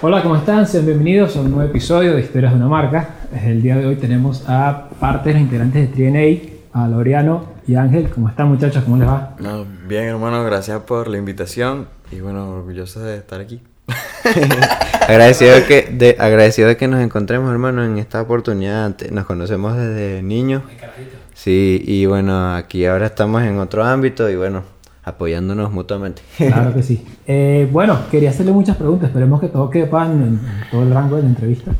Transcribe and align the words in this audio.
Hola, 0.01 0.23
¿cómo 0.23 0.37
están? 0.37 0.65
Sean 0.65 0.87
bienvenidos 0.87 1.37
a 1.37 1.41
un 1.41 1.51
nuevo 1.51 1.69
episodio 1.69 2.15
de 2.15 2.21
Historias 2.21 2.53
de 2.53 2.57
una 2.57 2.69
marca. 2.69 3.17
El 3.45 3.61
día 3.61 3.77
de 3.77 3.85
hoy 3.85 3.97
tenemos 3.97 4.49
a 4.49 4.89
parte 4.99 5.29
de 5.29 5.35
los 5.35 5.43
integrantes 5.43 5.91
de 5.91 5.95
TNA, 5.95 6.56
a 6.77 6.87
Laureano 6.87 7.43
y 7.67 7.75
Ángel. 7.75 8.09
¿Cómo 8.09 8.29
están 8.29 8.49
muchachos? 8.49 8.83
¿Cómo 8.83 8.97
les 8.97 9.07
va? 9.07 9.35
No, 9.39 9.65
bien 9.87 10.03
hermano, 10.03 10.43
gracias 10.43 10.81
por 10.81 11.07
la 11.07 11.17
invitación 11.17 11.87
y 12.11 12.19
bueno, 12.19 12.49
orgulloso 12.49 12.99
de 12.99 13.17
estar 13.17 13.41
aquí. 13.41 13.61
agradecido, 15.07 15.55
de 15.55 15.63
que, 15.63 15.81
de, 15.91 16.15
agradecido 16.19 16.67
de 16.67 16.77
que 16.77 16.87
nos 16.87 17.01
encontremos 17.01 17.51
hermano 17.51 17.83
en 17.83 17.97
esta 17.97 18.21
oportunidad. 18.21 18.95
Nos 19.11 19.25
conocemos 19.25 19.75
desde 19.75 20.21
niños. 20.21 20.61
Sí, 21.33 21.81
y 21.85 22.05
bueno, 22.05 22.55
aquí 22.55 22.85
ahora 22.85 23.07
estamos 23.07 23.41
en 23.43 23.57
otro 23.57 23.83
ámbito 23.83 24.29
y 24.29 24.35
bueno, 24.35 24.63
apoyándonos 25.03 25.71
mutuamente. 25.71 26.21
Claro 26.37 26.73
que 26.73 26.83
sí. 26.83 27.03
Eh, 27.29 27.67
bueno, 27.73 27.99
quería 28.09 28.29
hacerle 28.29 28.53
muchas 28.53 28.77
preguntas, 28.77 29.09
esperemos 29.09 29.41
que 29.41 29.49
todo 29.49 29.69
quepa 29.69 30.05
en, 30.05 30.21
en 30.21 30.39
todo 30.71 30.83
el 30.83 30.93
rango 30.93 31.17
de 31.17 31.23
la 31.23 31.27
entrevista. 31.27 31.73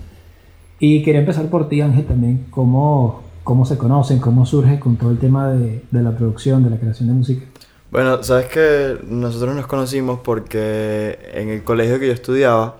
Y 0.77 1.01
quería 1.03 1.21
empezar 1.21 1.45
por 1.45 1.69
ti, 1.69 1.79
Ángel, 1.79 2.05
también, 2.05 2.47
cómo, 2.49 3.23
cómo 3.47 3.65
se 3.65 3.77
conocen, 3.77 4.19
cómo 4.19 4.45
surge 4.45 4.77
con 4.77 4.97
todo 4.97 5.09
el 5.09 5.19
tema 5.19 5.49
de, 5.53 5.81
de 5.89 6.03
la 6.03 6.11
producción, 6.11 6.65
de 6.65 6.69
la 6.69 6.77
creación 6.77 7.07
de 7.07 7.13
música. 7.13 7.45
Bueno, 7.89 8.21
sabes 8.21 8.47
que 8.47 8.97
nosotros 9.07 9.55
nos 9.55 9.67
conocimos 9.67 10.19
porque 10.19 11.17
en 11.33 11.47
el 11.47 11.63
colegio 11.63 11.97
que 11.97 12.07
yo 12.07 12.13
estudiaba, 12.13 12.75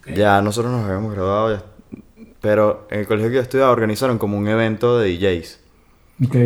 okay. 0.00 0.16
ya 0.16 0.42
nosotros 0.42 0.72
nos 0.72 0.84
habíamos 0.84 1.14
graduado, 1.14 1.54
ya, 1.54 1.62
pero 2.40 2.88
en 2.90 2.98
el 2.98 3.06
colegio 3.06 3.30
que 3.30 3.36
yo 3.36 3.40
estudiaba 3.40 3.70
organizaron 3.70 4.18
como 4.18 4.36
un 4.36 4.48
evento 4.48 4.98
de 4.98 5.16
DJs. 5.16 5.60
Ok. 6.26 6.36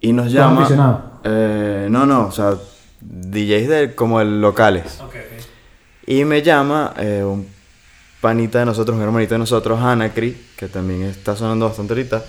Y 0.00 0.12
nos 0.12 0.30
llama... 0.30 1.18
Eh, 1.24 1.88
no, 1.90 2.06
no, 2.06 2.28
o 2.28 2.30
sea, 2.30 2.54
DJs 3.00 3.68
de, 3.68 3.94
como 3.96 4.20
el 4.20 4.40
locales. 4.40 5.00
Okay, 5.00 5.22
okay. 5.22 6.20
Y 6.20 6.24
me 6.24 6.42
llama 6.42 6.94
eh, 6.96 7.24
un 7.24 7.48
panita 8.20 8.60
de 8.60 8.66
nosotros, 8.66 8.96
un 8.96 9.02
hermanito 9.02 9.34
de 9.34 9.40
nosotros, 9.40 9.80
Anacri, 9.80 10.36
que 10.56 10.68
también 10.68 11.02
está 11.02 11.34
sonando 11.34 11.66
bastante 11.66 11.94
ahorita, 11.94 12.22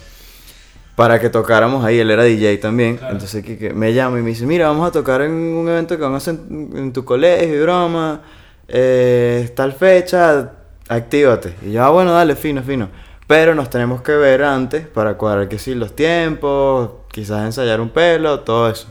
para 0.99 1.17
que 1.17 1.29
tocáramos 1.29 1.85
ahí. 1.85 1.97
Él 1.97 2.11
era 2.11 2.25
DJ 2.25 2.57
también. 2.57 2.97
Claro. 2.97 3.13
Entonces 3.13 3.41
que, 3.41 3.57
que 3.57 3.73
me 3.73 3.93
llama 3.93 4.19
y 4.19 4.21
me 4.21 4.31
dice, 4.31 4.45
mira, 4.45 4.67
vamos 4.67 4.85
a 4.85 4.91
tocar 4.91 5.21
en 5.21 5.31
un 5.31 5.65
evento 5.69 5.95
que 5.95 6.03
vamos 6.03 6.27
a 6.27 6.31
hacer 6.31 6.43
en, 6.49 6.75
en 6.75 6.91
tu 6.91 7.05
colegio 7.05 7.55
y 7.55 7.61
broma. 7.61 8.19
Eh, 8.67 9.49
tal 9.55 9.71
fecha, 9.71 10.51
actívate. 10.89 11.55
Y 11.61 11.71
yo, 11.71 11.85
ah, 11.85 11.89
bueno, 11.89 12.11
dale, 12.11 12.35
fino, 12.35 12.61
fino. 12.63 12.89
Pero 13.27 13.55
nos 13.55 13.69
tenemos 13.69 14.01
que 14.01 14.11
ver 14.11 14.43
antes 14.43 14.87
para 14.87 15.13
cuadrar 15.13 15.47
que 15.47 15.57
sí 15.57 15.73
los 15.73 15.95
tiempos, 15.95 16.89
quizás 17.13 17.45
ensayar 17.45 17.79
un 17.79 17.91
pelo, 17.91 18.41
todo 18.41 18.69
eso. 18.69 18.89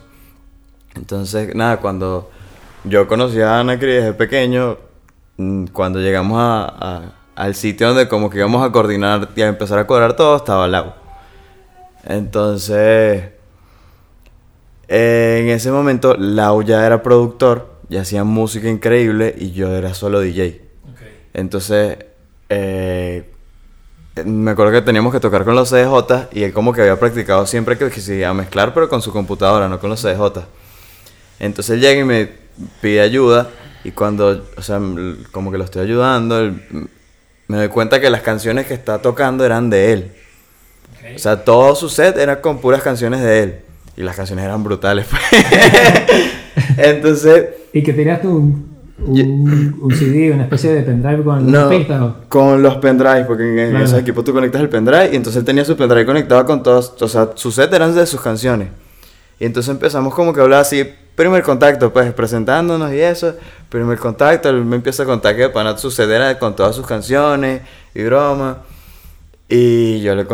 Entonces, 0.94 1.54
nada, 1.54 1.76
cuando 1.76 2.30
yo 2.84 3.06
conocí 3.06 3.38
a 3.42 3.60
Ana 3.60 3.78
Cris 3.78 3.96
desde 3.96 4.14
pequeño, 4.14 4.78
mm, 5.36 5.66
cuando 5.74 5.98
llegamos 5.98 6.38
a, 6.40 6.74
a, 6.74 7.02
al 7.36 7.54
sitio 7.54 7.88
donde 7.88 8.08
como 8.08 8.30
que 8.30 8.38
íbamos 8.38 8.66
a 8.66 8.72
coordinar 8.72 9.28
y 9.36 9.42
a 9.42 9.48
empezar 9.48 9.78
a 9.78 9.86
cuadrar 9.86 10.16
todo, 10.16 10.36
estaba 10.36 10.66
Lau. 10.66 11.07
Entonces, 12.08 13.22
en 14.88 15.48
ese 15.50 15.70
momento, 15.70 16.16
Lau 16.16 16.62
ya 16.62 16.86
era 16.86 17.02
productor, 17.02 17.68
ya 17.90 18.00
hacía 18.00 18.24
música 18.24 18.66
increíble 18.66 19.34
y 19.38 19.52
yo 19.52 19.76
era 19.76 19.92
solo 19.92 20.20
DJ. 20.20 20.62
Okay. 20.94 21.26
Entonces, 21.34 21.98
eh, 22.48 23.30
me 24.24 24.52
acuerdo 24.52 24.72
que 24.72 24.80
teníamos 24.80 25.12
que 25.12 25.20
tocar 25.20 25.44
con 25.44 25.54
los 25.54 25.68
CDJ 25.68 26.28
y 26.32 26.44
él 26.44 26.54
como 26.54 26.72
que 26.72 26.80
había 26.80 26.98
practicado 26.98 27.46
siempre 27.46 27.76
que, 27.76 27.90
que 27.90 28.00
se 28.00 28.16
iba 28.16 28.30
a 28.30 28.34
mezclar, 28.34 28.72
pero 28.72 28.88
con 28.88 29.02
su 29.02 29.12
computadora, 29.12 29.68
no 29.68 29.78
con 29.78 29.90
los 29.90 30.00
CDJ. 30.00 30.46
Entonces 31.40 31.74
él 31.74 31.82
llega 31.82 32.00
y 32.00 32.04
me 32.04 32.30
pide 32.80 33.02
ayuda 33.02 33.50
y 33.84 33.90
cuando, 33.90 34.46
o 34.56 34.62
sea, 34.62 34.80
como 35.30 35.52
que 35.52 35.58
lo 35.58 35.64
estoy 35.64 35.82
ayudando, 35.82 36.40
él, 36.40 36.88
me 37.48 37.58
doy 37.58 37.68
cuenta 37.68 38.00
que 38.00 38.08
las 38.08 38.22
canciones 38.22 38.66
que 38.66 38.72
está 38.72 39.02
tocando 39.02 39.44
eran 39.44 39.68
de 39.68 39.92
él. 39.92 40.12
Okay. 41.08 41.16
O 41.16 41.18
sea, 41.18 41.44
todo 41.44 41.74
su 41.74 41.88
set 41.88 42.16
era 42.18 42.40
con 42.40 42.58
puras 42.58 42.82
canciones 42.82 43.20
de 43.20 43.42
él. 43.42 43.54
Y 43.96 44.02
las 44.02 44.14
canciones 44.16 44.44
eran 44.44 44.62
brutales. 44.62 45.06
pues. 45.10 45.22
Entonces... 46.76 47.46
¿Y 47.72 47.82
que 47.82 47.92
tenías 47.92 48.22
tú 48.22 48.28
un, 48.36 48.78
un, 49.06 49.78
un, 49.80 49.94
CD, 49.96 50.32
una 50.32 50.44
especie 50.44 50.72
de 50.72 50.82
pendrive 50.82 51.22
con 51.22 51.50
no, 51.50 51.68
las 51.68 51.76
pistas? 51.78 52.12
Con 52.28 52.62
los 52.62 52.76
pendrives, 52.76 53.26
porque 53.26 53.64
en 53.64 53.70
Claro. 53.70 53.84
ese 53.84 53.98
equipo 53.98 54.22
tú 54.24 54.32
conectas 54.32 54.60
el 54.60 54.68
pendrive 54.68 55.10
y 55.12 55.16
entonces 55.16 55.40
él 55.40 55.44
tenía 55.44 55.64
su 55.64 55.76
pendrive 55.76 56.06
conectado 56.06 56.44
con 56.46 56.62
todos, 56.62 56.94
o 57.00 57.08
sea, 57.08 57.30
su 57.34 57.50
set 57.52 57.72
eran 57.72 57.94
de 57.94 58.06
sus 58.06 58.20
canciones. 58.20 58.68
Y 59.40 59.44
entonces 59.46 59.70
empezamos 59.70 60.14
como 60.14 60.32
que 60.32 60.40
a 60.40 60.42
hablar 60.44 60.60
así, 60.62 60.84
primer 61.14 61.42
contacto, 61.42 61.92
pues 61.92 62.12
presentándonos 62.12 62.92
y 62.92 63.00
eso. 63.00 63.34
Primer 63.68 63.98
contacto, 63.98 64.48
él 64.48 64.64
me 64.64 64.76
empieza 64.76 65.02
a 65.02 65.06
contar 65.06 65.36
que 65.36 65.48
para 65.48 65.76
su 65.76 65.90
set 65.90 66.08
era 66.10 66.38
con 66.38 66.56
todas 66.56 66.74
sus 66.74 66.86
canciones 66.86 67.62
y 67.94 68.02
broma. 68.02 68.58
Y 69.48 70.00
yo 70.00 70.14
le, 70.14 70.26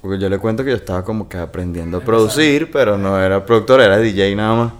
con- 0.00 0.18
yo 0.18 0.28
le 0.28 0.38
cuento 0.38 0.64
que 0.64 0.70
yo 0.70 0.76
estaba 0.76 1.04
como 1.04 1.28
que 1.28 1.36
aprendiendo 1.38 1.98
a 1.98 2.00
producir, 2.00 2.70
pero 2.70 2.96
no 2.98 3.20
era 3.20 3.44
productor, 3.44 3.80
era 3.80 3.98
DJ 3.98 4.34
nada 4.36 4.54
más. 4.54 4.72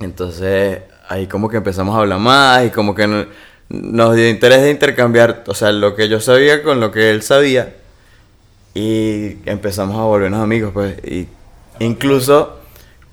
Entonces 0.00 0.80
ahí 1.08 1.26
como 1.26 1.48
que 1.48 1.56
empezamos 1.58 1.94
a 1.96 2.00
hablar 2.00 2.18
más 2.18 2.64
y 2.66 2.70
como 2.70 2.94
que 2.94 3.06
no- 3.06 3.26
nos 3.68 4.14
dio 4.14 4.28
interés 4.28 4.62
de 4.62 4.70
intercambiar, 4.70 5.42
o 5.46 5.54
sea, 5.54 5.72
lo 5.72 5.94
que 5.96 6.08
yo 6.08 6.20
sabía 6.20 6.62
con 6.62 6.78
lo 6.80 6.90
que 6.92 7.10
él 7.10 7.22
sabía. 7.22 7.74
Y 8.74 9.38
empezamos 9.46 9.96
a 9.98 10.02
volvernos 10.02 10.40
amigos, 10.42 10.70
pues. 10.74 10.96
Y 11.04 11.26
incluso 11.80 12.58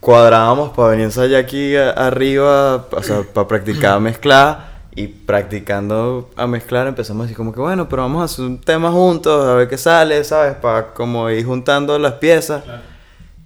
cuadrábamos 0.02 0.72
para 0.76 0.90
venir 0.90 1.04
a 1.04 1.06
ensayar 1.08 1.40
aquí 1.42 1.76
arriba, 1.78 2.86
o 2.92 3.02
sea, 3.04 3.22
para 3.34 3.48
practicar 3.48 3.94
a 3.94 4.00
mezclar. 4.00 4.73
Y 4.96 5.08
practicando 5.08 6.30
a 6.36 6.46
mezclar 6.48 6.88
empezamos 6.88 7.26
así 7.26 7.34
como 7.36 7.52
que, 7.54 7.60
bueno, 7.60 7.90
pero 7.90 8.04
vamos 8.04 8.22
a 8.22 8.26
hacer 8.26 8.46
un 8.46 8.60
tema 8.62 8.92
juntos, 8.92 9.48
a 9.48 9.56
ver 9.56 9.68
qué 9.68 9.78
sale, 9.78 10.24
¿sabes? 10.24 10.56
Para 10.56 10.94
como 10.94 11.30
ir 11.30 11.46
juntando 11.46 11.98
las 11.98 12.14
piezas. 12.14 12.64
Claro. 12.64 12.82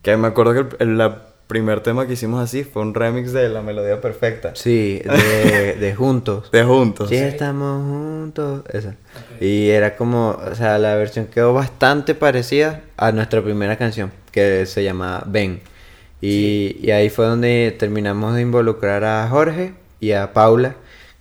Que 0.01 0.17
me 0.17 0.27
acuerdo 0.27 0.53
que 0.53 0.59
el, 0.83 0.89
el- 0.91 0.97
la 0.97 1.23
primer 1.47 1.79
tema 1.79 2.05
que 2.05 2.11
hicimos 2.13 2.43
así 2.43 2.65
fue 2.65 2.81
un 2.81 2.93
remix 2.93 3.31
de 3.31 3.47
La 3.47 3.61
Melodía 3.61 4.01
Perfecta. 4.01 4.51
Sí, 4.53 5.01
de, 5.05 5.75
de 5.79 5.95
juntos. 5.95 6.51
De 6.51 6.63
juntos. 6.65 7.07
Sí, 7.07 7.15
estamos 7.15 7.81
juntos. 7.83 8.63
Esa. 8.73 8.95
Y 9.39 9.69
era 9.69 9.95
como, 9.95 10.31
o 10.31 10.55
sea, 10.55 10.77
la 10.77 10.95
versión 10.95 11.27
quedó 11.27 11.53
bastante 11.53 12.15
parecida 12.15 12.81
a 12.97 13.13
nuestra 13.13 13.41
primera 13.41 13.77
canción, 13.77 14.11
que 14.33 14.65
se 14.65 14.83
llama 14.83 15.23
Ben. 15.25 15.61
Y, 16.19 16.75
y 16.81 16.91
ahí 16.91 17.09
fue 17.09 17.25
donde 17.25 17.73
terminamos 17.79 18.35
de 18.35 18.41
involucrar 18.41 19.05
a 19.05 19.25
Jorge 19.29 19.73
y 20.01 20.11
a 20.11 20.33
Paula, 20.33 20.75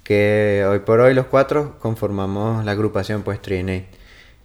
que 0.06 0.65
hoy 0.69 0.78
por 0.81 1.00
hoy 1.00 1.15
los 1.15 1.27
cuatro 1.27 1.75
conformamos 1.81 2.65
la 2.65 2.71
agrupación, 2.72 3.22
pues 3.22 3.43
Triene. 3.43 3.87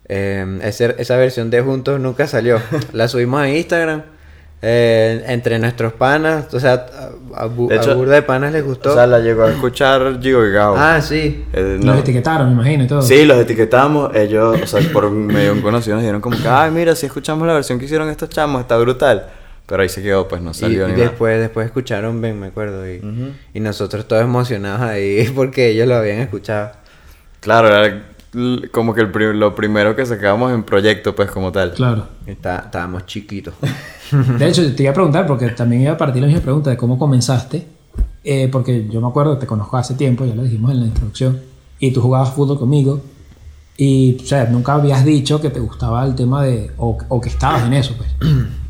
Eh, 0.10 0.60
ese- 0.64 0.96
esa 0.98 1.16
versión 1.18 1.50
de 1.52 1.62
Juntos 1.62 2.00
nunca 2.00 2.26
salió. 2.28 2.60
La 2.94 3.08
subimos 3.08 3.40
a 3.42 3.50
Instagram. 3.50 4.02
eh, 4.64 5.24
entre 5.28 5.58
nuestros 5.58 5.92
panas, 5.94 6.54
o 6.54 6.60
sea, 6.60 6.86
a, 7.34 7.44
a 7.44 7.48
bu- 7.48 7.68
De 7.68 7.78
hecho, 7.78 7.92
a 7.92 7.94
burda 7.96 8.14
de 8.14 8.22
panas 8.22 8.52
les 8.54 8.64
gustó. 8.64 8.92
O 8.92 8.94
sea, 8.94 9.08
la 9.08 9.18
llegó 9.20 9.42
a 9.44 9.50
escuchar 9.50 10.20
Gio 10.22 10.46
y 10.48 10.52
Gao. 10.52 10.76
ah, 10.78 11.02
sí. 11.02 11.46
Eh, 11.52 11.80
Los 11.82 11.98
etiquetaron, 11.98 12.48
me 12.50 12.54
imagino, 12.54 12.84
y 12.84 12.88
todo. 12.88 13.02
Sí, 13.02 13.26
los 13.26 13.38
etiquetamos. 13.40 14.16
Ellos, 14.16 14.60
o 14.62 14.68
sea, 14.68 14.80
por 14.94 15.10
medio 15.10 15.46
de 15.46 15.52
un 15.54 15.62
conocido 15.62 15.96
nos 15.96 16.04
dijeron 16.04 16.22
como 16.22 16.38
que, 16.38 16.48
ay, 16.48 16.70
mira, 16.70 16.96
si 16.96 17.08
escuchamos 17.08 17.48
la 17.48 17.54
versión 17.56 17.80
que 17.80 17.86
hicieron 17.86 18.08
estos 18.10 18.30
chamos, 18.30 18.62
está 18.62 18.78
brutal. 18.78 19.26
Pero 19.66 19.84
ahí 19.84 19.90
se 19.90 20.02
quedó, 20.04 20.28
pues 20.28 20.42
no 20.42 20.54
salió 20.54 20.84
y 20.88 20.92
ni 20.92 20.98
nada. 20.98 21.10
después, 21.10 21.40
después 21.40 21.66
escucharon 21.68 22.20
Ben, 22.22 22.40
me 22.40 22.48
acuerdo. 22.48 22.90
Y, 22.92 22.98
Ujú. 22.98 23.32
y 23.54 23.60
nosotros 23.62 24.08
todos 24.08 24.24
emocionados 24.24 24.82
ahí 24.82 25.30
porque 25.36 25.70
ellos 25.70 25.88
lo 25.88 25.96
habían 25.96 26.20
escuchado. 26.20 26.72
Claro, 27.40 27.68
era 27.70 28.08
como 28.72 28.94
que 28.94 29.02
el 29.02 29.12
pri- 29.12 29.34
lo 29.34 29.56
primero 29.56 29.96
que 29.96 30.06
sacábamos 30.06 30.52
en 30.54 30.64
proyecto, 30.64 31.16
pues 31.16 31.30
como 31.32 31.52
tal. 31.52 31.74
Claro. 31.74 32.08
Está- 32.26 32.64
estábamos 32.66 33.06
chiquitos. 33.06 33.54
De 34.40 34.48
hecho, 34.48 34.76
te 34.76 34.84
iba 34.84 34.92
a 34.92 34.96
preguntar, 34.96 35.26
porque 35.26 35.48
también 35.50 35.84
iba 35.84 35.94
a 35.94 35.98
partir 35.98 36.22
la 36.22 36.28
misma 36.28 36.42
pregunta 36.42 36.70
de 36.70 36.76
cómo 36.78 36.98
comenzaste. 37.00 37.66
eh, 38.24 38.50
porque 38.52 38.88
yo 38.90 39.00
me 39.02 39.08
acuerdo, 39.08 39.38
te 39.38 39.48
conozco 39.48 39.78
hace 39.78 39.96
tiempo, 39.96 40.26
ya 40.26 40.36
lo 40.36 40.44
dijimos 40.44 40.72
en 40.72 40.82
la 40.82 40.86
introducción, 40.88 41.40
y 41.80 41.92
tú 41.92 42.02
jugabas 42.02 42.32
fútbol 42.34 42.60
conmigo. 42.60 43.02
Y, 43.78 44.18
o 44.22 44.26
sea, 44.26 44.46
nunca 44.46 44.74
habías 44.76 45.04
dicho 45.06 45.42
que 45.42 45.50
te 45.50 45.60
gustaba 45.60 46.06
el 46.06 46.14
tema 46.14 46.44
de. 46.44 46.72
o, 46.78 46.98
o 47.08 47.20
que 47.22 47.30
estabas 47.30 47.64
en 47.66 47.74
eso, 47.74 47.96
pues. 47.98 48.10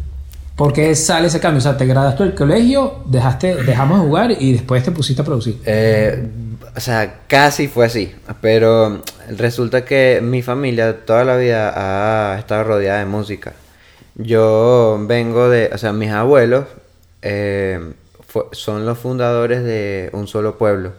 ¿Por 0.55 0.73
qué 0.73 0.93
sale 0.95 1.27
ese 1.27 1.39
cambio? 1.39 1.59
O 1.59 1.61
sea, 1.61 1.77
te 1.77 1.85
graduaste 1.85 2.23
del 2.23 2.35
colegio, 2.35 3.03
dejaste, 3.05 3.55
dejamos 3.63 3.99
de 4.01 4.05
jugar 4.05 4.31
y 4.31 4.53
después 4.53 4.83
te 4.83 4.91
pusiste 4.91 5.21
a 5.21 5.25
producir. 5.25 5.59
Eh, 5.65 6.27
o 6.75 6.79
sea, 6.79 7.21
casi 7.27 7.67
fue 7.67 7.85
así. 7.85 8.13
Pero 8.41 9.01
resulta 9.37 9.85
que 9.85 10.19
mi 10.21 10.41
familia 10.41 11.05
toda 11.05 11.23
la 11.23 11.37
vida 11.37 12.33
ha 12.33 12.37
estado 12.37 12.63
rodeada 12.65 12.99
de 12.99 13.05
música. 13.05 13.53
Yo 14.15 14.99
vengo 15.07 15.49
de, 15.49 15.69
o 15.73 15.77
sea, 15.77 15.93
mis 15.93 16.11
abuelos 16.11 16.65
eh, 17.21 17.79
son 18.51 18.85
los 18.85 18.97
fundadores 18.99 19.63
de 19.63 20.09
Un 20.13 20.27
Solo 20.27 20.57
Pueblo. 20.57 20.93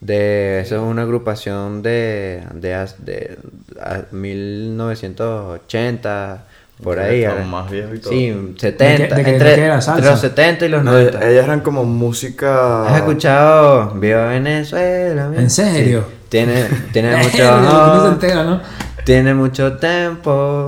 De, 0.00 0.60
eso 0.60 0.76
es 0.76 0.82
una 0.82 1.02
agrupación 1.02 1.82
de, 1.82 2.42
de, 2.54 2.86
de, 2.98 3.38
a- 3.80 4.02
1980, 4.12 6.44
por 6.82 6.98
ahí. 6.98 7.22
como 7.22 7.32
ahora. 7.34 7.46
más 7.46 7.70
viejo 7.70 7.94
y 7.94 7.98
todo. 7.98 8.10
Sí, 8.12 8.54
70, 8.58 9.14
¿De 9.16 9.22
qué- 9.24 9.30
de 9.30 9.36
entre, 9.36 9.50
de 9.50 9.54
qué 9.56 9.64
era? 9.64 9.80
¿Salsa? 9.80 9.98
entre 9.98 10.10
los 10.10 10.20
70 10.20 10.66
y 10.66 10.68
los 10.68 10.84
No, 10.84 10.92
90. 10.92 11.30
ellas 11.30 11.44
eran 11.44 11.60
como 11.60 11.84
música. 11.84 12.86
¿Has 12.88 12.96
escuchado 12.96 13.90
Viva 13.94 14.26
Venezuela? 14.28 15.30
¿En 15.36 15.50
serio? 15.50 16.04
Sí. 16.08 16.14
Tiene, 16.28 16.64
tiene 16.92 17.16
mucho 17.16 17.60
no 17.60 17.70
se 17.92 17.98
amor, 17.98 18.12
entera, 18.12 18.44
¿no? 18.44 18.60
tiene 19.04 19.34
mucho 19.34 19.74
tempo. 19.76 20.66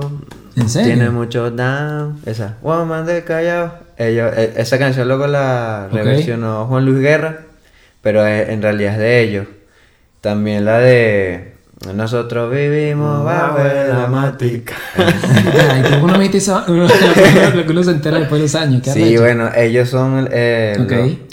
¿En 0.55 0.69
serio? 0.69 0.93
Tiene 0.95 1.09
mucho 1.09 1.51
down. 1.51 2.19
Esa. 2.25 2.55
Woman 2.61 3.05
del 3.05 3.23
Callao. 3.23 3.73
Ellos, 3.97 4.31
e- 4.37 4.53
esa 4.57 4.77
canción 4.79 5.07
luego 5.07 5.27
la 5.27 5.87
Ok. 5.89 5.95
reversionó 5.97 6.65
Juan 6.67 6.85
Luis 6.85 6.99
Guerra. 7.01 7.39
Pero 8.01 8.25
es- 8.25 8.49
en 8.49 8.61
realidad 8.61 8.93
es 8.93 8.99
de 8.99 9.19
ellos. 9.21 9.47
También 10.21 10.65
la 10.65 10.79
de 10.79 11.53
Nosotros 11.93 12.51
vivimos 12.51 13.23
bajo 13.23 13.59
la 13.59 14.07
matica. 14.07 14.73
Ay, 14.95 15.83
que 15.83 15.95
uno 16.03 16.17
viste 16.19 16.37
esa- 16.39 16.65
uno- 16.67 16.87
lo 17.55 17.65
que 17.65 17.71
uno 17.71 17.83
se 17.83 17.91
entera 17.91 18.17
después 18.19 18.39
de 18.41 18.45
los 18.45 18.55
años. 18.55 18.81
¿qué 18.83 18.91
Sí, 18.91 19.15
bueno, 19.17 19.49
ellos 19.55 19.87
son 19.89 20.27
eh, 20.31 20.75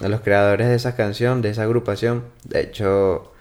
los, 0.02 0.10
los 0.10 0.20
creadores 0.20 0.68
de 0.68 0.74
esa 0.74 0.94
canción, 0.96 1.40
de 1.42 1.50
esa 1.50 1.62
agrupación. 1.62 2.24
De 2.44 2.60
hecho, 2.60 3.32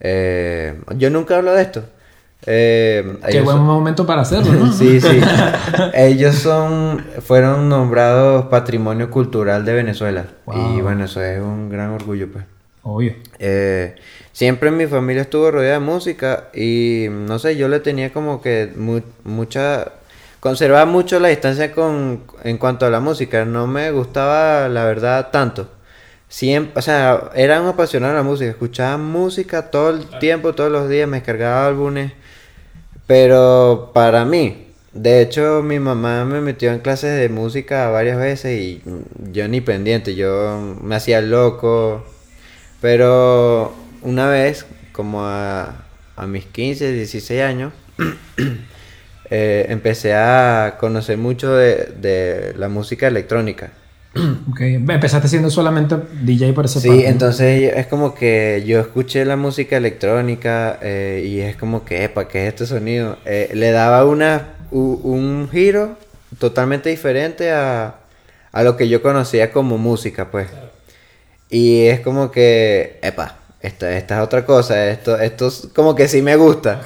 eh, 0.00 0.78
yo 0.96 1.08
nunca 1.10 1.36
hablo 1.38 1.52
de 1.54 1.62
esto. 1.62 1.84
Eh, 2.44 3.18
Qué 3.30 3.40
buen 3.40 3.56
son- 3.56 3.66
momento 3.66 4.04
para 4.04 4.22
hacerlo, 4.22 4.52
¿no? 4.52 4.72
Sí, 4.72 5.00
sí. 5.00 5.20
Ellos 5.94 6.34
son, 6.34 7.02
fueron 7.24 7.68
nombrados 7.68 8.46
Patrimonio 8.46 9.10
Cultural 9.10 9.64
de 9.64 9.72
Venezuela. 9.72 10.26
Wow. 10.46 10.76
Y 10.76 10.80
bueno, 10.82 11.04
eso 11.04 11.22
es 11.22 11.40
un 11.40 11.70
gran 11.70 11.90
orgullo, 11.90 12.28
pues. 12.30 12.44
Obvio. 12.84 13.14
Eh, 13.38 13.94
siempre 14.32 14.70
mi 14.70 14.86
familia 14.86 15.22
estuvo 15.22 15.50
rodeada 15.50 15.78
de 15.78 15.84
música 15.84 16.48
y 16.52 17.06
no 17.10 17.38
sé, 17.38 17.56
yo 17.56 17.68
le 17.68 17.80
tenía 17.80 18.12
como 18.12 18.40
que 18.42 18.72
mu- 18.76 19.02
mucha... 19.24 19.92
Conservaba 20.40 20.86
mucho 20.86 21.20
la 21.20 21.28
distancia 21.28 21.70
con, 21.72 22.24
en 22.42 22.58
cuanto 22.58 22.84
a 22.84 22.90
la 22.90 22.98
música, 22.98 23.44
no 23.44 23.68
me 23.68 23.92
gustaba 23.92 24.68
la 24.68 24.84
verdad 24.84 25.30
tanto. 25.30 25.68
Siempre, 26.28 26.72
o 26.76 26.82
sea, 26.82 27.30
era 27.36 27.60
un 27.60 27.68
apasionado 27.68 28.12
de 28.14 28.18
la 28.18 28.24
música, 28.24 28.50
escuchaba 28.50 28.98
música 28.98 29.70
todo 29.70 29.90
el 29.90 30.06
tiempo, 30.18 30.52
todos 30.54 30.72
los 30.72 30.88
días, 30.88 31.08
me 31.08 31.18
descargaba 31.18 31.68
álbumes, 31.68 32.12
pero 33.06 33.90
para 33.94 34.24
mí, 34.24 34.68
de 34.92 35.22
hecho 35.22 35.62
mi 35.62 35.78
mamá 35.78 36.24
me 36.24 36.40
metió 36.40 36.72
en 36.72 36.80
clases 36.80 37.18
de 37.18 37.28
música 37.28 37.88
varias 37.90 38.18
veces 38.18 38.60
y 38.60 38.82
yo 39.32 39.48
ni 39.48 39.60
pendiente, 39.60 40.14
yo 40.14 40.76
me 40.82 40.96
hacía 40.96 41.20
loco, 41.20 42.04
pero 42.82 43.74
una 44.02 44.28
vez, 44.28 44.66
como 44.92 45.24
a, 45.24 45.84
a 46.16 46.26
mis 46.26 46.44
15, 46.46 46.92
16 46.92 47.42
años, 47.42 47.72
eh, 49.30 49.66
empecé 49.70 50.14
a 50.14 50.76
conocer 50.78 51.16
mucho 51.18 51.54
de, 51.54 51.92
de 52.00 52.54
la 52.58 52.68
música 52.68 53.08
electrónica. 53.08 53.70
Ok. 54.50 54.60
Empezaste 54.60 55.28
siendo 55.28 55.48
solamente 55.50 55.96
DJ 56.22 56.52
por 56.54 56.66
ese 56.66 56.80
Sí, 56.80 57.04
entonces 57.06 57.72
es 57.74 57.86
como 57.86 58.14
que 58.14 58.62
yo 58.66 58.80
escuché 58.80 59.24
la 59.24 59.36
música 59.36 59.76
electrónica 59.78 60.78
eh, 60.82 61.24
y 61.26 61.40
es 61.40 61.56
como 61.56 61.84
que, 61.84 62.04
epa, 62.04 62.28
¿qué 62.28 62.42
es 62.46 62.48
este 62.48 62.66
sonido? 62.66 63.18
Eh, 63.24 63.50
le 63.54 63.70
daba 63.70 64.04
una, 64.04 64.48
u- 64.70 65.00
un 65.02 65.48
giro 65.50 65.96
totalmente 66.38 66.90
diferente 66.90 67.52
a, 67.52 67.94
a 68.52 68.62
lo 68.64 68.76
que 68.76 68.88
yo 68.88 69.00
conocía 69.02 69.52
como 69.52 69.78
música, 69.78 70.30
pues. 70.30 70.48
Y 71.54 71.84
es 71.88 72.00
como 72.00 72.30
que, 72.30 72.98
epa, 73.02 73.36
esta, 73.60 73.94
esta 73.94 74.16
es 74.16 74.24
otra 74.24 74.46
cosa, 74.46 74.88
esto, 74.90 75.20
esto 75.20 75.48
es 75.48 75.68
como 75.74 75.94
que 75.94 76.08
sí 76.08 76.22
me 76.22 76.34
gusta. 76.36 76.80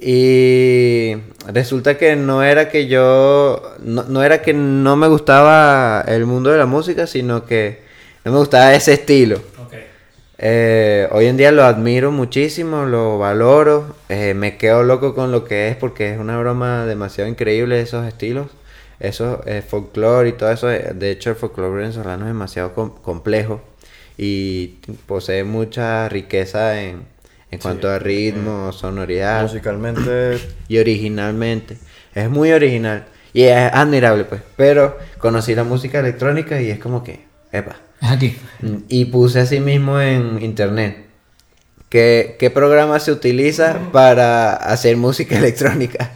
Y 0.00 1.14
resulta 1.52 1.98
que 1.98 2.16
no 2.16 2.42
era 2.42 2.70
que 2.70 2.86
yo, 2.86 3.62
no, 3.80 4.04
no 4.04 4.22
era 4.24 4.40
que 4.40 4.54
no 4.54 4.96
me 4.96 5.08
gustaba 5.08 6.02
el 6.08 6.24
mundo 6.24 6.50
de 6.50 6.56
la 6.56 6.64
música, 6.64 7.06
sino 7.06 7.44
que 7.44 7.82
no 8.24 8.32
me 8.32 8.38
gustaba 8.38 8.74
ese 8.74 8.94
estilo. 8.94 9.36
Eh, 10.38 11.06
hoy 11.12 11.26
en 11.26 11.36
día 11.36 11.52
lo 11.52 11.62
admiro 11.62 12.10
muchísimo, 12.10 12.86
lo 12.86 13.18
valoro, 13.18 13.94
eh, 14.08 14.32
me 14.34 14.56
quedo 14.56 14.82
loco 14.84 15.14
con 15.14 15.30
lo 15.32 15.44
que 15.44 15.68
es 15.68 15.76
porque 15.76 16.12
es 16.14 16.18
una 16.18 16.38
broma 16.38 16.86
demasiado 16.86 17.28
increíble 17.28 17.78
esos 17.80 18.06
estilos, 18.08 18.46
esos 18.98 19.38
eh, 19.46 19.62
folclore 19.62 20.30
y 20.30 20.32
todo 20.32 20.50
eso. 20.50 20.66
De 20.68 21.10
hecho, 21.10 21.28
el 21.30 21.36
folclore 21.36 21.76
venezolano 21.82 22.24
es 22.24 22.28
demasiado 22.28 22.72
com- 22.74 22.94
complejo 23.02 23.60
y 24.22 24.78
posee 25.06 25.42
mucha 25.42 26.08
riqueza 26.08 26.80
en, 26.80 27.02
en 27.50 27.58
cuanto 27.58 27.90
a 27.90 27.98
ritmo, 27.98 28.72
sonoridad 28.72 29.42
Musicalmente. 29.42 30.38
y 30.68 30.78
originalmente. 30.78 31.76
Es 32.14 32.30
muy 32.30 32.52
original 32.52 33.06
y 33.32 33.42
es 33.42 33.72
admirable, 33.72 34.24
pues. 34.24 34.40
Pero 34.56 34.96
conocí 35.18 35.56
la 35.56 35.64
música 35.64 35.98
electrónica 35.98 36.62
y 36.62 36.70
es 36.70 36.78
como 36.78 37.02
que, 37.02 37.24
epa. 37.50 37.78
Es 38.00 38.10
aquí. 38.10 38.36
Y 38.88 39.06
puse 39.06 39.40
así 39.40 39.58
mismo 39.58 40.00
en 40.00 40.40
internet. 40.40 40.98
¿Qué, 41.88 42.36
qué 42.38 42.48
programa 42.48 43.00
se 43.00 43.10
utiliza 43.10 43.90
para 43.90 44.52
hacer 44.54 44.96
música 44.96 45.36
electrónica? 45.38 46.12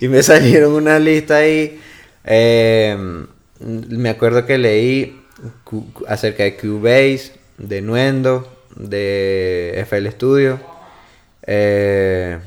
y 0.00 0.06
me 0.06 0.22
salieron 0.22 0.72
una 0.72 1.00
lista 1.00 1.38
ahí. 1.38 1.80
eh, 2.24 2.96
me 3.60 4.08
acuerdo 4.08 4.46
que 4.46 4.56
leí 4.56 5.17
acerca 6.06 6.44
de 6.44 6.56
Cubase, 6.56 7.32
de 7.58 7.80
Nuendo, 7.80 8.48
de 8.74 9.74
FL 9.86 10.10
Studio, 10.10 10.60
eh, 11.46 12.38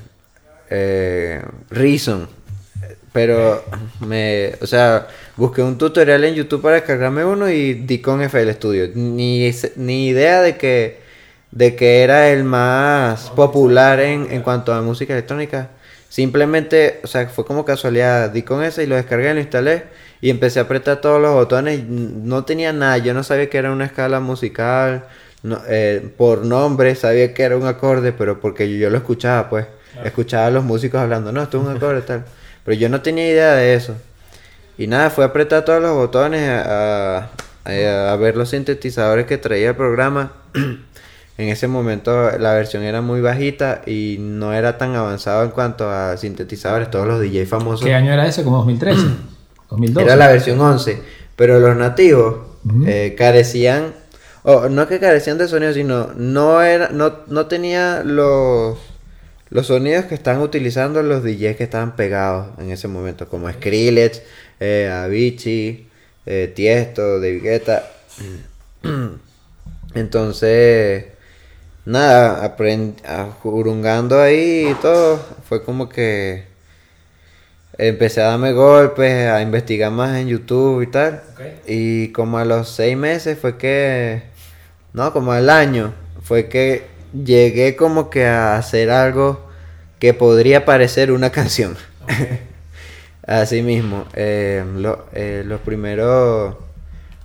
eh, 0.69 1.41
Reason. 1.69 2.27
Pero 3.13 3.63
me, 3.99 4.53
o 4.61 4.65
sea, 4.65 5.07
busqué 5.35 5.61
un 5.61 5.77
tutorial 5.77 6.23
en 6.23 6.35
YouTube 6.35 6.61
para 6.61 6.75
descargarme 6.75 7.25
uno 7.25 7.49
y 7.49 7.73
di 7.73 7.99
con 7.99 8.21
FL 8.21 8.51
Studio. 8.51 8.89
Ni, 8.95 9.51
ni 9.75 10.07
idea 10.07 10.41
de 10.41 10.55
que, 10.55 11.01
de 11.51 11.75
que 11.75 12.03
era 12.03 12.29
el 12.29 12.45
más 12.45 13.29
popular 13.31 13.99
en, 13.99 14.31
en 14.31 14.41
cuanto 14.41 14.73
a 14.73 14.81
música 14.81 15.11
electrónica. 15.13 15.71
Simplemente, 16.07 17.01
o 17.03 17.07
sea, 17.07 17.27
fue 17.27 17.45
como 17.45 17.65
casualidad. 17.65 18.29
Di 18.29 18.43
con 18.43 18.63
ese 18.63 18.83
y 18.83 18.87
lo 18.87 18.95
descargué, 18.95 19.33
lo 19.33 19.41
instalé 19.41 19.83
y 20.21 20.29
empecé 20.29 20.59
a 20.59 20.63
apretar 20.63 21.01
todos 21.01 21.21
los 21.21 21.33
botones. 21.33 21.83
No 21.87 22.45
tenía 22.45 22.71
nada, 22.73 22.97
yo 22.99 23.13
no 23.13 23.23
sabía 23.23 23.49
que 23.49 23.57
era 23.57 23.71
una 23.71 23.85
escala 23.85 24.19
musical. 24.19 25.05
no- 25.43 25.59
eh, 25.67 26.07
por 26.17 26.45
nombre 26.45 26.93
sabía 26.93 27.33
que 27.33 27.41
era 27.41 27.57
un 27.57 27.65
acorde, 27.65 28.11
pero 28.13 28.39
porque 28.39 28.71
yo, 28.71 28.77
yo 28.77 28.89
lo 28.91 28.97
escuchaba, 28.97 29.49
pues. 29.49 29.65
Escuchaba 30.05 30.45
a 30.47 30.51
los 30.51 30.63
músicos 30.63 31.01
hablando, 31.01 31.31
no, 31.31 31.41
esto 31.41 31.59
es 31.59 31.67
un 31.67 31.75
acorde 31.75 32.01
tal. 32.03 32.23
Pero 32.63 32.77
yo 32.77 32.89
no 32.89 33.01
tenía 33.01 33.27
idea 33.27 33.55
de 33.55 33.73
eso. 33.73 33.95
Y 34.77 34.85
nada, 34.87 35.09
fue 35.09 35.23
a 35.23 35.27
apretar 35.27 35.65
todos 35.65 35.81
los 35.81 35.93
botones, 35.95 36.47
a, 36.47 37.29
a- 37.65 38.11
a 38.11 38.15
ver 38.17 38.37
los 38.37 38.49
sintetizadores 38.49 39.25
que 39.25 39.37
traía 39.39 39.69
el 39.69 39.75
programa. 39.75 40.31
en 40.53 41.49
ese 41.49 41.67
momento 41.67 42.37
la 42.37 42.53
versión 42.53 42.83
era 42.83 43.01
muy 43.01 43.19
bajita 43.21 43.81
y 43.87 44.17
no 44.19 44.53
era 44.53 44.77
tan 44.77 44.95
avanzado 44.95 45.43
en 45.43 45.49
cuanto 45.49 45.89
a 45.89 46.17
sintetizadores. 46.17 46.91
Todos 46.91 47.07
los 47.07 47.19
DJ 47.19 47.47
famosos. 47.47 47.83
¿Qué 47.85 47.95
año 47.95 48.13
era 48.13 48.27
ese? 48.27 48.43
¿Como 48.43 48.57
2013? 48.57 49.01
2012. 49.71 50.05
Era 50.05 50.15
la 50.15 50.27
versión 50.27 50.59
11. 50.59 50.99
Pero 51.35 51.59
los 51.59 51.75
nativos 51.75 52.35
eh, 52.85 53.15
carecían, 53.17 53.93
o 54.43 54.69
no 54.69 54.87
que 54.87 54.99
carecían 54.99 55.37
de 55.37 55.47
sonido, 55.47 55.73
sino 55.73 56.13
no 56.15 56.61
era, 56.61 56.89
no, 56.89 57.19
no 57.27 57.47
tenía 57.47 58.03
los, 58.03 58.77
los 59.49 59.67
sonidos 59.67 60.05
que 60.05 60.15
están 60.15 60.41
utilizando 60.41 61.01
los 61.01 61.23
DJs 61.23 61.55
que 61.55 61.63
estaban 61.63 61.95
pegados 61.95 62.47
en 62.59 62.69
ese 62.69 62.87
momento, 62.87 63.27
como 63.27 63.51
Skrillex, 63.51 64.21
eh, 64.59 64.91
Avicii, 64.93 65.89
eh, 66.25 66.51
Tiesto, 66.53 67.19
David 67.19 67.41
Guetta. 67.41 67.91
Entonces, 69.95 71.05
nada, 71.85 72.45
aprend 72.45 73.01
jurungando 73.41 74.21
ahí 74.21 74.67
y 74.69 74.73
todo, 74.75 75.19
fue 75.47 75.63
como 75.63 75.89
que 75.89 76.50
empecé 77.77 78.21
a 78.21 78.25
darme 78.25 78.53
golpes, 78.53 79.27
a 79.29 79.41
investigar 79.41 79.91
más 79.91 80.17
en 80.17 80.27
YouTube 80.27 80.81
y 80.81 80.87
tal. 80.87 81.21
Y 81.67 82.09
como 82.09 82.37
a 82.37 82.45
los 82.45 82.69
seis 82.69 82.95
meses 82.97 83.37
fue 83.39 83.57
que, 83.57 84.23
no, 84.93 85.11
como 85.13 85.31
al 85.31 85.49
año, 85.49 85.93
fue 86.23 86.47
que 86.49 86.85
llegué 87.13 87.75
como 87.75 88.09
que 88.09 88.25
a 88.25 88.57
hacer 88.57 88.89
algo 88.91 89.49
que 89.99 90.13
podría 90.13 90.65
parecer 90.65 91.11
una 91.11 91.29
canción. 91.31 91.75
Así 93.25 93.61
mismo, 93.61 94.05
eh, 94.15 94.63
lo- 94.75 95.05
eh, 95.13 95.43
los 95.45 95.61
primeros, 95.61 96.55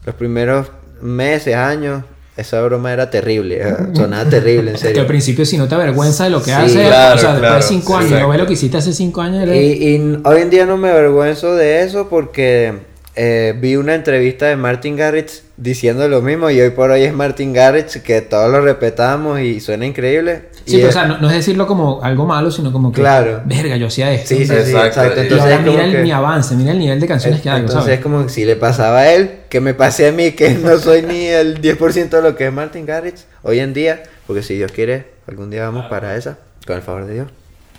los 0.05 0.15
primeros 0.15 0.71
meses, 1.01 1.55
años, 1.57 2.05
esa 2.37 2.61
broma 2.63 2.93
era 2.93 3.09
terrible, 3.11 3.63
sonaba 3.95 4.29
terrible, 4.29 4.71
en 4.73 4.77
Que 4.77 4.83
serio. 4.83 5.01
al 5.03 5.07
principio 5.07 5.45
si 5.47 5.57
no 5.57 5.67
te 5.69 5.75
avergüenza 5.75 6.25
de 6.25 6.31
lo 6.31 6.39
que 6.41 6.47
Sí, 6.51 6.51
haces, 6.53 6.87
claro, 6.89 7.15
o 7.15 7.19
sea, 7.19 7.31
después 7.31 7.41
claro, 7.41 7.57
de 7.57 7.63
5 7.63 7.87
sí, 8.01 8.05
años, 8.07 8.21
no 8.21 8.29
ves 8.29 8.39
lo 8.41 8.47
que 8.47 8.53
hiciste 8.53 8.77
hace 8.77 8.93
5 8.93 9.21
años. 9.23 9.43
eres- 9.43 9.57
Y, 9.81 9.95
y 9.97 10.19
hoy 10.25 10.43
en 10.43 10.51
día 10.51 10.67
no 10.67 10.77
me 10.77 10.91
avergüenzo 10.91 11.55
de 11.55 11.83
eso 11.83 12.09
porque 12.09 12.75
eh, 13.15 13.55
vi 13.59 13.77
una 13.77 13.95
entrevista 13.95 14.47
de 14.47 14.57
Martin 14.57 14.97
Garrix 14.97 15.43
diciendo 15.57 16.07
lo 16.09 16.21
mismo 16.21 16.51
y 16.51 16.61
hoy 16.61 16.71
por 16.71 16.91
hoy 16.91 17.03
es 17.05 17.15
Martin 17.15 17.53
Garrix 17.55 17.97
que 18.03 18.21
todos 18.21 18.51
lo 18.51 18.61
respetamos 18.61 19.41
y 19.41 19.61
suena 19.61 19.87
increíble. 19.87 20.51
Sí, 20.67 20.75
Y 20.77 20.79
pero, 20.79 20.89
o 20.91 20.93
sea, 20.93 21.07
no, 21.07 21.19
no 21.19 21.29
es 21.29 21.35
decirlo 21.37 21.67
como 21.67 22.03
algo 22.03 22.27
malo, 22.27 22.51
sino 22.51 22.73
como 22.73 22.93
que, 22.93 23.01
Claro. 23.01 23.41
verga, 23.47 23.77
yo 23.77 23.87
hacía 23.87 24.13
esto. 24.13 24.29
Sí, 24.29 24.39
sí, 24.39 24.47
sí, 24.47 24.53
Exacto. 24.55 24.87
exacto. 24.87 25.15
Y 25.17 25.19
y 25.21 25.23
Entonces 25.29 25.53
ahora 25.53 25.59
mira 25.65 25.85
el- 25.85 25.93
que- 25.93 26.03
mi 26.03 26.11
avance, 26.13 26.55
mira 26.57 26.73
el 26.73 26.79
nivel 26.79 27.01
de 27.01 27.07
canciones 27.07 27.41
que 27.41 27.49
hago, 27.49 27.59
Entonces 27.61 27.83
¿sabes? 27.85 27.99
es 27.99 28.03
como 28.03 28.25
que 28.25 28.29
si 28.31 28.45
le 28.45 28.57
pasaba 28.57 28.99
a 28.99 29.13
él, 29.15 29.31
que 29.49 29.61
me 29.61 29.73
pase 29.75 30.09
a 30.09 30.13
mí, 30.13 30.33
que 30.33 30.51
no 30.51 30.77
soy 30.79 31.03
ni 31.03 31.25
el 31.27 31.61
10% 31.61 32.17
de 32.17 32.23
lo 32.23 32.37
que 32.37 32.47
es 32.49 32.53
Martin 32.53 32.85
Garrix 32.85 33.27
hoy 33.43 33.61
en 33.61 33.73
día, 33.73 34.03
porque 34.27 34.43
si 34.43 34.57
Dios 34.57 34.73
quiere, 34.73 35.07
algún 35.27 35.51
día 35.51 35.63
vamos 35.63 35.87
para 35.87 36.17
esa, 36.17 36.37
con 36.67 36.77
el 36.77 36.83
favor 36.83 37.07
de 37.07 37.15
Dios. 37.15 37.29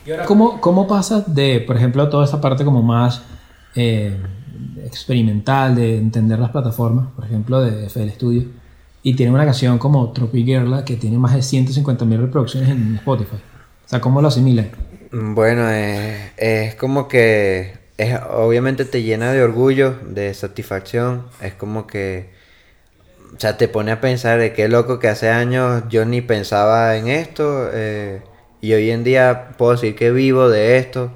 Y 0.06 0.12
ahora, 0.12 0.24
¿cómo, 0.26 0.62
¿Cómo 0.62 0.88
pasas 0.88 1.36
de, 1.36 1.60
por 1.60 1.76
ejemplo, 1.76 2.08
toda 2.10 2.24
esta 2.26 2.40
parte 2.42 2.64
como 2.64 2.82
más 2.82 3.22
eh, 3.76 4.16
experimental, 4.84 5.76
de 5.76 5.98
entender 5.98 6.40
las 6.40 6.52
plataformas, 6.52 7.08
por 7.16 7.26
ejemplo, 7.26 7.62
de 7.62 7.86
FL 7.88 8.10
Studio, 8.10 8.44
y 9.04 9.16
tiene 9.16 9.32
una 9.32 9.46
canción 9.46 9.78
como 9.78 10.12
Tropic 10.12 10.46
Girl 10.46 10.84
que 10.84 10.96
tiene 10.96 11.18
más 11.18 11.34
de 11.34 11.40
150.000 11.40 12.18
reproducciones 12.18 12.70
en 12.70 12.96
Spotify? 12.96 13.38
O 13.86 13.90
sea, 13.90 14.02
¿cómo 14.02 14.22
lo 14.22 14.28
asimilan? 14.28 14.70
Bueno, 15.12 15.70
es 15.70 16.76
como 16.76 17.08
que 17.08 17.78
obviamente 18.30 18.86
te 18.86 19.04
llena 19.04 19.32
de 19.32 19.42
orgullo, 19.42 19.96
de 20.08 20.34
satisfacción, 20.34 21.26
es 21.42 21.54
como 21.54 21.88
que, 21.88 22.30
o 23.36 23.40
sea, 23.40 23.58
te 23.58 23.68
pone 23.68 23.92
a 23.92 24.02
pensar 24.02 24.40
de 24.40 24.54
qué 24.54 24.68
loco 24.68 25.00
que 25.00 25.08
hace 25.08 25.30
años 25.30 25.84
yo 25.90 26.06
ni 26.06 26.22
pensaba 26.22 26.96
en 26.98 27.08
esto 27.08 27.70
eh, 27.74 28.22
y 28.62 28.74
hoy 28.74 28.92
en 28.92 29.04
día 29.04 29.50
puedo 29.58 29.72
decir 29.74 29.96
que 29.96 30.12
vivo 30.12 30.50
de 30.50 30.78
esto. 30.78 31.12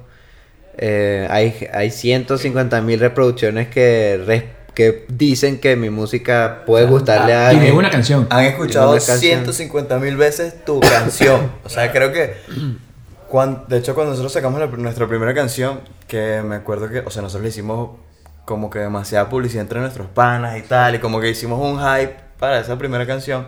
Eh, 0.78 1.26
hay, 1.30 1.68
hay 1.72 1.90
150 1.90 2.80
mil 2.80 2.98
reproducciones 3.00 3.68
que, 3.68 4.22
res- 4.26 4.44
que 4.74 5.04
dicen 5.08 5.58
que 5.60 5.76
mi 5.76 5.90
música 5.90 6.62
puede 6.66 6.86
gustarle 6.86 7.34
a 7.34 7.52
Y 7.52 7.56
de 7.56 7.58
alguien. 7.60 7.76
una 7.76 7.90
canción. 7.90 8.26
Han 8.30 8.44
escuchado 8.44 8.90
Una 8.92 8.98
canción. 9.00 9.18
150 9.44 9.98
mil 9.98 10.16
veces 10.16 10.64
tu 10.64 10.80
canción. 10.80 11.52
O 11.64 11.68
sea, 11.68 11.92
creo 11.92 12.10
que. 12.12 12.34
cuan- 13.28 13.64
de 13.68 13.78
hecho, 13.78 13.94
cuando 13.94 14.10
nosotros 14.12 14.32
sacamos 14.32 14.60
la- 14.60 14.66
nuestra 14.66 15.06
primera 15.06 15.34
canción, 15.34 15.80
que 16.08 16.42
me 16.42 16.56
acuerdo 16.56 16.88
que. 16.88 17.00
O 17.00 17.10
sea, 17.10 17.20
nosotros 17.22 17.42
le 17.42 17.48
hicimos 17.50 17.90
como 18.46 18.70
que 18.70 18.78
demasiada 18.80 19.28
publicidad 19.28 19.62
entre 19.62 19.78
nuestros 19.80 20.08
panas 20.08 20.58
y 20.58 20.62
tal. 20.62 20.94
Y 20.94 20.98
como 21.00 21.20
que 21.20 21.28
hicimos 21.28 21.60
un 21.60 21.78
hype 21.78 22.16
para 22.38 22.58
esa 22.60 22.76
primera 22.78 23.06
canción. 23.06 23.46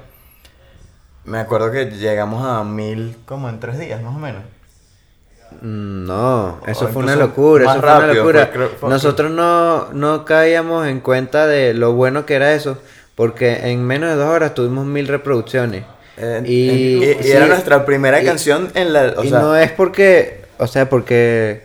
Me 1.25 1.39
acuerdo 1.39 1.73
que 1.73 1.87
llegamos 1.87 2.45
a 2.47 2.63
mil 2.65 3.17
como 3.25 3.49
en 3.49 3.59
tres 3.61 3.79
días, 3.79 4.03
más 4.03 4.15
o 4.15 4.19
menos. 4.19 4.43
No, 5.63 6.61
eso 6.67 6.85
O 6.87 6.89
fue 6.89 7.03
una 7.03 7.17
locura, 7.17 7.65
eso 7.71 7.81
fue 7.81 7.97
una 7.97 8.07
locura. 8.13 8.51
fue- 8.79 8.89
Nosotros 8.91 9.31
no, 9.31 9.93
no 9.93 10.25
caíamos 10.25 10.87
en 10.87 11.01
cuenta 11.01 11.47
de 11.47 11.75
lo 11.75 11.93
bueno 11.93 12.27
que 12.27 12.35
era 12.35 12.55
eso, 12.55 12.79
porque 13.15 13.71
en 13.71 13.85
menos 13.87 14.11
de 14.11 14.17
dos 14.17 14.29
horas 14.29 14.55
tuvimos 14.55 14.85
mil 14.87 15.07
reproducciones. 15.09 15.85
Eh, 16.17 16.43
y, 16.47 16.53
y, 16.53 17.05
y 17.21 17.23
sí, 17.25 17.31
era 17.33 17.47
nuestra 17.47 17.85
primera 17.85 18.23
y- 18.23 18.25
canción 18.25 18.71
en 18.75 18.93
la. 18.93 19.15
O 19.17 19.25
y 19.25 19.31
sea, 19.31 19.41
no 19.41 19.57
es 19.57 19.71
porque, 19.73 20.43
o 20.59 20.67
sea, 20.67 20.89
porque, 20.89 21.63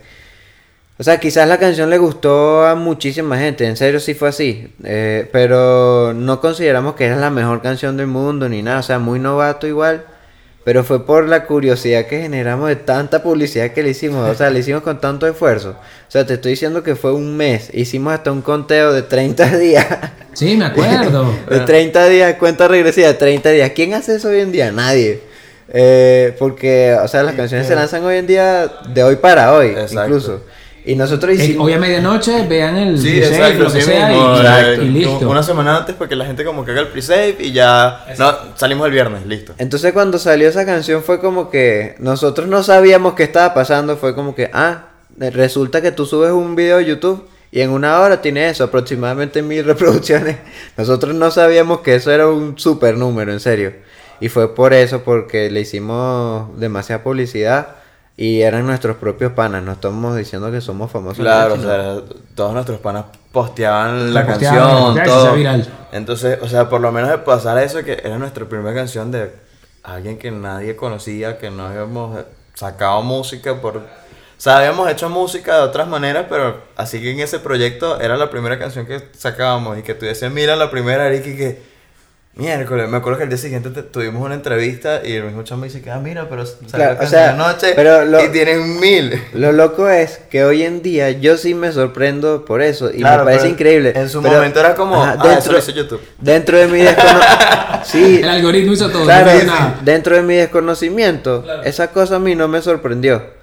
o 0.98 1.02
sea, 1.04 1.18
quizás 1.20 1.48
la 1.48 1.58
canción 1.58 1.88
le 1.88 1.98
gustó 1.98 2.66
a 2.66 2.74
muchísima 2.74 3.38
gente, 3.38 3.64
en 3.66 3.76
serio 3.76 4.00
sí 4.00 4.14
fue 4.14 4.28
así, 4.30 4.72
eh, 4.84 5.28
pero 5.32 6.12
no 6.14 6.40
consideramos 6.40 6.94
que 6.94 7.06
era 7.06 7.16
la 7.16 7.30
mejor 7.30 7.62
canción 7.62 7.96
del 7.96 8.08
mundo 8.08 8.48
ni 8.48 8.60
nada, 8.62 8.80
o 8.80 8.82
sea, 8.82 8.98
muy 8.98 9.18
novato 9.20 9.66
igual, 9.68 10.04
pero 10.64 10.84
fue 10.84 11.06
por 11.06 11.26
la 11.26 11.46
curiosidad 11.46 12.06
que 12.06 12.20
generamos 12.20 12.68
de 12.68 12.76
tanta 12.76 13.22
publicidad 13.22 13.70
que 13.70 13.82
le 13.82 13.90
hicimos, 13.90 14.28
o 14.28 14.34
sea, 14.34 14.50
le 14.50 14.58
hicimos 14.58 14.82
con 14.82 15.00
tanto 15.00 15.26
esfuerzo, 15.26 15.70
o 15.70 16.10
sea, 16.10 16.26
te 16.26 16.34
estoy 16.34 16.52
diciendo 16.52 16.82
que 16.82 16.96
fue 16.96 17.12
un 17.12 17.36
mes, 17.36 17.70
hicimos 17.72 18.12
hasta 18.12 18.30
un 18.30 18.42
conteo 18.42 18.92
de 18.92 19.02
30 19.02 19.58
días. 19.58 19.86
Sí, 20.32 20.56
me 20.56 20.66
acuerdo. 20.66 21.32
De 21.48 21.60
30 21.60 22.08
días, 22.08 22.34
cuenta 22.36 22.68
regresiva 22.68 23.08
de 23.08 23.14
30 23.14 23.50
días. 23.50 23.72
¿Quién 23.74 23.94
hace 23.94 24.14
eso 24.14 24.28
hoy 24.28 24.40
en 24.40 24.52
día? 24.52 24.70
Nadie. 24.70 25.20
Eh, 25.72 26.36
porque, 26.38 26.96
o 27.02 27.08
sea, 27.08 27.22
las 27.24 27.34
canciones 27.34 27.66
se 27.66 27.74
lanzan 27.74 28.04
hoy 28.04 28.16
en 28.16 28.26
día 28.26 28.70
de 28.88 29.02
hoy 29.02 29.16
para 29.16 29.52
hoy, 29.54 29.68
Exacto. 29.68 30.04
incluso. 30.04 30.42
Y 30.84 30.94
nosotros 30.94 31.36
Que 31.36 31.44
hicimos... 31.44 31.66
hoy 31.66 31.74
a 31.74 31.78
medianoche 31.78 32.46
vean 32.46 32.76
el 32.76 32.98
Sí, 32.98 33.10
pre-save, 33.10 33.36
exacto, 33.36 33.64
lo 33.64 33.72
que 33.72 33.80
sí 33.80 33.86
sea, 33.86 34.12
y, 34.12 34.18
exacto. 34.18 34.82
y 34.82 34.88
listo. 34.88 35.28
Una 35.28 35.42
semana 35.42 35.76
antes 35.76 35.94
para 35.94 36.08
que 36.08 36.16
la 36.16 36.24
gente 36.26 36.44
como 36.44 36.64
que 36.64 36.70
haga 36.70 36.80
el 36.80 36.88
pre-save 36.88 37.36
y 37.40 37.52
ya... 37.52 38.06
No, 38.18 38.34
salimos 38.56 38.86
el 38.86 38.92
viernes, 38.92 39.26
listo. 39.26 39.52
Entonces 39.58 39.92
cuando 39.92 40.18
salió 40.18 40.48
esa 40.48 40.64
canción 40.64 41.02
fue 41.02 41.20
como 41.20 41.50
que 41.50 41.96
nosotros 41.98 42.48
no 42.48 42.62
sabíamos 42.62 43.14
qué 43.14 43.24
estaba 43.24 43.52
pasando, 43.52 43.96
fue 43.96 44.14
como 44.14 44.34
que, 44.34 44.50
ah, 44.52 44.86
resulta 45.18 45.82
que 45.82 45.92
tú 45.92 46.06
subes 46.06 46.32
un 46.32 46.56
video 46.56 46.78
a 46.78 46.82
YouTube 46.82 47.28
y 47.52 47.60
en 47.60 47.70
una 47.70 48.00
hora 48.00 48.22
tiene 48.22 48.48
eso, 48.48 48.64
aproximadamente 48.64 49.42
mil 49.42 49.64
reproducciones. 49.66 50.36
Nosotros 50.76 51.14
no 51.14 51.30
sabíamos 51.30 51.80
que 51.80 51.96
eso 51.96 52.10
era 52.10 52.28
un 52.28 52.58
super 52.58 52.96
número, 52.96 53.32
en 53.32 53.40
serio. 53.40 53.72
Y 54.20 54.28
fue 54.28 54.54
por 54.54 54.72
eso, 54.72 55.02
porque 55.02 55.50
le 55.50 55.60
hicimos 55.60 56.58
demasiada 56.58 57.02
publicidad 57.02 57.79
y 58.20 58.42
eran 58.42 58.66
nuestros 58.66 58.98
propios 58.98 59.32
panas, 59.32 59.62
no 59.62 59.72
estamos 59.72 60.14
diciendo 60.14 60.52
que 60.52 60.60
somos 60.60 60.90
famosos. 60.90 61.20
Claro, 61.20 61.54
o 61.54 61.56
sea, 61.56 62.02
todos 62.34 62.52
nuestros 62.52 62.78
panas 62.78 63.06
posteaban 63.32 64.12
la 64.12 64.26
posteaban, 64.26 64.94
canción, 64.94 65.06
todo. 65.06 65.32
viral. 65.32 65.66
Entonces, 65.90 66.38
o 66.42 66.46
sea, 66.46 66.68
por 66.68 66.82
lo 66.82 66.92
menos 66.92 67.08
de 67.08 67.16
pasar 67.16 67.56
a 67.56 67.64
eso, 67.64 67.82
que 67.82 67.98
era 68.04 68.18
nuestra 68.18 68.44
primera 68.44 68.74
canción 68.74 69.10
de 69.10 69.32
alguien 69.82 70.18
que 70.18 70.30
nadie 70.30 70.76
conocía, 70.76 71.38
que 71.38 71.50
no 71.50 71.64
habíamos 71.64 72.18
sacado 72.52 73.00
música 73.00 73.58
por... 73.58 73.78
O 73.78 73.82
sea, 74.36 74.58
habíamos 74.58 74.90
hecho 74.90 75.08
música 75.08 75.56
de 75.56 75.62
otras 75.62 75.88
maneras, 75.88 76.26
pero 76.28 76.62
así 76.76 77.00
que 77.00 77.12
en 77.12 77.20
ese 77.20 77.38
proyecto 77.38 78.02
era 78.02 78.18
la 78.18 78.28
primera 78.28 78.58
canción 78.58 78.84
que 78.84 79.02
sacábamos 79.16 79.78
y 79.78 79.82
que 79.82 79.94
tú 79.94 80.04
decías, 80.04 80.30
mira 80.30 80.56
la 80.56 80.70
primera, 80.70 81.08
Ricky, 81.08 81.38
que... 81.38 81.69
Miércoles, 82.36 82.88
me 82.88 82.96
acuerdo 82.98 83.18
que 83.18 83.24
el 83.24 83.28
día 83.28 83.38
siguiente 83.38 83.70
te- 83.70 83.82
tuvimos 83.82 84.24
una 84.24 84.34
entrevista 84.36 85.00
y 85.04 85.14
el 85.14 85.24
mismo 85.24 85.42
chamo 85.42 85.64
dice 85.64 85.82
que, 85.82 85.90
ah, 85.90 85.98
mira, 85.98 86.28
pero 86.30 86.46
salió 86.46 86.68
Claro, 86.68 86.84
la 86.92 86.92
o 86.94 86.98
canción 87.00 87.20
sea, 87.20 87.30
anoche 87.32 87.72
pero 87.74 88.04
lo- 88.04 88.24
y 88.24 88.28
tienen 88.28 88.78
mil. 88.78 89.20
Lo 89.34 89.50
loco 89.50 89.88
es 89.88 90.18
que 90.30 90.44
hoy 90.44 90.62
en 90.62 90.80
día 90.80 91.10
yo 91.10 91.36
sí 91.36 91.54
me 91.54 91.72
sorprendo 91.72 92.44
por 92.44 92.62
eso 92.62 92.88
y 92.90 92.98
Claro, 92.98 93.24
me 93.24 93.32
parece 93.32 93.48
increíble. 93.48 93.92
En 93.96 94.08
su 94.08 94.22
Pero, 94.22 94.36
momento 94.36 94.60
era 94.60 94.76
como, 94.76 95.02
ajá, 95.02 95.16
ah, 95.18 95.34
eso 95.38 95.50
lo 95.52 95.58
hizo 95.58 95.72
YouTube. 95.72 96.00
Dentro 96.18 96.56
de 96.56 96.68
mi 96.68 96.78
desconocimiento. 96.78 97.26
sí, 97.84 98.20
El 98.22 98.28
algoritmo 98.28 98.72
hizo 98.74 98.88
todo. 98.90 99.04
claro, 99.04 99.32
no 99.32 99.36
hizo 99.36 99.46
nada. 99.46 99.80
dentro 99.82 100.14
de 100.14 100.22
mi 100.22 100.36
desconocimiento, 100.36 101.44
esa 101.64 101.88
cosa 101.90 102.16
a 102.16 102.18
mí 102.20 102.36
no 102.36 102.46
me 102.46 102.62
sorprendió. 102.62 103.39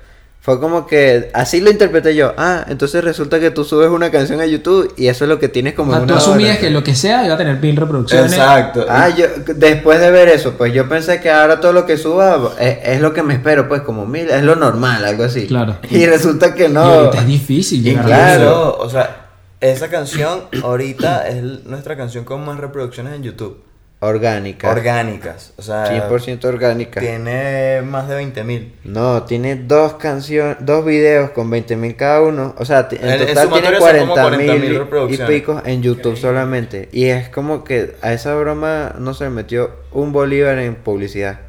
Fue 0.47 0.61
como 0.61 0.87
que 0.87 1.29
así 1.33 1.59
lo 1.59 1.69
interpreté 1.69 2.15
yo. 2.15 2.33
Ah, 2.37 2.63
entonces 2.69 3.03
resulta 3.03 3.37
que 3.37 3.51
tú 3.51 3.65
subes 3.65 3.89
una 3.89 4.09
canción 4.11 4.39
a 4.39 4.45
YouTube 4.45 4.93
y 4.95 5.07
eso 5.07 5.25
es 5.25 5.29
lo 5.29 5.39
que 5.39 5.49
tienes 5.49 5.73
como 5.73 5.91
O 5.91 5.93
sea, 5.95 6.01
en 6.03 6.07
tú 6.07 6.13
una 6.13 6.21
asumías 6.21 6.51
hora. 6.51 6.59
que 6.61 6.69
lo 6.69 6.83
que 6.85 6.95
sea 6.95 7.25
iba 7.25 7.33
a 7.33 7.37
tener 7.37 7.59
mil 7.59 7.75
reproducciones. 7.75 8.31
Exacto. 8.31 8.85
Ah, 8.87 9.09
yo, 9.09 9.25
después 9.57 9.99
de 9.99 10.09
ver 10.09 10.29
eso, 10.29 10.53
pues 10.57 10.71
yo 10.71 10.87
pensé 10.87 11.19
que 11.19 11.29
ahora 11.29 11.59
todo 11.59 11.73
lo 11.73 11.85
que 11.85 11.97
suba 11.97 12.53
es, 12.61 12.77
es 12.81 13.01
lo 13.01 13.13
que 13.13 13.23
me 13.23 13.33
espero, 13.33 13.67
pues 13.67 13.81
como 13.81 14.05
mil, 14.05 14.29
es 14.29 14.41
lo 14.41 14.55
normal, 14.55 15.03
algo 15.03 15.25
así. 15.25 15.47
Claro. 15.47 15.79
Y 15.89 16.05
resulta 16.05 16.55
que 16.55 16.67
Y 16.67 16.69
no. 16.69 16.79
ahorita 16.81 17.17
es 17.19 17.27
difícil 17.27 17.85
Y 17.85 17.93
claro, 17.97 18.77
o 18.79 18.89
sea, 18.89 19.25
esa 19.59 19.89
canción 19.89 20.43
ahorita 20.63 21.27
es 21.27 21.43
nuestra 21.65 21.97
canción 21.97 22.23
con 22.23 22.45
más 22.45 22.57
reproducciones 22.57 23.13
en 23.15 23.23
YouTube. 23.23 23.66
Orgánica. 23.99 24.69
Orgánicas. 24.69 25.53
O 25.57 25.63
sea, 25.63 26.07
100% 26.07 26.45
orgánica. 26.45 26.99
tiene 26.99 27.81
más 27.81 28.07
de 28.07 28.13
20 28.15 28.43
mil. 28.43 28.75
No, 28.83 29.23
tiene 29.23 29.55
dos 29.55 29.93
canciones, 29.95 30.57
dos 30.59 30.85
videos 30.85 31.31
con 31.31 31.49
20.000 31.49 31.95
cada 31.95 32.21
uno. 32.21 32.53
O 32.59 32.65
sea, 32.65 32.87
en, 32.91 32.99
total 32.99 33.27
tiene 33.27 33.41
sumatorio 33.41 33.79
son 33.79 33.99
como 34.07 34.15
40.000 34.15 34.89
40.000 34.89 35.13
y- 35.13 35.27
picos 35.27 35.63
en 35.65 35.81
YouTube 35.81 36.15
solamente. 36.15 36.89
Y 36.91 37.05
es 37.05 37.29
como 37.29 37.63
que 37.63 37.95
a 38.03 38.13
esa 38.13 38.35
broma 38.35 38.93
no 38.99 39.15
se 39.15 39.23
le 39.23 39.29
metió 39.31 39.71
un 39.91 40.11
bolívar 40.13 40.59
en 40.59 40.75
publicidad. 40.75 41.39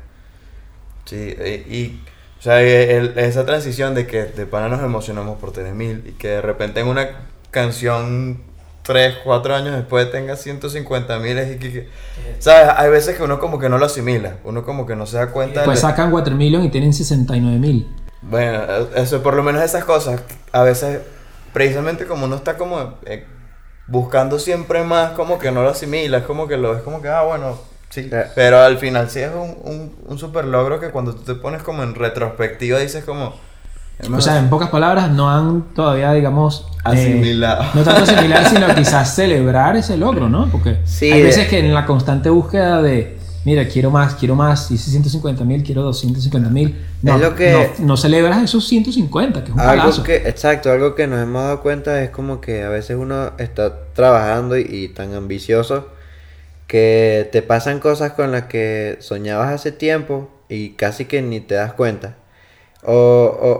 Sí, 1.05 1.17
e- 1.38 1.64
y, 1.69 2.00
o 2.38 2.43
sea, 2.43 2.62
el- 2.62 3.12
esa 3.19 3.45
transición 3.45 3.95
de 3.95 4.07
que 4.07 4.25
de 4.25 4.47
pana 4.47 4.69
nos 4.69 4.81
emocionamos 4.83 5.38
por 5.38 5.52
tener 5.52 5.75
mil 5.75 6.02
y 6.07 6.12
que 6.12 6.28
de 6.28 6.40
repente 6.40 6.81
en 6.81 6.87
una 6.87 7.09
canción 7.50 8.48
3, 8.88 9.18
4 9.23 9.54
años 9.54 9.76
después 9.76 10.11
tenga 10.11 10.35
150 10.35 11.18
mil 11.18 11.37
¿sabes? 12.38 12.71
Hay 12.75 12.90
veces 12.90 13.18
que 13.18 13.23
uno 13.23 13.38
como 13.38 13.59
que 13.59 13.68
no 13.68 13.76
lo 13.76 13.85
asimila, 13.85 14.37
uno 14.45 14.64
como 14.64 14.87
que 14.87 14.97
no 14.97 15.04
se 15.04 15.18
da 15.18 15.26
cuenta. 15.30 15.62
Pues 15.64 15.83
de- 15.83 15.83
sacan 15.83 16.11
Watermillion 16.11 16.64
y 16.64 16.71
tienen 16.71 16.95
69 16.95 17.59
mil. 17.59 17.87
Bueno, 18.23 18.62
eso, 18.97 19.23
por 19.23 19.35
lo 19.35 19.42
menos 19.42 19.62
esas 19.62 19.85
cosas, 19.85 20.23
a 20.52 20.62
veces, 20.62 21.00
precisamente 21.52 22.07
como 22.07 22.25
uno 22.25 22.37
está 22.37 22.57
como 22.57 22.95
eh, 23.04 23.26
buscando 23.88 24.38
siempre 24.38 24.83
más, 24.85 25.11
como 25.11 25.38
que 25.38 25.52
no 25.52 25.62
lo 25.62 25.68
asimila, 25.68 26.16
es 26.18 26.25
como 26.25 26.49
que 26.49 26.57
lo 26.57 26.75
es 26.75 26.83
como 26.83 27.02
que, 27.02 27.09
ah, 27.09 27.25
bueno, 27.25 27.59
sí. 27.90 28.09
Claro. 28.09 28.30
Pero 28.35 28.59
al 28.61 28.78
final 28.78 29.11
sí 29.11 29.21
es 29.21 29.30
un, 29.35 29.54
un, 29.64 29.97
un 30.07 30.18
super 30.18 30.47
logro 30.47 30.80
que 30.80 30.88
cuando 30.88 31.14
tú 31.14 31.25
te 31.25 31.35
pones 31.35 31.62
como 31.62 31.83
en 31.83 31.95
retrospectiva 31.95 32.78
dices 32.78 33.04
como... 33.04 33.35
O 34.12 34.21
sea, 34.21 34.38
en 34.38 34.49
pocas 34.49 34.69
palabras, 34.71 35.11
no 35.11 35.28
han 35.31 35.62
todavía, 35.75 36.12
digamos... 36.12 36.67
eh, 36.71 36.75
Asimilado. 36.85 37.64
no 37.75 37.83
tanto 37.83 38.02
asimilar, 38.11 38.49
sino 38.49 38.73
quizás 38.75 39.14
celebrar 39.14 39.76
ese 39.76 39.97
logro, 39.97 40.28
¿no? 40.28 40.49
Porque 40.50 40.78
Sí, 40.85 41.11
hay 41.11 41.19
de- 41.21 41.26
veces 41.26 41.49
que 41.49 41.59
en 41.59 41.75
la 41.75 41.85
constante 41.85 42.31
búsqueda 42.31 42.81
de, 42.81 43.19
mira, 43.45 43.67
quiero 43.67 43.90
más, 43.90 44.14
quiero 44.14 44.37
más, 44.37 44.71
hice 44.71 44.90
150 44.93 45.45
mil, 45.45 45.64
quiero 45.64 45.83
250 45.83 46.49
mil, 46.49 46.76
no, 47.02 47.17
Es 47.17 47.21
lo 47.21 47.35
que- 47.35 47.71
no, 47.81 47.87
no 47.87 47.97
celebras 47.97 48.40
esos 48.43 48.67
150, 48.69 49.43
que 49.43 49.49
es 49.50 49.55
un 49.55 49.61
Algo 49.61 49.83
palazo. 49.83 50.02
que, 50.05 50.17
exacto, 50.28 50.71
algo 50.71 50.95
que 50.95 51.07
nos 51.09 51.21
hemos 51.21 51.43
dado 51.43 51.61
cuenta 51.61 52.00
es 52.02 52.11
como 52.11 52.40
que 52.40 52.62
a 52.62 52.69
veces 52.69 52.97
uno 52.99 53.33
está 53.38 53.73
trabajando 53.95 54.57
y, 54.57 54.62
y 54.62 54.88
tan 54.88 55.12
ambicioso 55.14 55.88
que 56.67 57.28
te 57.33 57.43
pasan 57.43 57.81
cosas 57.81 58.12
con 58.12 58.31
las 58.31 58.45
que 58.45 58.97
soñabas 59.00 59.52
hace 59.52 59.73
tiempo 59.73 60.31
y 60.49 60.71
casi 60.71 61.07
que 61.07 61.23
ni 61.23 61.40
te 61.40 61.55
das 61.57 61.73
cuenta. 61.73 62.14
O, 62.82 62.92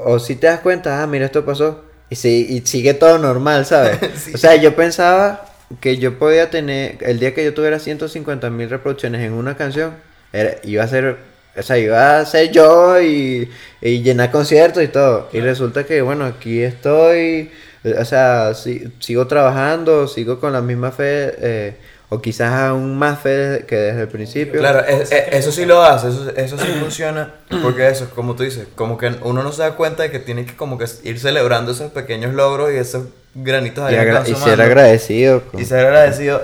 o, 0.05 0.13
o 0.13 0.19
si 0.19 0.37
te 0.37 0.47
das 0.47 0.61
cuenta, 0.61 1.03
ah, 1.03 1.07
mira, 1.07 1.27
esto 1.27 1.45
pasó. 1.45 1.85
Y, 2.11 2.17
si, 2.17 2.47
y 2.49 2.61
sigue 2.67 2.95
todo 2.95 3.19
normal, 3.19 3.67
¿sabes? 3.67 3.99
O 4.35 4.39
sea, 4.39 4.57
yo 4.57 4.75
pensaba 4.77 5.45
que 5.81 5.99
yo 5.99 6.19
podía 6.19 6.51
tener, 6.51 6.99
el 7.03 7.19
día 7.21 7.35
que 7.35 7.45
yo 7.45 7.53
tuviera 7.55 7.79
150 7.79 8.49
mil 8.51 8.71
reproducciones 8.71 9.23
en 9.23 9.33
una 9.33 9.57
canción, 9.57 9.95
era, 10.33 10.57
iba 10.63 10.85
a 10.85 10.89
ser, 10.89 11.17
o 11.57 11.63
sea, 11.63 11.79
iba 11.79 12.19
a 12.21 12.25
ser 12.27 12.51
yo 12.53 13.01
y, 13.01 13.51
y 13.83 14.03
llenar 14.03 14.31
conciertos 14.31 14.83
y 14.83 14.89
todo. 14.89 15.29
Y 15.33 15.41
resulta 15.41 15.85
que, 15.85 16.01
bueno, 16.03 16.25
aquí 16.25 16.63
estoy, 16.63 17.51
o 17.99 18.05
sea, 18.05 18.55
si- 18.55 18.93
sigo 19.01 19.27
trabajando, 19.27 20.09
sigo 20.09 20.41
con 20.41 20.53
la 20.53 20.63
misma 20.63 20.91
fe, 20.93 21.35
eh, 21.39 21.77
o 22.11 22.21
quizás 22.23 22.53
aún 22.53 22.99
más 22.99 23.19
fe 23.21 23.65
que 23.69 23.77
desde 23.77 24.03
el 24.03 24.09
principio. 24.09 24.61
Claro, 24.61 24.81
es- 24.87 25.13
es- 25.13 25.25
eso 25.33 25.53
sí 25.53 25.67
lo 25.67 25.83
hace, 25.83 26.09
eso, 26.09 26.31
eso 26.35 26.59
sí 26.59 26.67
funciona, 26.81 27.35
porque 27.63 27.89
eso, 27.89 28.09
como 28.15 28.35
tú 28.35 28.43
dices, 28.45 28.67
como 28.75 28.97
que 28.97 29.13
uno 29.23 29.43
no 29.43 29.53
se 29.53 29.63
da 29.63 29.73
cuenta 29.77 30.03
de 30.05 30.11
que 30.11 30.19
tiene 30.19 30.47
que 30.47 30.57
como 30.57 30.79
que 30.79 30.87
ir 31.05 31.19
celebrando 31.21 31.73
esos 31.73 31.93
pequeños 31.93 32.33
logros 32.35 32.73
y 32.73 32.77
esos 32.77 33.07
granitos 33.35 33.85
y, 33.91 33.95
arena 33.95 34.21
agra- 34.21 34.29
y 34.29 34.35
ser 34.35 34.61
agradecido. 34.61 35.43
con- 35.45 35.61
Y 35.61 35.65
ser 35.67 35.81
agradecido, 35.87 36.41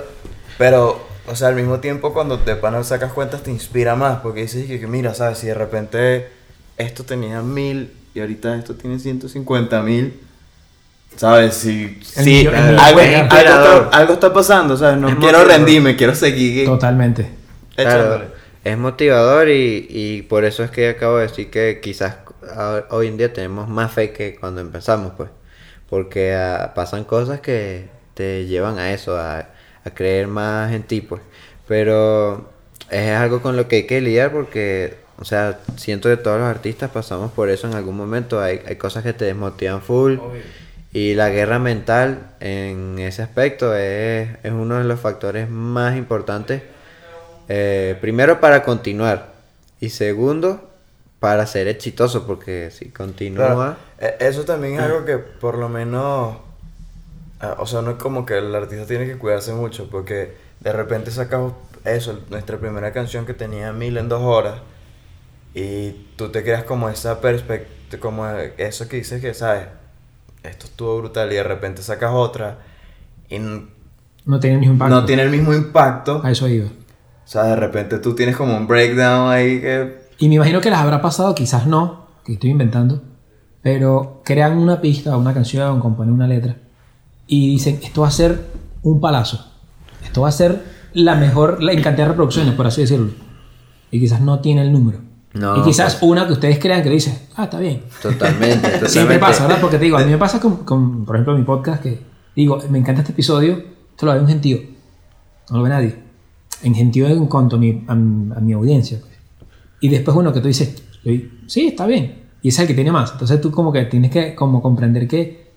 pero, 0.59 1.03
o 1.27 1.35
sea, 1.35 1.47
al 1.47 1.55
mismo 1.55 1.79
tiempo 1.79 2.13
cuando 2.13 2.37
te 2.39 2.55
pana 2.55 2.83
sacas 2.83 3.11
cuentas 3.13 3.41
te 3.41 3.49
inspira 3.51 3.95
más, 3.95 4.19
porque 4.19 4.41
dices 4.41 4.67
que, 4.67 4.79
que 4.79 4.87
mira, 4.87 5.13
sabes, 5.15 5.39
si 5.39 5.47
de 5.47 5.55
repente 5.55 6.27
esto 6.77 7.03
tenía 7.05 7.41
mil 7.41 7.91
y 8.13 8.19
ahorita 8.19 8.55
esto 8.55 8.75
tiene 8.75 8.99
150 8.99 9.81
mil, 9.81 10.19
sabes, 11.15 11.65
millón 11.65 12.55
algo, 12.79 12.99
está, 12.99 13.89
algo 13.89 14.13
está 14.13 14.33
pasando, 14.33 14.77
sabes, 14.77 14.97
no 14.99 15.07
Es 15.09 15.15
quiero 15.15 15.39
motivador. 15.39 15.47
rendirme, 15.47 15.95
quiero 15.95 16.15
seguir 16.15 16.65
Totalmente. 16.65 17.29
Claro, 17.75 18.23
es 18.63 18.77
motivador 18.77 19.49
y, 19.49 19.85
y 19.89 20.21
por 20.23 20.45
eso 20.45 20.63
es 20.63 20.71
que 20.71 20.89
acabo 20.89 21.17
de 21.17 21.27
decir 21.27 21.49
que 21.49 21.79
quizás 21.81 22.17
hoy 22.89 23.07
en 23.07 23.17
día 23.17 23.31
tenemos 23.33 23.67
más 23.69 23.91
fe 23.91 24.11
que 24.11 24.35
cuando 24.35 24.61
empezamos, 24.61 25.13
pues. 25.17 25.29
Porque 25.89 26.33
ah, 26.33 26.71
pasan 26.75 27.03
cosas 27.03 27.41
que 27.41 27.89
te 28.15 28.45
llevan 28.47 28.79
a 28.79 28.91
eso, 28.91 29.17
a, 29.17 29.39
a 29.83 29.89
creer 29.93 30.27
más 30.27 30.71
en 30.73 30.83
ti, 30.83 31.01
pues. 31.01 31.21
Pero 31.67 32.49
es 32.89 33.11
algo 33.11 33.41
con 33.41 33.55
lo 33.55 33.67
que 33.67 33.77
hay 33.77 33.83
que 33.83 34.01
lidiar 34.01 34.31
porque, 34.31 34.97
o 35.19 35.25
sea, 35.25 35.59
siento 35.77 36.09
que 36.09 36.17
todos 36.17 36.39
los 36.39 36.47
artistas 36.47 36.89
pasamos 36.91 37.31
por 37.31 37.49
eso 37.49 37.67
en 37.67 37.75
algún 37.75 37.97
momento. 37.97 38.41
Hay, 38.41 38.61
hay 38.67 38.75
cosas 38.77 39.03
que 39.03 39.13
te 39.13 39.25
desmotivan 39.25 39.81
full. 39.81 40.17
Y 40.95 41.13
la 41.15 41.29
guerra 41.29 41.59
mental 41.59 42.31
en 42.39 42.99
ese 42.99 43.21
aspecto 43.21 43.75
es, 43.75 44.29
es 44.43 44.51
uno 44.53 44.77
de 44.77 44.85
los 44.85 44.99
factores 44.99 45.49
más 45.49 45.97
importantes. 45.97 46.63
eh, 47.49 47.97
primero 48.01 48.39
para 48.41 48.63
continuar 48.63 49.33
y 49.79 49.89
segundo 49.89 50.69
para 51.19 51.45
ser 51.47 51.67
exitoso 51.67 52.25
porque 52.27 52.71
si 52.71 52.89
continúa... 52.91 53.77
E- 53.99 54.17
Eso 54.19 54.45
también 54.45 54.75
es 54.75 54.81
algo 54.81 55.05
que 55.05 55.17
por 55.17 55.57
lo 55.57 55.69
menos, 55.69 56.37
ah, 57.39 57.55
o 57.59 57.65
sea, 57.65 57.81
no 57.81 57.91
es 57.91 57.97
como 57.97 58.25
que 58.25 58.37
el 58.37 58.53
artista 58.55 58.85
tiene 58.85 59.05
que 59.05 59.17
cuidarse 59.17 59.53
mucho 59.53 59.89
porque 59.89 60.33
de 60.59 60.73
repente 60.73 61.11
sacamos 61.11 61.53
eso, 61.83 62.19
nuestra 62.29 62.57
primera 62.57 62.91
canción 62.93 63.25
que 63.25 63.33
tenía 63.33 63.71
mil 63.73 63.97
en 63.97 64.09
dos 64.09 64.21
horas 64.23 64.55
y 65.53 65.91
tú 66.17 66.29
te 66.31 66.43
creas 66.43 66.63
como 66.63 66.89
esa 66.89 67.21
perspectiva, 67.21 68.01
como 68.01 68.27
eso 68.57 68.87
que 68.89 68.97
dices 68.97 69.21
que, 69.21 69.33
¿sabes? 69.33 69.67
Esto 70.45 70.65
estuvo 70.65 70.97
brutal 70.97 71.31
y 71.31 71.35
de 71.35 71.43
repente 71.43 71.81
sacas 71.81 72.11
otra 72.13 72.59
y 73.29 73.39
No 73.39 74.39
tiene 74.39 74.55
el 74.55 74.59
mismo 74.59 74.73
impacto. 74.73 74.95
no 74.95 75.05
tiene 75.05 75.23
el 75.23 75.29
mismo 75.29 75.53
impacto. 75.53 76.21
A 76.23 76.31
eso 76.31 76.47
iba. 76.47 76.67
O 76.67 77.27
sea, 77.27 77.43
de 77.43 77.55
repente 77.55 77.99
tú 77.99 78.13
tienes 78.15 78.35
como 78.35 78.55
un 78.55 78.67
breakdown 78.67 79.31
ahí 79.31 79.59
que... 79.59 80.05
Y 80.19 80.29
me 80.29 80.35
imagino 80.35 80.61
que 80.61 80.69
les 80.69 80.79
habrá 80.79 81.01
pasado, 81.01 81.33
quizás 81.35 81.67
no, 81.67 82.07
que 82.23 82.33
estoy 82.33 82.51
inventando, 82.51 83.01
pero 83.61 84.21
crean 84.23 84.57
una 84.57 84.79
pista 84.79 85.17
una 85.17 85.33
canción, 85.33 85.79
componen 85.79 86.13
una 86.13 86.27
letra 86.27 86.55
y 87.27 87.49
dicen, 87.49 87.79
esto 87.83 88.01
va 88.01 88.07
a 88.07 88.11
ser 88.11 88.39
un 88.83 88.99
palazo. 89.01 89.51
Esto 90.03 90.21
va 90.21 90.29
a 90.29 90.31
ser 90.31 90.61
la 90.93 91.15
mejor 91.15 91.61
la, 91.61 91.73
en 91.73 91.81
cantidad 91.81 92.05
de 92.05 92.11
reproducciones, 92.11 92.53
por 92.53 92.67
así 92.67 92.81
decirlo. 92.81 93.11
Y 93.91 93.99
quizás 93.99 94.21
no 94.21 94.39
tiene 94.39 94.61
el 94.61 94.71
número. 94.71 94.99
No, 95.35 95.57
y 95.57 95.63
quizás 95.63 95.95
pues. 95.95 96.11
una 96.11 96.25
que 96.25 96.33
ustedes 96.33 96.59
crean 96.59 96.81
que 96.81 96.89
dice, 96.89 97.27
ah, 97.35 97.43
está 97.45 97.59
bien. 97.59 97.83
Totalmente, 98.01 98.55
totalmente. 98.57 98.89
Siempre 98.89 99.19
pasa, 99.19 99.43
¿verdad? 99.47 99.61
Porque 99.61 99.77
te 99.77 99.83
digo, 99.85 99.97
a 99.97 100.03
mí 100.03 100.09
me 100.11 100.17
pasa 100.17 100.39
con, 100.39 100.57
con, 100.63 101.05
por 101.05 101.15
ejemplo, 101.15 101.37
mi 101.37 101.43
podcast 101.43 101.83
que 101.83 101.99
digo, 102.35 102.57
me 102.69 102.79
encanta 102.79 103.01
este 103.01 103.11
episodio, 103.13 103.61
esto 103.91 104.05
lo 104.05 104.13
ve 104.13 104.19
un 104.19 104.27
gentío. 104.27 104.59
No 105.51 105.57
lo 105.57 105.63
ve 105.63 105.69
nadie. 105.69 105.95
En 106.63 106.73
gentío 106.73 107.07
en 107.07 107.25
cuanto 107.27 107.57
a 107.57 107.59
mi, 107.59 107.83
a, 107.87 107.93
mi- 107.95 108.31
a 108.35 108.39
mi 108.39 108.53
audiencia. 108.53 108.99
pues. 108.99 109.11
Y 109.81 109.89
después 109.89 110.15
uno 110.17 110.31
que 110.33 110.39
tú 110.41 110.47
dices, 110.47 110.81
"Oye, 111.05 111.29
sí, 111.47 111.67
está 111.67 111.85
bien. 111.85 112.23
Y 112.41 112.49
es 112.49 112.59
el 112.59 112.67
que 112.67 112.73
tiene 112.73 112.91
más. 112.91 113.11
Entonces 113.11 113.41
tú 113.41 113.51
como 113.51 113.71
que 113.71 113.83
tienes 113.85 114.11
que 114.11 114.33
como 114.35 114.61
comprender 114.61 115.07
que 115.07 115.51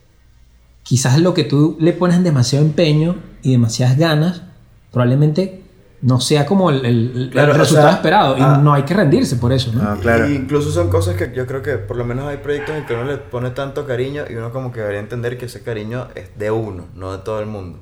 quizás 0.82 1.18
lo 1.20 1.34
que 1.34 1.44
tú 1.44 1.76
le 1.80 1.92
pones 1.92 2.22
demasiado 2.24 2.64
empeño 2.64 3.16
y 3.42 3.52
demasiadas 3.52 3.96
ganas, 3.96 4.42
probablemente 4.90 5.62
no 6.00 6.20
sea 6.20 6.46
como 6.46 6.70
el, 6.70 6.84
el- 6.86 7.12
el 7.16 7.30
Claro, 7.30 7.52
o 7.52 7.56
resultado 7.56 7.88
sea, 7.88 7.96
esperado. 7.96 8.38
Y 8.38 8.40
ah. 8.40 8.60
no 8.62 8.72
hay 8.72 8.82
que 8.84 8.94
rendirse 8.94 9.36
por 9.36 9.52
eso, 9.52 9.72
¿no? 9.72 9.82
Ah, 9.82 9.96
claro. 10.00 10.28
Y 10.28 10.34
incluso 10.36 10.70
son 10.70 10.88
cosas 10.90 11.16
que 11.16 11.32
yo 11.34 11.46
creo 11.46 11.60
que 11.62 11.78
por 11.78 11.96
lo 11.96 12.04
menos 12.04 12.26
hay 12.26 12.36
proyectos 12.36 12.76
en 12.76 12.86
que 12.86 12.94
uno 12.94 13.04
le 13.04 13.16
pone 13.18 13.50
tanto 13.50 13.84
cariño 13.86 14.24
y 14.30 14.34
uno 14.34 14.52
como 14.52 14.70
que 14.72 14.80
debería 14.80 15.00
entender 15.00 15.36
que 15.38 15.46
ese 15.46 15.62
cariño 15.62 16.08
es 16.14 16.38
de 16.38 16.50
uno, 16.50 16.84
no 16.94 17.12
de 17.12 17.18
todo 17.18 17.40
el 17.40 17.46
mundo. 17.46 17.78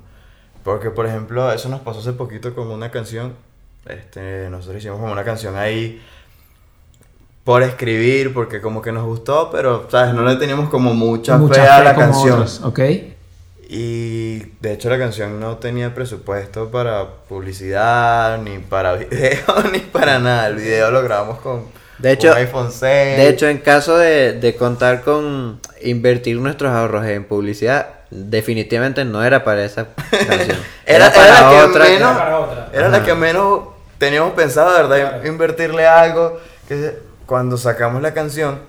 Porque 0.64 0.90
por 0.90 1.06
ejemplo, 1.06 1.52
eso 1.52 1.68
nos 1.68 1.80
pasó 1.80 2.00
hace 2.00 2.12
poquito 2.12 2.54
con 2.54 2.68
una 2.68 2.90
canción, 2.90 3.34
este, 3.86 4.48
nosotros 4.50 4.78
hicimos 4.78 4.98
como 4.98 5.12
una 5.12 5.22
canción 5.22 5.54
ahí 5.56 6.02
por 7.44 7.62
escribir, 7.62 8.34
porque 8.34 8.60
como 8.60 8.82
que 8.82 8.90
nos 8.90 9.04
gustó, 9.04 9.50
pero 9.52 9.86
sabes, 9.90 10.12
no 10.14 10.22
le 10.24 10.34
teníamos 10.36 10.68
como 10.68 10.92
mucha, 10.94 11.36
Mucha 11.38 11.54
fe 11.62 11.68
a 11.68 11.84
la 11.84 11.94
canción. 11.94 12.32
otras, 12.40 12.60
¿ok? 12.64 12.80
Y 13.68 14.38
de 14.60 14.72
hecho 14.72 14.88
la 14.90 14.98
canción 14.98 15.40
no 15.40 15.56
tenía 15.56 15.92
presupuesto 15.94 16.70
para 16.70 17.04
publicidad, 17.28 18.38
ni 18.38 18.58
para 18.58 18.92
video, 18.96 19.42
ni 19.72 19.80
para 19.80 20.18
nada. 20.18 20.46
El 20.48 20.56
video 20.56 20.90
lo 20.92 21.02
grabamos 21.02 21.38
con 21.40 21.64
De 21.98 22.12
hecho- 22.12 22.30
un 22.30 22.36
iPhone 22.36 22.70
6. 22.70 22.80
De 23.16 23.28
hecho, 23.28 23.48
en 23.48 23.58
caso 23.58 23.98
de, 23.98 24.34
de 24.34 24.54
contar 24.54 25.02
con 25.02 25.60
invertir 25.82 26.36
nuestros 26.38 26.70
ahorros 26.72 27.04
en 27.06 27.24
publicidad, 27.24 27.88
definitivamente 28.10 29.04
no 29.04 29.24
era 29.24 29.42
para 29.42 29.64
esa 29.64 29.88
canción. 30.10 30.58
era, 30.86 31.08
era 31.08 31.40
la 31.42 31.50
que 31.50 31.56
otra 31.70 31.84
menos, 31.86 32.16
para 32.16 32.38
otra. 32.38 32.70
era 32.72 32.88
la 32.88 33.04
que 33.04 33.14
menos 33.14 33.60
teníamos 33.98 34.32
pensado, 34.34 34.88
verdad, 34.88 35.24
invertirle 35.24 35.86
algo. 35.86 36.38
Que 36.68 36.92
cuando 37.26 37.56
sacamos 37.56 38.00
la 38.00 38.14
canción, 38.14 38.60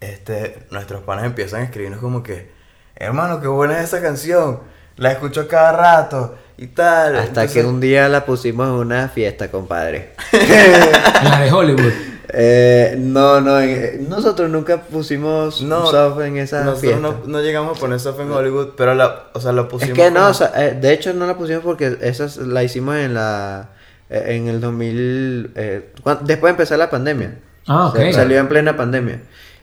este, 0.00 0.58
nuestros 0.70 1.02
panas 1.02 1.24
empiezan 1.24 1.62
a 1.62 1.64
escribirnos 1.64 2.00
como 2.00 2.22
que, 2.22 2.56
hermano, 2.98 3.40
qué 3.40 3.48
buena 3.48 3.78
es 3.78 3.84
esa 3.84 4.02
canción. 4.02 4.60
La 4.96 5.12
escucho 5.12 5.46
cada 5.48 5.72
rato 5.72 6.34
y 6.56 6.66
tal. 6.66 7.14
Hasta 7.16 7.28
Entonces- 7.44 7.52
que 7.52 7.64
un 7.64 7.80
día 7.80 8.08
la 8.08 8.24
pusimos 8.26 8.66
en 8.68 8.74
una 8.74 9.08
fiesta, 9.08 9.50
compadre. 9.50 10.12
La 11.24 11.40
de 11.40 11.52
Hollywood. 11.52 11.92
Eh, 12.30 12.94
no, 12.98 13.40
no, 13.40 13.58
en- 13.58 14.06
nosotros 14.06 14.50
nunca 14.50 14.82
pusimos 14.82 15.62
No, 15.62 15.86
soft 15.86 16.20
en 16.20 16.36
esa 16.36 16.58
Nosotros 16.58 16.80
fiesta. 16.82 17.00
no, 17.00 17.14
no 17.24 17.40
llegamos 17.40 17.74
a 17.78 17.80
poner 17.80 17.98
Soft 18.00 18.20
en 18.20 18.30
Hollywood, 18.30 18.74
pero 18.76 18.94
la, 18.94 19.28
o 19.32 19.40
sea, 19.40 19.52
lo 19.52 19.62
Es 19.62 19.68
pusimos. 19.68 19.96
que 19.96 20.10
no, 20.10 20.16
como- 20.20 20.28
o 20.28 20.34
sea, 20.34 20.52
eh, 20.56 20.76
de 20.78 20.92
hecho 20.92 21.14
no 21.14 21.26
la 21.26 21.38
pusimos 21.38 21.62
porque 21.64 21.96
esa 22.02 22.26
es- 22.26 22.36
la 22.36 22.62
hicimos 22.62 22.96
en 22.96 23.14
la 23.14 23.70
eh, 24.10 24.36
en 24.36 24.46
el 24.48 24.60
2000 24.60 25.52
eh, 25.54 25.90
después 26.20 26.42
de 26.42 26.50
empezar 26.50 26.78
la 26.78 26.90
pandemia. 26.90 27.38
Ah, 27.66 27.86
ok. 27.86 27.96
Sa- 27.96 28.12
Salió 28.12 28.38
en 28.40 28.48
plena 28.48 28.76
pandemia. 28.76 29.20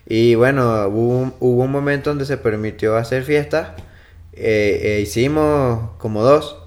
Y 0.08 0.36
bueno, 0.36 0.88
hubo 0.88 1.18
un, 1.20 1.34
hubo 1.39 1.63
un 1.63 1.72
momento 1.72 2.10
donde 2.12 2.26
se 2.26 2.38
permitió 2.38 2.96
hacer 2.96 3.24
fiestas. 3.24 3.70
eh, 4.34 4.98
eh, 4.98 5.00
hicimos 5.02 5.91
como 5.98 6.22
dos. 6.24 6.58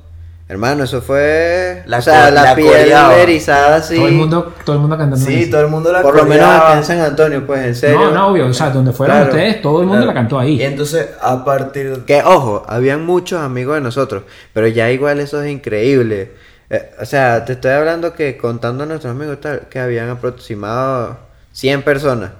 Hermano, 0.48 0.84
eso 0.84 1.02
fue. 1.02 1.82
La 1.86 1.98
o 1.98 2.02
sea, 2.02 2.30
la, 2.30 2.42
la 2.42 2.54
piel 2.54 2.68
coreaba. 2.68 3.16
erizada 3.18 3.76
así. 3.76 3.96
Todo 3.96 4.08
el 4.08 4.14
mundo, 4.14 4.54
todo 4.64 4.76
el 4.76 4.80
mundo 4.80 4.96
cantando. 4.96 5.24
Sí, 5.26 5.50
todo 5.50 5.60
el 5.60 5.68
mundo 5.68 5.92
la 5.92 6.00
Por 6.00 6.16
lo 6.16 6.24
menos 6.24 6.46
acá 6.48 6.78
en 6.78 6.84
San 6.84 7.00
Antonio, 7.00 7.46
pues 7.46 7.66
en 7.66 7.74
serio. 7.74 7.98
No, 8.06 8.10
no, 8.12 8.28
obvio. 8.28 8.46
O 8.46 8.54
sea, 8.54 8.70
donde 8.70 8.92
fueron 8.92 9.16
Claro, 9.18 9.30
ustedes, 9.30 9.60
todo 9.60 9.80
el 9.82 9.86
mundo 9.86 10.04
claro. 10.04 10.06
la 10.06 10.14
cantó 10.14 10.38
ahí. 10.38 10.54
Y 10.54 10.62
entonces, 10.62 11.10
a 11.20 11.44
partir 11.44 11.94
de. 11.98 12.04
Que 12.06 12.22
ojo, 12.22 12.64
habían 12.66 13.04
muchos 13.04 13.42
amigos 13.42 13.74
de 13.74 13.82
nosotros, 13.82 14.22
pero 14.54 14.66
ya 14.68 14.90
igual 14.90 15.20
eso 15.20 15.42
es 15.42 15.50
increíble. 15.52 16.32
Eh, 16.70 16.92
o 16.98 17.04
sea, 17.04 17.44
te 17.44 17.52
estoy 17.52 17.72
hablando 17.72 18.14
que 18.14 18.38
contando 18.38 18.84
a 18.84 18.86
nuestros 18.86 19.10
amigos 19.14 19.42
tal, 19.42 19.68
que 19.68 19.78
habían 19.80 20.08
aproximado 20.08 21.18
100 21.52 21.82
personas. 21.82 22.30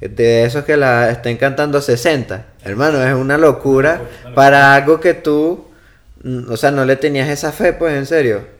De 0.00 0.44
esos 0.44 0.64
que 0.64 0.76
la 0.76 1.10
estén 1.10 1.36
cantando 1.36 1.80
60. 1.80 2.44
Hermano, 2.64 3.02
es 3.02 3.14
una 3.14 3.38
locura 3.38 4.02
para 4.34 4.74
algo 4.74 5.00
que 5.00 5.14
tú, 5.14 5.66
mm, 6.22 6.50
o 6.52 6.56
sea, 6.56 6.70
no 6.70 6.84
le 6.84 6.96
tenías 6.96 7.28
esa 7.28 7.52
fe, 7.52 7.72
pues 7.72 7.94
en 7.94 8.06
serio. 8.06 8.56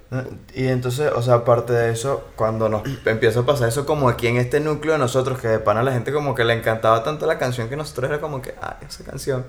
Y 0.54 0.68
entonces, 0.68 1.10
o 1.12 1.20
sea, 1.20 1.34
aparte 1.34 1.72
de 1.72 1.92
eso, 1.92 2.28
cuando 2.36 2.68
nos 2.68 2.82
empieza 3.06 3.40
a 3.40 3.46
pasar 3.46 3.68
eso, 3.68 3.84
como 3.84 4.08
aquí 4.08 4.28
en 4.28 4.36
este 4.36 4.60
núcleo 4.60 4.94
de 4.94 4.98
nosotros, 4.98 5.38
que 5.38 5.48
de 5.48 5.58
pana 5.58 5.80
a 5.80 5.82
la 5.82 5.92
gente 5.92 6.12
como 6.12 6.34
que 6.34 6.44
le 6.44 6.54
encantaba 6.54 7.02
tanto 7.02 7.26
la 7.26 7.38
canción 7.38 7.68
que 7.68 7.76
nosotros 7.76 8.10
era 8.10 8.20
como 8.20 8.40
que, 8.40 8.54
ah, 8.62 8.78
esa 8.86 9.04
canción. 9.04 9.44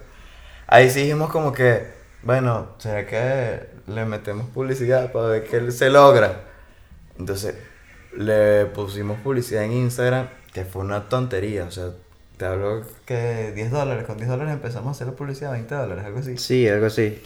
Ahí 0.68 0.90
sí 0.90 1.02
dijimos 1.02 1.30
como 1.30 1.54
que, 1.54 1.88
bueno, 2.24 2.70
¿será 2.80 3.06
que 3.06 3.68
le 3.88 4.06
metemos 4.06 4.48
publicidad 4.50 5.12
para 5.12 5.28
ver 5.28 5.44
que 5.46 5.72
se 5.72 5.90
logra? 5.90 6.42
Entonces, 7.18 7.56
le 8.16 8.66
pusimos 8.66 9.20
publicidad 9.22 9.64
en 9.64 9.74
Instagram, 9.74 10.28
que 10.58 10.66
fue 10.66 10.82
una 10.82 11.08
tontería, 11.08 11.66
o 11.66 11.72
sea, 11.72 11.92
te 12.36 12.46
hablo 12.46 12.82
que 13.06 13.52
10 13.54 13.70
dólares, 13.70 14.06
con 14.08 14.18
10 14.18 14.28
dólares 14.28 14.54
empezamos 14.56 14.88
a 14.88 14.92
hacer 14.92 15.06
la 15.06 15.14
publicidad, 15.14 15.52
20 15.52 15.76
dólares, 15.76 16.04
algo 16.04 16.18
así. 16.18 16.36
Sí, 16.40 16.68
algo 16.68 16.88
así. 16.88 17.22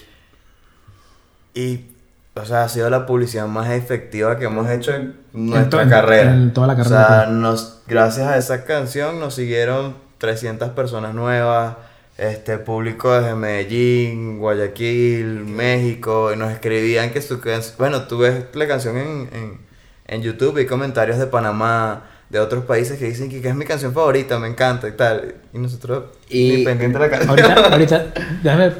Y, 1.53 1.85
o 2.33 2.43
sea, 2.43 2.65
ha 2.65 2.67
sido 2.67 2.89
la 2.89 3.05
publicidad 3.05 3.47
más 3.47 3.69
efectiva 3.69 4.37
que 4.37 4.47
hemos 4.47 4.69
hecho 4.69 4.93
en 4.93 5.15
nuestra 5.31 5.87
carrera. 5.87 6.33
en 6.33 6.51
toda 6.51 6.67
la 6.67 6.75
carrera, 6.75 6.97
O 6.97 7.05
sea, 7.05 7.23
pues. 7.27 7.37
nos, 7.37 7.81
gracias 7.87 8.27
a 8.27 8.35
esa 8.35 8.65
canción 8.65 9.21
nos 9.21 9.35
siguieron 9.35 9.95
300 10.17 10.71
personas 10.71 11.15
nuevas, 11.15 11.77
este 12.17 12.57
público 12.57 13.13
desde 13.13 13.33
Medellín, 13.33 14.39
Guayaquil, 14.39 15.45
México, 15.45 16.33
y 16.33 16.35
nos 16.35 16.51
escribían 16.51 17.11
que 17.11 17.21
su 17.21 17.39
canción... 17.39 17.75
Bueno, 17.77 18.01
tú 18.09 18.17
ves 18.17 18.43
la 18.53 18.67
canción 18.67 18.97
en, 18.97 19.29
en, 19.31 19.61
en 20.07 20.21
YouTube 20.21 20.57
y 20.57 20.65
comentarios 20.65 21.17
de 21.17 21.27
Panamá, 21.27 22.07
de 22.31 22.39
otros 22.39 22.63
países 22.65 22.97
que 22.97 23.05
dicen 23.05 23.29
que, 23.29 23.41
que 23.41 23.49
es 23.49 23.55
mi 23.55 23.65
canción 23.65 23.93
favorita, 23.93 24.39
me 24.39 24.47
encanta 24.47 24.87
y 24.87 24.93
tal. 24.93 25.35
Y 25.53 25.57
nosotros, 25.59 26.05
Y- 26.29 26.63
pendiente 26.63 26.97
de 26.97 27.03
la 27.05 27.09
canción. 27.09 27.29
Ahorita, 27.29 27.53
ahorita, 27.71 28.13
déjame 28.43 28.71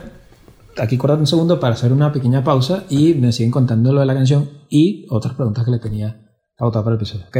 aquí 0.77 0.97
cortar 0.97 1.19
un 1.19 1.27
segundo 1.27 1.59
para 1.59 1.73
hacer 1.73 1.91
una 1.91 2.11
pequeña 2.13 2.43
pausa 2.43 2.85
y 2.89 3.13
me 3.15 3.31
siguen 3.33 3.51
contando 3.51 3.91
lo 3.91 3.99
de 3.99 4.05
la 4.05 4.13
canción 4.13 4.49
y 4.69 5.05
otras 5.09 5.33
preguntas 5.35 5.65
que 5.65 5.71
le 5.71 5.79
tenía 5.79 6.17
pautado 6.57 6.85
para 6.85 6.95
el 6.95 7.01
episodio, 7.01 7.25
¿ok? 7.27 7.37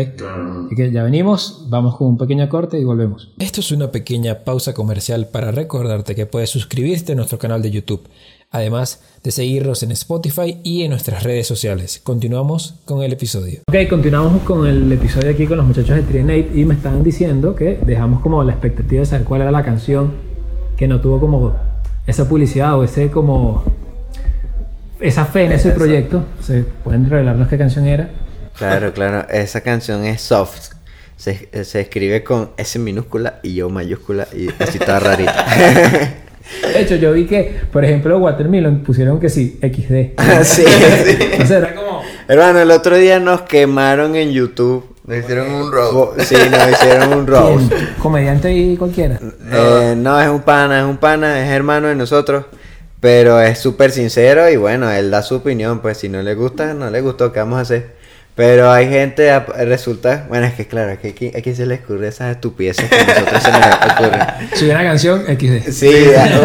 Así 0.65 0.75
que 0.75 0.91
ya 0.91 1.03
venimos, 1.03 1.67
vamos 1.69 1.95
con 1.95 2.07
un 2.07 2.17
pequeño 2.17 2.49
corte 2.49 2.79
y 2.79 2.83
volvemos. 2.83 3.33
Esto 3.37 3.59
es 3.61 3.71
una 3.71 3.91
pequeña 3.91 4.39
pausa 4.43 4.73
comercial 4.73 5.27
para 5.27 5.51
recordarte 5.51 6.15
que 6.15 6.25
puedes 6.25 6.49
suscribirte 6.49 7.11
a 7.13 7.15
nuestro 7.15 7.37
canal 7.37 7.61
de 7.61 7.69
YouTube, 7.71 8.01
además 8.51 9.01
de 9.23 9.31
seguirnos 9.31 9.81
en 9.83 9.91
Spotify 9.91 10.59
y 10.63 10.83
en 10.83 10.91
nuestras 10.91 11.23
redes 11.23 11.47
sociales. 11.47 12.01
Continuamos 12.03 12.75
con 12.85 13.01
el 13.01 13.13
episodio. 13.13 13.61
Ok, 13.67 13.89
continuamos 13.89 14.43
con 14.43 14.67
el 14.67 14.91
episodio 14.91 15.31
aquí 15.31 15.47
con 15.47 15.57
los 15.57 15.65
muchachos 15.65 15.95
de 15.95 16.03
Trinate 16.03 16.51
y 16.53 16.65
me 16.65 16.73
estaban 16.75 17.01
diciendo 17.01 17.55
que 17.55 17.79
dejamos 17.85 18.21
como 18.21 18.43
la 18.43 18.51
expectativa 18.51 18.99
de 18.99 19.05
saber 19.05 19.25
cuál 19.25 19.41
era 19.41 19.51
la 19.51 19.63
canción 19.63 20.13
que 20.77 20.87
no 20.87 20.99
tuvo 20.99 21.19
como 21.19 21.55
esa 22.05 22.27
publicidad 22.27 22.77
o 22.77 22.83
ese 22.83 23.09
como 23.09 23.63
esa 24.99 25.25
fe 25.25 25.45
en 25.45 25.53
ese 25.53 25.69
Eso. 25.69 25.77
proyecto. 25.77 26.25
¿Se 26.41 26.63
pueden 26.83 27.09
revelarnos 27.09 27.47
qué 27.47 27.57
canción 27.57 27.87
era? 27.87 28.09
Claro, 28.57 28.91
claro. 28.93 29.27
Esa 29.29 29.61
canción 29.61 30.03
es 30.03 30.21
soft. 30.21 30.73
Se, 31.15 31.49
se 31.63 31.81
escribe 31.81 32.23
con 32.23 32.49
S 32.57 32.77
minúscula 32.79 33.39
y 33.43 33.53
yo 33.53 33.69
mayúscula 33.69 34.27
y 34.35 34.47
así 34.61 34.79
toda 34.79 34.99
rarita. 34.99 35.45
De 36.73 36.81
hecho, 36.81 36.95
yo 36.95 37.13
vi 37.13 37.25
que, 37.25 37.59
por 37.71 37.83
ejemplo, 37.85 38.17
Watermelon 38.19 38.79
pusieron 38.83 39.19
que 39.19 39.29
sí, 39.29 39.59
XD. 39.61 40.21
sí, 40.43 40.63
sí. 40.63 41.17
Entonces 41.19 41.51
era 41.51 41.75
como. 41.75 42.01
Hermano, 42.27 42.59
el 42.59 42.71
otro 42.71 42.95
día 42.97 43.19
nos 43.19 43.41
quemaron 43.41 44.15
en 44.15 44.31
YouTube. 44.31 44.85
Nos 45.05 45.17
hicieron 45.17 45.51
un 45.51 45.71
road. 45.71 45.91
Bo- 45.93 46.13
Sí, 46.19 46.35
nos 46.49 46.71
hicieron 46.71 47.13
un 47.13 47.27
roast. 47.27 47.69
¿quién? 47.71 47.89
Comediante 47.99 48.53
y 48.53 48.77
cualquiera. 48.77 49.19
Eh, 49.51 49.95
no, 49.97 50.21
es 50.21 50.29
un 50.29 50.41
pana, 50.41 50.79
es 50.79 50.85
un 50.85 50.97
pana, 50.97 51.43
es 51.43 51.49
hermano 51.51 51.87
de 51.87 51.95
nosotros. 51.95 52.45
Pero 52.99 53.41
es 53.41 53.57
súper 53.57 53.89
sincero 53.91 54.47
y 54.49 54.57
bueno, 54.57 54.89
él 54.91 55.09
da 55.09 55.23
su 55.23 55.35
opinión. 55.35 55.79
Pues 55.79 55.97
si 55.97 56.07
no 56.07 56.21
le 56.21 56.35
gusta, 56.35 56.73
no 56.75 56.89
le 56.91 57.01
gustó, 57.01 57.31
¿qué 57.33 57.39
vamos 57.39 57.57
a 57.57 57.61
hacer? 57.61 57.95
Pero 58.35 58.71
hay 58.71 58.87
gente, 58.87 59.29
resulta, 59.65 60.25
bueno, 60.29 60.45
es 60.47 60.53
que 60.53 60.65
claro, 60.65 60.97
que 61.01 61.09
aquí- 61.09 61.31
a 61.37 61.41
quién 61.41 61.55
se 61.55 61.65
le 61.65 61.75
ocurre 61.75 62.07
esas 62.07 62.31
estupideces 62.35 62.89
que 62.89 62.95
a 62.95 63.05
nosotros 63.05 63.43
se 63.43 63.51
nos 63.51 63.91
ocurren. 63.91 64.21
Si 64.55 64.63
hubiera 64.63 64.83
canción, 64.83 65.23
XD. 65.27 65.69
Sí, 65.71 65.93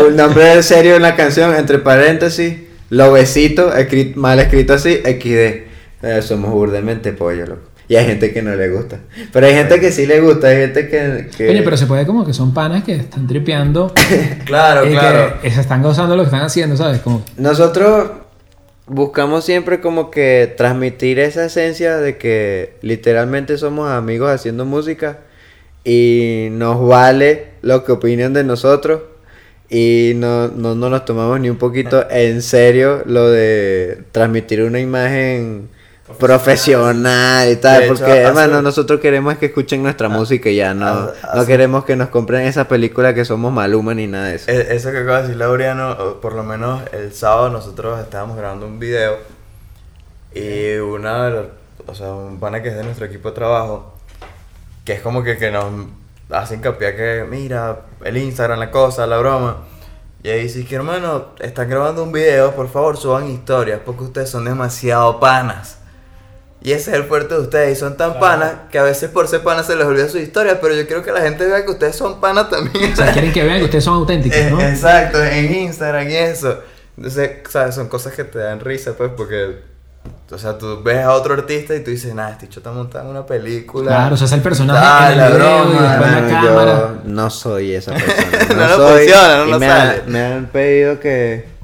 un 0.09 0.17
nombre 0.17 0.63
serio 0.63 0.97
en 0.97 1.03
la 1.03 1.15
canción, 1.15 1.55
entre 1.55 1.79
paréntesis, 1.79 2.55
lobecito, 2.91 3.73
escrit- 3.73 4.15
mal 4.17 4.39
escrito 4.41 4.75
así, 4.75 4.97
XD. 4.97 5.65
Eh, 6.03 6.21
somos 6.23 6.51
burdemente 6.51 7.13
pollo, 7.13 7.47
loco. 7.47 7.63
Y 7.89 7.95
hay 7.95 8.05
gente 8.05 8.33
que 8.33 8.43
no 8.43 8.55
le 8.57 8.69
gusta. 8.69 8.99
Pero 9.33 9.47
hay 9.47 9.55
gente 9.55 9.79
que 9.79 9.93
sí 9.93 10.07
le 10.07 10.21
gusta, 10.21 10.49
hay 10.49 10.57
gente 10.57 10.89
que... 10.89 11.29
que- 11.37 11.49
Oye, 11.51 11.63
pero 11.63 11.77
se 11.77 11.87
puede 11.87 12.05
como 12.05 12.27
que 12.27 12.35
son 12.35 12.53
panas 12.53 12.83
que 12.83 12.97
están 12.97 13.27
tripeando. 13.29 13.95
Claro, 14.45 14.85
y 14.87 14.91
claro. 14.91 15.41
que 15.41 15.51
se 15.53 15.61
están 15.61 15.83
gozando 15.83 16.17
lo 16.17 16.23
que 16.23 16.27
están 16.27 16.43
haciendo, 16.43 16.77
¿sabes? 16.77 17.01
Como, 17.01 17.25
Nosotros 17.37 18.11
buscamos 18.87 19.45
siempre 19.45 19.81
como 19.81 20.11
que 20.11 20.55
transmitir 20.57 21.19
esa 21.19 21.47
esencia 21.47 21.97
de 21.97 22.19
que 22.19 22.75
literalmente 22.83 23.59
somos 23.59 23.91
amigos 23.91 24.31
haciendo 24.31 24.65
música 24.65 25.21
y 25.85 26.49
nos 26.53 26.87
vale 26.87 27.49
lo 27.63 27.85
que 27.85 27.93
opinan 27.93 28.33
de 28.33 28.45
nosotros 28.45 29.03
y 29.69 30.13
no, 30.17 30.49
no, 30.49 30.75
no 30.75 30.89
nos 30.89 31.05
tomamos 31.05 31.41
ni 31.41 31.51
un 31.51 31.59
poquito 31.59 32.09
en 32.11 32.43
serio 32.43 33.03
lo 33.07 33.29
de 33.29 34.05
transmitir 34.13 34.63
una 34.63 34.79
imagen 34.79 35.69
profesional 36.19 37.51
y 37.51 37.57
tal, 37.57 37.83
De 37.83 37.89
porque 37.89 38.17
hermano, 38.19 38.63
nosotros 38.63 39.01
queremos 39.01 39.37
que 39.39 39.47
escuchen 39.47 39.83
nuestra 39.83 40.09
música 40.09 40.49
y 40.49 40.57
ya 40.57 40.73
no, 40.75 41.11
no 41.35 41.47
queremos 41.47 41.85
que 41.85 41.97
nos 41.97 42.09
compren 42.09 42.43
esa 42.47 42.69
película 42.69 43.13
que 43.15 43.25
somos 43.25 43.53
Maluma 43.53 43.95
ni 43.95 44.07
nada 44.07 44.29
de 44.29 44.37
eso. 44.37 44.51
E- 44.51 44.75
Eso 44.77 44.93
que 44.93 44.99
acaba 44.99 45.17
de 45.19 45.23
decir 45.25 45.37
Laureano, 45.37 46.21
por 46.21 46.35
lo 46.35 46.43
menos 46.45 46.83
el 46.93 47.13
sábado 47.13 47.51
nosotros 47.51 47.99
estábamos 48.01 48.37
grabando 48.37 48.67
un 48.67 48.79
video 48.79 49.17
y 50.35 50.77
una 50.77 51.25
de 51.25 51.31
los, 51.31 51.47
o 51.87 51.95
sea, 51.95 52.13
un 52.13 52.39
pana 52.39 52.63
que 52.63 52.69
es 52.69 52.77
de 52.77 52.85
nuestro 52.85 53.07
equipo 53.07 53.31
de 53.31 53.35
trabajo, 53.35 53.95
que 54.85 54.93
es 54.95 55.01
como 55.01 55.23
que, 55.23 55.37
que 55.39 55.51
nos 55.51 55.65
hace 56.31 56.55
hincapié 56.57 56.95
que, 56.95 57.27
mira, 57.29 57.81
el 58.05 58.17
Instagram, 58.17 58.59
la 58.59 58.71
cosa, 58.71 59.07
la 59.07 59.19
broma. 59.19 59.59
Y 60.23 60.29
ahí 60.29 60.43
dice 60.43 60.65
que 60.65 60.75
hermano, 60.75 61.27
están 61.41 61.69
grabando 61.69 62.03
un 62.03 62.13
video, 62.13 62.53
por 62.53 62.69
favor 62.69 62.97
suban 62.97 63.29
historias, 63.31 63.81
porque 63.85 64.05
ustedes 64.05 64.29
son 64.31 64.45
demasiado 64.45 65.21
panas. 65.21 65.79
Y 66.67 66.73
ese 66.73 66.91
es 66.91 66.97
el 66.97 67.05
fuerte 67.05 67.33
de 67.35 67.41
ustedes, 67.43 67.77
y 67.79 67.81
son 67.81 67.97
tan 67.97 68.19
panas 68.19 68.53
que 68.73 68.79
a 68.81 68.83
veces 68.83 69.09
por 69.09 69.29
ser 69.29 69.43
panas 69.45 69.67
se 69.69 69.77
les 69.77 69.87
olvida 69.87 70.09
su 70.09 70.19
historia, 70.19 70.61
pero 70.61 70.75
yo 70.75 70.85
quiero 70.89 71.01
que 71.05 71.13
la 71.13 71.21
gente 71.21 71.47
vea 71.47 71.65
que 71.65 71.71
ustedes 71.71 71.95
son 71.95 72.21
panas 72.21 72.51
también. 72.51 72.93
o 72.93 72.97
sea, 72.97 73.13
quieren 73.13 73.33
que 73.33 73.45
vean 73.45 73.59
que 73.59 73.67
ustedes 73.67 73.85
son 73.85 73.95
auténticos, 73.95 74.37
Eh, 74.37 74.49
¿no? 74.51 74.61
Exacto, 74.61 75.23
en 75.25 75.55
Instagram 75.55 76.11
y 76.11 76.17
eso. 76.17 76.59
Entonces, 76.97 77.31
¿sabes? 77.49 77.73
Son 77.77 77.87
cosas 77.89 78.15
que 78.15 78.25
te 78.25 78.41
dan 78.41 78.59
risa, 78.59 78.95
pues, 78.99 79.13
porque, 79.17 79.61
o 80.29 80.39
sea, 80.39 80.59
tú 80.59 80.83
ves 80.83 81.05
a 81.05 81.13
otro 81.13 81.35
artista 81.35 81.73
y 81.73 81.85
tú 81.85 81.93
dices, 81.93 82.13
nah, 82.17 82.31
este 82.31 82.49
chico 82.49 82.59
está 82.59 82.73
montado 82.73 83.05
en 83.05 83.11
una 83.13 83.25
película. 83.25 83.87
Claro, 83.93 84.15
o 84.15 84.17
sea, 84.19 84.27
es 84.27 84.33
el 84.33 84.41
personaje 84.41 84.81
Ah, 84.83 85.13
la 85.15 85.27
el 85.29 85.35
video 85.35 85.47
y 85.47 85.69
broma, 85.69 85.89
después 85.97 86.11
la 86.11 86.29
cámara. 86.41 86.95
Yo 87.05 87.11
no 87.13 87.31
soy 87.31 87.75
esa 87.77 87.93
persona. 87.93 88.27
No 88.57 88.69
No, 88.69 88.77
soy. 88.77 88.99
funciona, 89.07 89.37
no 89.37 89.47
y 89.47 89.51
nos 89.53 89.61
me, 89.61 89.69
sale. 89.69 89.91
han- 90.05 90.11
me 90.13 90.25
han 90.25 90.47
pedido 90.47 90.99
que. 90.99 91.55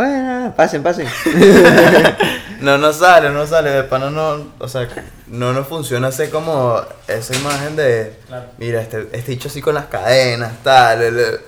Bueno, 0.00 0.54
pasen, 0.56 0.82
pasen. 0.82 1.06
No 2.62 2.76
nos 2.76 2.96
sale, 2.96 3.30
no 3.30 3.46
sale, 3.46 3.70
de 3.70 3.84
pana 3.84 4.10
no, 4.10 4.36
o 4.58 4.68
sea, 4.68 4.86
no 5.28 5.52
nos 5.54 5.66
funciona 5.66 6.08
hacer 6.08 6.28
como 6.28 6.78
esa 7.08 7.34
imagen 7.34 7.74
de, 7.74 8.12
mira, 8.58 8.82
este, 8.82 9.08
este 9.12 9.30
dicho 9.32 9.48
así 9.48 9.62
con 9.62 9.74
las 9.74 9.86
cadenas, 9.86 10.52
tal, 10.62 11.00
el- 11.00 11.18
el- 11.18 11.40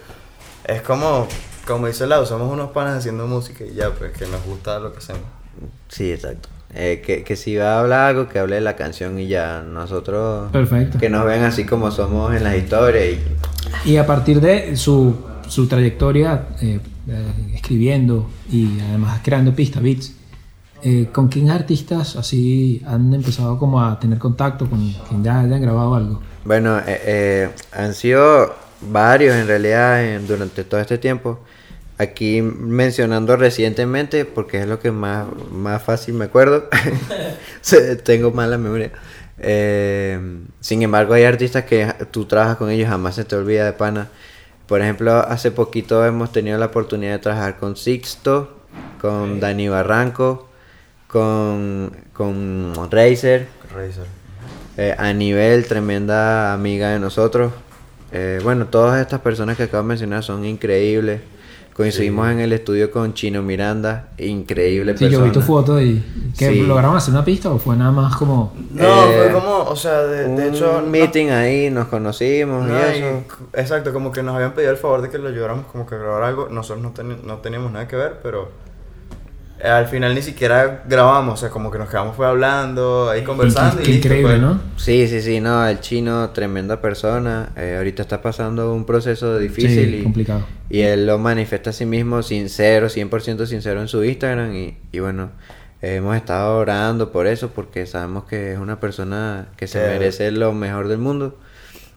es 0.64 0.80
como, 0.80 1.28
como 1.66 1.86
dice 1.86 2.06
Lau, 2.06 2.24
somos 2.24 2.50
unos 2.50 2.70
panas 2.70 2.96
haciendo 2.98 3.26
música 3.26 3.62
y 3.62 3.74
ya, 3.74 3.90
pues, 3.90 4.12
que 4.16 4.24
nos 4.26 4.42
gusta 4.44 4.78
lo 4.78 4.90
que 4.92 4.98
hacemos. 4.98 5.22
Sí, 5.88 6.10
exacto. 6.12 6.48
Eh, 6.74 7.02
que, 7.04 7.24
que 7.24 7.36
si 7.36 7.56
va 7.56 7.74
a 7.76 7.80
hablar 7.80 8.00
algo, 8.08 8.28
que 8.30 8.38
hable 8.38 8.54
de 8.54 8.62
la 8.62 8.76
canción 8.76 9.18
y 9.18 9.28
ya. 9.28 9.60
Nosotros. 9.60 10.50
Perfecto. 10.50 10.98
Que 10.98 11.10
nos 11.10 11.26
ven 11.26 11.42
así 11.44 11.66
como 11.66 11.90
somos 11.90 12.34
en 12.34 12.42
las 12.44 12.54
historias. 12.56 13.04
Y, 13.84 13.90
Y 13.90 13.96
a 13.98 14.06
partir 14.06 14.40
de 14.40 14.74
su, 14.78 15.26
su 15.48 15.66
trayectoria 15.66 16.48
eh, 16.60 16.80
eh, 17.08 17.54
escribiendo 17.54 18.30
y 18.48 18.78
además 18.78 19.20
creando 19.24 19.52
pistas, 19.52 19.82
beats, 19.82 20.14
eh, 20.84 21.08
¿con 21.12 21.26
quién 21.26 21.50
artistas 21.50 22.14
así 22.14 22.80
han 22.86 23.12
empezado 23.12 23.58
como 23.58 23.82
a 23.82 23.98
tener 23.98 24.18
contacto 24.18 24.70
con 24.70 24.92
quien 25.08 25.24
ya 25.24 25.40
hayan 25.40 25.60
grabado 25.60 25.96
algo? 25.96 26.22
Bueno, 26.44 26.80
eh, 26.86 27.50
han 27.72 27.94
sido 27.94 28.54
varios 28.82 29.34
en 29.34 29.48
realidad 29.48 30.20
durante 30.20 30.62
todo 30.62 30.80
este 30.80 30.96
tiempo. 30.96 31.40
Aquí 31.98 32.40
mencionando 32.40 33.36
recientemente, 33.36 34.24
porque 34.24 34.60
es 34.60 34.68
lo 34.68 34.78
que 34.78 34.92
más, 34.92 35.26
más 35.50 35.82
fácil 35.82 36.14
me 36.14 36.26
acuerdo. 36.26 36.68
Tengo 38.04 38.30
mala 38.30 38.58
memoria. 38.58 38.92
Sin 40.60 40.82
embargo, 40.82 41.14
hay 41.14 41.24
artistas 41.24 41.64
que 41.64 41.92
tú 42.12 42.26
trabajas 42.26 42.58
con 42.58 42.70
ellos, 42.70 42.88
jamás 42.88 43.16
se 43.16 43.24
te 43.24 43.34
olvida 43.34 43.64
de 43.64 43.72
pana. 43.72 44.08
Por 44.72 44.80
ejemplo, 44.80 45.18
hace 45.18 45.50
poquito 45.50 46.02
hemos 46.02 46.32
tenido 46.32 46.56
la 46.56 46.64
oportunidad 46.64 47.12
de 47.12 47.18
trabajar 47.18 47.58
con 47.58 47.76
Sixto, 47.76 48.56
con 49.02 49.38
Dani 49.38 49.68
Barranco, 49.68 50.48
con, 51.08 51.94
con 52.14 52.72
Razer. 52.90 53.48
Razer. 53.70 54.06
Eh, 54.78 54.94
a 54.96 55.12
nivel, 55.12 55.66
tremenda 55.66 56.54
amiga 56.54 56.88
de 56.88 56.98
nosotros. 57.00 57.52
Eh, 58.12 58.40
bueno, 58.42 58.64
todas 58.64 58.98
estas 58.98 59.20
personas 59.20 59.58
que 59.58 59.64
acabo 59.64 59.82
de 59.82 59.88
mencionar 59.88 60.22
son 60.22 60.46
increíbles. 60.46 61.20
Coincidimos 61.82 62.30
en 62.30 62.38
el 62.40 62.52
estudio 62.52 62.90
con 62.90 63.12
Chino 63.14 63.42
Miranda, 63.42 64.08
increíble 64.18 64.92
Sí, 64.96 65.04
persona. 65.04 65.18
yo 65.18 65.24
vi 65.24 65.32
tu 65.32 65.40
foto 65.42 65.80
y... 65.80 66.02
¿Que 66.38 66.48
Sí. 66.50 66.62
lograron 66.62 66.96
hacer 66.96 67.12
una 67.12 67.24
pista 67.24 67.50
o 67.50 67.58
fue 67.58 67.76
nada 67.76 67.90
más 67.90 68.16
como... 68.16 68.52
No, 68.70 68.84
Eh, 68.84 69.18
fue 69.30 69.32
como, 69.32 69.58
o 69.64 69.76
sea, 69.76 70.02
de, 70.04 70.28
de 70.28 70.48
Un 70.48 70.54
hecho... 70.54 70.80
no- 70.80 70.86
meeting 70.88 71.28
ahí, 71.30 71.70
nos 71.70 71.88
conocimos 71.88 72.66
no, 72.66 72.74
y 72.74 72.80
y- 72.80 72.98
eso. 73.02 73.24
exacto, 73.54 73.92
como 73.92 74.12
que 74.12 74.22
nos 74.22 74.34
habían 74.36 74.52
pedido 74.52 74.70
el 74.70 74.76
favor 74.78 75.02
de 75.02 75.10
que 75.10 75.18
lo 75.18 75.28
ayudáramos 75.28 75.66
como 75.66 75.86
que 75.86 75.94
a 75.96 75.98
grabar 75.98 76.22
algo. 76.22 76.48
Nosotros 76.50 76.80
no, 76.82 77.16
no 77.24 77.36
teníamos 77.38 77.72
nada 77.72 77.86
que 77.88 77.96
ver, 77.96 78.20
pero 78.22 78.42
eh, 78.44 78.71
al 79.62 79.86
final 79.86 80.14
ni 80.14 80.22
siquiera 80.22 80.82
grabamos, 80.88 81.34
o 81.34 81.36
sea, 81.36 81.50
como 81.50 81.70
que 81.70 81.78
nos 81.78 81.88
quedamos 81.88 82.16
fue 82.16 82.26
hablando, 82.26 83.08
ahí 83.10 83.22
conversando. 83.22 83.76
Qué- 83.76 83.82
y 83.82 83.84
qué 83.86 83.92
listo, 83.92 84.06
increíble, 84.08 84.30
pues. 84.38 84.42
¿no? 84.42 84.60
Sí, 84.76 85.06
sí, 85.08 85.20
sí, 85.22 85.40
no, 85.40 85.66
el 85.66 85.80
chino, 85.80 86.30
tremenda 86.30 86.80
persona. 86.80 87.50
eh, 87.56 87.74
ahorita 87.76 88.02
está 88.02 88.20
pasando 88.22 88.74
un 88.74 88.84
proceso 88.84 89.38
difícil 89.38 89.90
Sí, 89.90 89.96
y, 90.00 90.02
complicado. 90.02 90.44
y 90.68 90.80
él 90.80 91.06
lo 91.06 91.18
manifiesta 91.18 91.70
a 91.70 91.72
sí 91.72 91.86
mismo 91.86 92.22
sincero, 92.22 92.88
100% 92.88 93.46
sincero 93.46 93.80
en 93.80 93.88
su 93.88 94.02
Instagram. 94.04 94.54
Y, 94.54 94.76
y 94.90 94.98
bueno, 94.98 95.30
eh, 95.80 95.96
hemos 95.96 96.16
estado 96.16 96.56
orando 96.58 97.12
por 97.12 97.26
eso 97.26 97.50
porque 97.50 97.86
sabemos 97.86 98.24
que 98.24 98.52
es 98.52 98.58
una 98.58 98.80
persona 98.80 99.48
que 99.56 99.66
se 99.66 99.78
merece 99.80 100.30
lo 100.32 100.52
mejor 100.52 100.88
del 100.88 100.98
mundo 100.98 101.38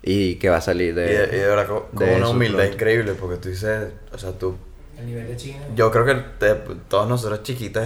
y 0.03 0.35
que 0.35 0.49
va 0.49 0.57
a 0.57 0.61
salir 0.61 0.89
Y 0.89 0.93
de, 0.93 1.05
de, 1.27 1.37
y 1.37 1.39
de 1.39 1.47
verdad, 1.47 1.65
co- 1.67 1.89
de 1.91 1.97
con 1.97 2.09
una 2.09 2.29
humildad 2.29 2.57
pronto. 2.59 2.73
increíble, 2.73 3.13
porque 3.19 3.37
tú 3.37 3.49
dices, 3.49 3.87
o 4.13 4.17
sea, 4.19 4.31
tú 4.33 4.55
El 4.97 5.05
nivel 5.05 5.27
de 5.27 5.35
China... 5.37 5.59
Yo 5.75 5.91
creo 5.91 6.05
que 6.05 6.15
te- 6.39 6.55
todos 6.87 7.07
nosotros 7.07 7.43
chiquitos, 7.43 7.83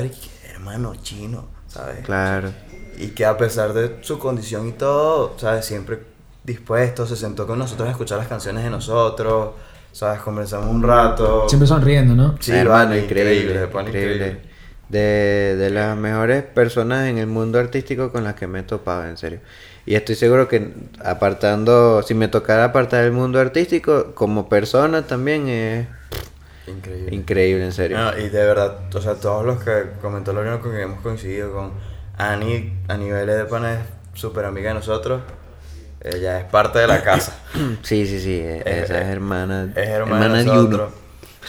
hermano 0.53 0.93
chino, 1.01 1.47
¿sabes? 1.67 2.05
Claro. 2.05 2.51
Y 2.97 3.07
que 3.09 3.25
a 3.25 3.37
pesar 3.37 3.73
de 3.73 3.97
su 4.01 4.19
condición 4.19 4.67
y 4.67 4.71
todo, 4.73 5.35
¿sabes? 5.37 5.65
Siempre 5.65 5.99
dispuesto, 6.43 7.05
se 7.05 7.15
sentó 7.15 7.47
con 7.47 7.59
nosotros 7.59 7.87
a 7.87 7.91
escuchar 7.91 8.17
las 8.17 8.27
canciones 8.27 8.63
de 8.63 8.69
nosotros, 8.69 9.51
¿sabes? 9.91 10.21
Conversamos 10.21 10.69
un 10.69 10.83
rato. 10.83 11.47
Siempre 11.47 11.67
sonriendo, 11.67 12.15
¿no? 12.15 12.35
Sí, 12.39 12.51
hermano, 12.51 12.89
vale, 12.89 13.03
increíble, 13.03 13.69
increíble. 13.87 14.41
De, 14.89 15.55
de 15.57 15.69
las 15.69 15.95
mejores 15.95 16.43
personas 16.43 17.07
en 17.07 17.19
el 17.19 17.27
mundo 17.27 17.59
artístico 17.59 18.11
con 18.11 18.23
las 18.23 18.33
que 18.33 18.47
me 18.47 18.59
he 18.59 18.63
topado, 18.63 19.05
en 19.05 19.17
serio. 19.17 19.39
Y 19.85 19.95
estoy 19.95 20.15
seguro 20.15 20.47
que 20.47 20.73
apartando, 21.03 22.01
si 22.03 22.13
me 22.15 22.27
tocara 22.27 22.65
apartar 22.65 23.03
el 23.03 23.11
mundo 23.11 23.39
artístico, 23.39 24.13
como 24.15 24.49
persona 24.49 25.03
también 25.03 25.47
es 25.47 25.87
Increíble. 26.69 27.15
increíble, 27.15 27.65
en 27.65 27.71
serio. 27.71 27.97
No, 27.97 28.17
y 28.17 28.29
de 28.29 28.45
verdad, 28.45 28.79
o 28.93 29.01
sea, 29.01 29.15
todos 29.15 29.45
los 29.45 29.63
que 29.63 29.71
comentó 30.01 30.33
Lorena 30.33 30.59
con 30.59 30.71
que 30.71 30.81
hemos 30.81 30.99
coincidido 31.01 31.51
con 31.53 31.71
Ani 32.17 32.73
a 32.87 32.97
niveles 32.97 33.37
de 33.37 33.45
pana 33.45 33.73
es 33.73 33.79
súper 34.13 34.45
amiga 34.45 34.69
de 34.69 34.75
nosotros. 34.75 35.21
Ella 36.01 36.39
es 36.39 36.45
parte 36.45 36.79
de 36.79 36.87
la 36.87 37.01
casa. 37.03 37.35
Sí, 37.81 38.05
sí, 38.07 38.19
sí, 38.19 38.33
e- 38.39 38.63
Es- 38.65 38.83
esa 38.89 39.01
es 39.01 39.07
hermana, 39.07 39.71
Es 39.75 39.87
hermana, 39.89 40.33
de 40.37 40.45
nosotros. 40.45 40.91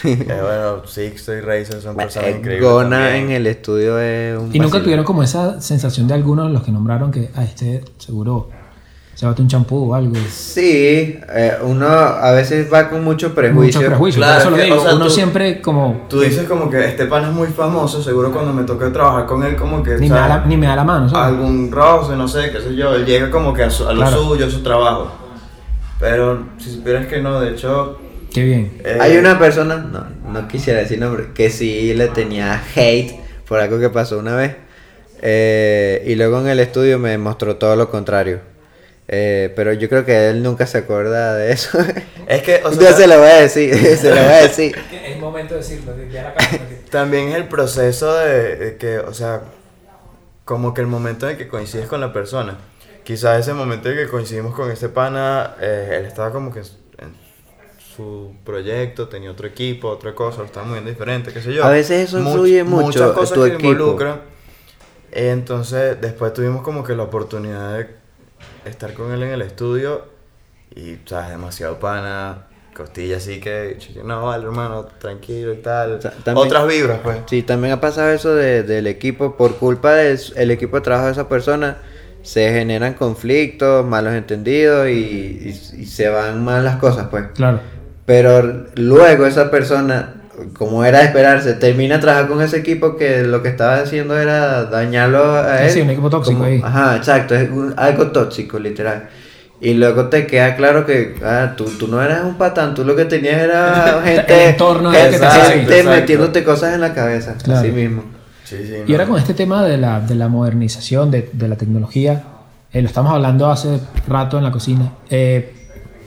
Eh, 0.05 0.25
bueno, 0.27 0.87
Sixto 0.87 1.35
y 1.35 1.41
Razer 1.41 1.81
son 1.83 1.97
personas 1.97 2.29
Eh, 2.31 2.37
increíbles. 2.39 2.71
Gona 2.71 2.99
también. 3.01 3.25
en 3.27 3.31
el 3.33 3.47
estudio 3.49 3.99
es 3.99 4.39
un 4.39 4.55
Y 4.55 4.59
nunca 4.61 4.81
tuvieron 4.81 5.05
como 5.05 5.23
esa 5.23 5.61
sensación 5.61 6.07
de 6.09 6.15
algunos 6.15 6.47
de 6.47 6.53
los 6.53 6.63
que 6.63 6.71
nombraron 6.71 7.11
que, 7.11 7.31
ah, 7.35 7.43
este 7.45 7.85
seguro 7.99 8.49
se 9.21 9.27
bate 9.27 9.43
un 9.43 9.49
champú 9.49 9.91
o 9.91 9.95
algo. 9.95 10.15
Sí, 10.31 11.19
eh, 11.29 11.53
uno 11.63 11.87
a 11.87 12.31
veces 12.33 12.73
va 12.73 12.89
con 12.89 13.05
mucho 13.05 13.35
prejuicio. 13.35 13.81
Mucho 13.81 13.91
prejuicio, 13.91 14.19
Claro, 14.23 14.33
por 14.33 14.41
eso 14.41 14.51
lo 14.57 14.63
digo. 14.65 14.77
o 14.77 14.83
sea, 14.83 14.95
Uno 14.95 15.05
tú- 15.05 15.11
siempre 15.11 15.61
como... 15.61 16.07
Tú 16.09 16.21
dices 16.23 16.49
como 16.49 16.71
que 16.71 16.83
este 16.87 17.05
pan 17.05 17.25
es 17.25 17.31
muy 17.31 17.49
famoso, 17.49 18.03
seguro 18.03 18.33
cuando 18.33 18.55
me 18.55 18.63
toque 18.63 18.87
trabajar 18.87 19.27
con 19.27 19.43
él 19.45 19.57
como 19.57 19.83
que... 19.83 19.97
Ni 19.99 20.09
me, 20.09 20.15
da 20.17 20.27
la, 20.27 20.45
ni 20.47 20.57
me 20.57 20.67
da 20.67 20.75
la 20.77 20.85
mano, 20.85 21.07
¿sabes? 21.07 21.35
Algún 21.35 21.71
roce, 21.71 22.17
no 22.17 22.27
sé, 22.27 22.51
qué 22.51 22.61
sé 22.63 22.75
yo, 22.75 22.95
él 22.95 23.05
llega 23.05 23.31
como 23.31 23.53
que 23.53 23.63
a, 23.65 23.69
su- 23.71 23.87
a 23.87 23.93
lo 23.93 24.01
Claro. 24.01 24.23
suyo, 24.23 24.47
a 24.47 24.51
su 24.51 24.63
trabajo. 24.63 25.13
Pero 25.99 26.45
si 26.57 26.71
supieras 26.71 27.07
que 27.07 27.21
no, 27.21 27.41
de 27.43 27.51
hecho... 27.51 27.99
Qué 28.33 28.43
bien. 28.43 28.73
eh, 28.83 28.97
Hay 29.03 29.19
una 29.19 29.39
persona, 29.39 29.77
no, 29.77 30.07
no 30.33 30.49
quisiera 30.49 30.79
decir 30.81 30.99
nombre, 30.99 31.27
que 31.35 31.51
sí 31.51 31.93
le 31.93 32.09
tenía 32.09 32.59
hate 32.75 33.21
por 33.47 33.61
algo 33.61 33.79
que 33.79 33.91
pasó 33.91 34.19
una 34.19 34.35
vez. 34.35 34.57
eh, 35.21 36.03
y 36.07 36.15
luego 36.15 36.41
en 36.41 36.47
el 36.49 36.59
estudio 36.61 36.99
me 36.99 37.19
mostró 37.19 37.57
todo 37.57 37.77
lo 37.77 37.91
contrario. 37.91 38.49
Eh, 39.13 39.53
pero 39.57 39.73
yo 39.73 39.89
creo 39.89 40.05
que 40.05 40.29
él 40.31 40.41
nunca 40.41 40.69
se 40.69 40.79
acuerda 40.79 41.35
de 41.35 41.51
eso. 41.53 41.79
Es 42.29 42.43
que, 42.43 42.61
o 42.65 42.71
Yo 42.73 42.81
sea, 42.81 42.93
se 42.93 43.07
lo 43.09 43.19
voy 43.19 43.27
a 43.29 43.41
decir, 43.41 43.75
se 43.99 44.09
lo 44.09 44.15
voy 44.15 44.25
a 44.25 44.43
decir. 44.43 44.77
Es 45.05 45.19
momento 45.19 45.55
de 45.55 45.61
decirlo, 45.61 45.93
ya 46.13 46.23
la 46.23 46.35
también 46.91 47.29
es 47.31 47.35
el 47.35 47.49
proceso 47.49 48.15
de, 48.17 48.55
de 48.57 48.77
que, 48.77 48.99
o 49.01 49.13
sea, 49.13 49.43
como 50.45 50.73
que 50.75 50.81
el 50.81 50.87
momento 50.87 51.29
en 51.29 51.37
que 51.37 51.49
coincides 51.49 51.87
con 51.87 52.01
la 52.01 52.13
persona. 52.13 52.57
Quizás 53.03 53.41
ese 53.41 53.53
momento 53.53 53.91
en 53.91 53.97
que 53.97 54.07
coincidimos 54.09 54.55
con 54.55 54.71
este 54.71 54.89
pana, 54.89 55.57
eh, 55.61 55.97
él 55.99 56.07
estaba 56.07 56.31
como 56.31 56.53
que 56.53 56.61
en 56.61 57.17
su 57.97 58.35
proyecto, 58.45 59.09
tenía 59.09 59.33
otro 59.33 59.49
equipo, 59.49 59.89
otra 59.89 60.15
cosa, 60.15 60.39
lo 60.39 60.45
estaba 60.45 60.67
moviendo 60.67 60.89
diferente, 60.91 61.33
qué 61.33 61.43
sé 61.43 61.53
yo. 61.53 61.65
A 61.65 61.71
veces 61.71 62.09
eso 62.09 62.19
Much- 62.21 62.29
influye 62.29 62.63
mucho 62.63 62.85
Muchas 62.87 63.11
cosas 63.13 63.35
tu 63.35 63.43
que 63.43 63.55
equipo. 63.55 63.73
involucran. 63.73 64.21
Entonces, 65.11 66.01
después 66.01 66.33
tuvimos 66.33 66.63
como 66.63 66.85
que 66.85 66.95
la 66.95 67.03
oportunidad 67.05 67.77
de 67.77 68.00
estar 68.65 68.93
con 68.95 69.13
él 69.13 69.23
en 69.23 69.31
el 69.31 69.43
estudio 69.43 70.05
y, 70.75 70.97
sabes, 71.07 71.31
demasiado 71.31 71.79
pana, 71.79 72.47
costilla 72.77 73.17
así 73.19 73.41
que, 73.41 73.79
no, 74.05 74.27
vale, 74.27 74.45
hermano, 74.45 74.85
tranquilo 74.99 75.53
y 75.53 75.57
tal. 75.59 75.93
O 75.95 76.01
sea, 76.01 76.13
también- 76.13 76.47
Otras 76.47 76.67
vibras, 76.69 77.01
pues. 77.03 77.19
Sí, 77.27 77.43
también 77.43 77.73
ha 77.75 77.81
pasado 77.81 78.11
eso 78.11 78.35
de- 78.35 78.63
del 78.63 78.87
equipo, 78.87 79.37
por 79.37 79.57
culpa 79.57 79.95
del 79.95 80.51
equipo 80.51 80.77
de 80.77 80.83
trabajo 80.83 81.07
de 81.07 81.13
esa 81.13 81.29
persona, 81.29 81.79
se 82.23 82.53
generan 82.53 82.95
conflictos, 82.95 83.85
malos 83.87 84.13
entendidos 84.15 84.89
y, 84.89 84.93
y- 84.93 85.81
y 85.83 85.87
se 85.87 86.09
van 86.09 86.45
mal 86.45 86.65
las 86.65 86.77
cosas, 86.77 87.09
pues. 87.11 87.27
Claro. 87.35 87.61
Pero 88.07 88.67
luego 88.77 89.27
esa 89.27 89.51
persona, 89.51 90.20
como 90.57 90.85
era 90.85 90.99
de 91.01 91.05
esperarse, 91.07 91.55
termina 91.55 91.97
a 91.97 92.01
trabajar 92.01 92.29
con 92.29 92.41
ese 92.43 92.59
equipo 92.59 92.97
que 92.97 93.23
lo 93.23 93.43
que 93.43 93.49
estaba 93.49 93.77
haciendo 93.79 94.19
era 94.19 94.65
dañarlo 94.65 95.35
a 95.37 95.63
él. 95.65 95.71
Sí, 95.71 95.81
un 95.81 95.91
equipo 95.91 96.11
tóxico 96.11 96.39
Como- 96.39 96.49
ahí. 96.51 96.61
Ajá, 96.63 96.97
exacto, 96.97 97.35
es 97.35 97.51
un- 97.51 97.75
algo 97.77 98.09
tóxico, 98.09 98.59
literal. 98.59 99.09
Y 99.63 99.75
luego 99.75 100.07
te 100.09 100.27
queda 100.27 100.57
claro 100.57 100.87
que 100.87 101.17
ah, 101.23 101.53
tú, 101.57 101.65
tú 101.79 101.87
no 101.87 102.03
eras 102.03 102.25
un 102.25 102.37
patán, 102.39 102.75
tú 102.75 102.85
lo 102.85 102.97
que 102.97 103.05
tenías 103.05 103.43
era 103.43 104.01
gente, 104.05 104.45
El 104.45 104.51
entorno 104.53 104.91
era 104.93 105.05
el 105.07 105.11
que 105.13 105.19
te 105.19 105.27
gente. 105.27 105.79
Exacto. 105.81 105.91
metiéndote 106.01 106.45
cosas 106.45 106.75
en 106.75 106.81
la 106.81 106.95
cabeza, 106.95 107.35
Claro. 107.43 107.61
así 107.61 107.71
mismo. 107.71 108.05
Sí, 108.45 108.57
sí, 108.67 108.75
Y 108.87 108.91
no. 108.93 108.95
ahora 108.97 109.07
con 109.07 109.19
este 109.19 109.35
tema 109.35 109.63
de 109.65 109.77
la, 109.77 110.01
de 110.01 110.15
la 110.15 110.29
modernización, 110.29 111.11
de, 111.11 111.29
de 111.33 111.47
la 111.49 111.57
tecnología, 111.57 112.23
eh, 112.73 112.81
lo 112.83 112.89
estamos 112.89 113.13
hablando 113.13 113.51
hace 113.51 113.79
rato 114.09 114.39
en 114.39 114.45
la 114.45 114.51
cocina. 114.51 114.93
eh, 115.11 115.55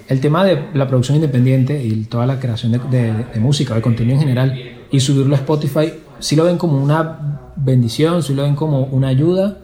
el 0.07 0.19
tema 0.21 0.43
de 0.43 0.67
la 0.73 0.87
producción 0.87 1.15
independiente 1.15 1.81
y 1.83 2.03
toda 2.05 2.25
la 2.25 2.39
creación 2.39 2.71
de, 2.73 2.79
de- 2.79 3.23
de 3.33 3.39
música, 3.39 3.73
de 3.75 3.81
contenido 3.81 4.15
en 4.15 4.19
general, 4.21 4.59
y 4.91 4.99
subirlo 4.99 5.35
a 5.35 5.39
Spotify, 5.39 5.93
¿sí 6.19 6.35
lo 6.35 6.43
ven 6.45 6.57
como 6.57 6.77
una 6.81 7.39
bendición? 7.55 8.21
¿Sí 8.23 8.33
lo 8.33 8.43
ven 8.43 8.55
como 8.55 8.81
una 8.85 9.07
ayuda 9.07 9.57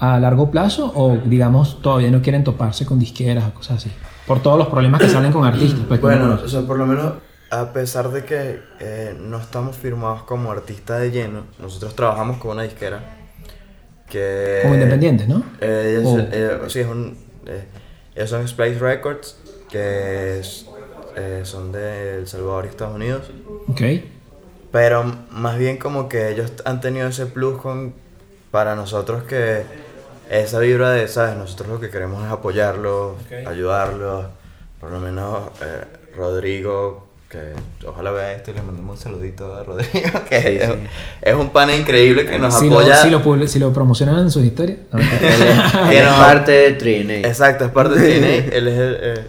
a 0.00 0.18
largo 0.18 0.50
plazo? 0.50 0.92
¿O 0.94 1.16
digamos 1.24 1.80
todavía 1.80 2.10
no 2.10 2.20
quieren 2.22 2.42
toparse 2.44 2.84
con 2.86 2.98
disqueras 2.98 3.44
o 3.48 3.54
cosas 3.54 3.78
así? 3.78 3.90
Por 4.26 4.40
todos 4.40 4.58
los 4.58 4.68
problemas 4.68 5.00
que 5.00 5.08
salen 5.08 5.32
con 5.32 5.44
artistas. 5.44 5.80
pues, 5.88 6.00
Bueno, 6.00 6.38
o 6.44 6.48
sea, 6.48 6.62
por 6.62 6.78
lo 6.78 6.86
menos, 6.86 7.14
a 7.50 7.72
pesar 7.72 8.10
de 8.10 8.24
que 8.24 8.60
eh, 8.80 9.16
no 9.20 9.38
estamos 9.38 9.76
firmados 9.76 10.22
como 10.24 10.50
artistas 10.50 11.00
de 11.00 11.10
lleno, 11.10 11.42
nosotros 11.60 11.94
trabajamos 11.96 12.38
con 12.38 12.52
una 12.52 12.62
disquera 12.62 13.00
que... 14.08 14.60
como 14.62 14.74
independientes, 14.74 15.28
¿no? 15.28 15.38
Eh, 15.60 16.02
eh, 16.32 16.58
sí, 16.68 16.80
es 16.80 16.86
un, 16.86 17.16
eh, 17.46 17.64
ellos 18.14 18.30
son 18.30 18.46
Splice 18.48 18.78
Records, 18.78 19.36
que 19.70 20.38
es- 20.40 20.66
eh, 21.16 21.42
son 21.44 21.72
de 21.72 22.18
El 22.18 22.26
Salvador 22.28 22.64
y 22.66 22.68
Estados 22.68 22.94
Unidos. 22.94 23.30
Ok. 23.68 23.80
Pero 24.70 25.04
más 25.30 25.58
bien 25.58 25.76
como 25.76 26.08
que 26.08 26.30
ellos 26.30 26.52
han 26.64 26.80
tenido 26.80 27.08
ese 27.08 27.26
plus 27.26 27.60
con, 27.60 27.94
para 28.50 28.74
nosotros 28.74 29.22
que 29.24 29.62
esa 30.30 30.58
vibra 30.60 30.90
de, 30.90 31.08
¿sabes? 31.08 31.36
Nosotros 31.36 31.68
lo 31.68 31.80
que 31.80 31.90
queremos 31.90 32.24
es 32.24 32.30
apoyarlos, 32.30 33.16
Ok. 33.22 33.46
ayudarlos. 33.46 34.26
Por 34.80 34.90
lo 34.90 34.98
menos 34.98 35.48
eh, 35.62 35.84
Rodrigo, 36.16 37.06
que 37.32 37.86
ojalá 37.88 38.10
vea 38.12 38.32
esto 38.32 38.50
y 38.50 38.54
le 38.54 38.62
mandamos 38.62 38.98
un 38.98 39.02
saludito 39.02 39.54
a 39.56 39.64
Rodrigo, 39.64 39.90
que 40.28 40.40
Sí, 40.42 40.48
es, 40.60 40.66
sí. 40.66 40.72
es 41.22 41.34
un 41.34 41.48
pana 41.50 41.74
increíble 41.74 42.26
que 42.26 42.38
nos 42.38 42.58
si, 42.58 42.68
lo, 42.68 42.78
apoya. 42.78 42.96
si, 43.02 43.10
lo, 43.10 43.22
publi- 43.24 43.46
si 43.48 43.58
lo 43.58 43.72
promocionan 43.72 44.18
en 44.20 44.30
sus 44.30 44.44
historias. 44.44 44.78
No, 44.92 44.98
mentira. 45.00 45.90
Él 45.90 45.96
es 46.06 46.12
parte 46.18 46.52
de 46.52 46.72
Trinity. 46.74 47.26
Exacto, 47.26 47.64
es 47.64 47.70
parte 47.70 47.98
de 47.98 48.20
TNA. 48.20 48.54
Él 48.56 48.68
es 48.68 48.78
el... 48.78 48.98
eh, 49.00 49.24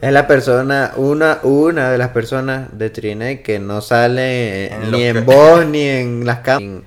Es 0.00 0.12
la 0.12 0.26
persona, 0.26 0.92
una, 0.96 1.38
una 1.42 1.90
de 1.90 1.98
las 1.98 2.10
personas 2.10 2.68
de 2.78 2.90
Trinity 2.90 3.42
que 3.42 3.58
no 3.58 3.80
sale 3.80 4.72
En 4.72 4.90
ni 4.92 5.02
en 5.02 5.14
que- 5.16 5.20
voz 5.22 5.66
ni 5.66 5.82
en 5.82 6.24
las 6.26 6.38
cámaras. 6.38 6.60
Sin, 6.60 6.84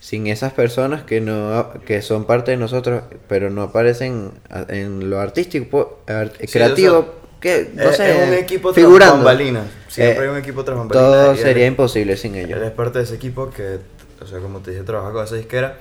sin 0.00 0.26
esas 0.28 0.52
personas 0.52 1.02
que 1.02 1.20
no 1.20 1.70
que 1.86 2.00
son 2.02 2.24
parte 2.24 2.52
de 2.52 2.56
nosotros, 2.56 3.02
pero 3.26 3.50
no 3.50 3.62
aparecen 3.62 4.30
en 4.68 5.10
lo 5.10 5.18
artístico, 5.20 5.98
Sí, 6.40 6.46
creativo, 6.46 6.98
o 6.98 7.02
sea, 7.02 7.27
que 7.40 7.70
no 7.74 7.82
es, 7.84 7.96
sé, 7.96 8.22
es 8.22 8.28
un 8.28 8.34
equipo 8.34 8.72
tras 8.72 8.84
figurando. 8.84 9.16
bambalinas. 9.16 9.64
Siempre 9.88 10.24
Eh, 10.24 10.28
hay 10.28 10.32
un 10.32 10.38
equipo 10.38 10.64
tras 10.64 10.76
bambalinas. 10.78 11.10
Todo 11.10 11.30
él- 11.32 11.38
sería 11.38 11.66
imposible 11.66 12.16
sin 12.16 12.34
Él 12.34 12.46
ellos. 12.46 12.62
es 12.62 12.70
parte 12.72 12.98
de 12.98 13.04
ese 13.04 13.14
equipo 13.14 13.50
que, 13.50 13.78
o 14.20 14.26
sea, 14.26 14.38
como 14.40 14.58
te 14.60 14.72
dije, 14.72 14.82
trabaja 14.82 15.12
con 15.12 15.24
esa 15.24 15.36
disquera. 15.36 15.78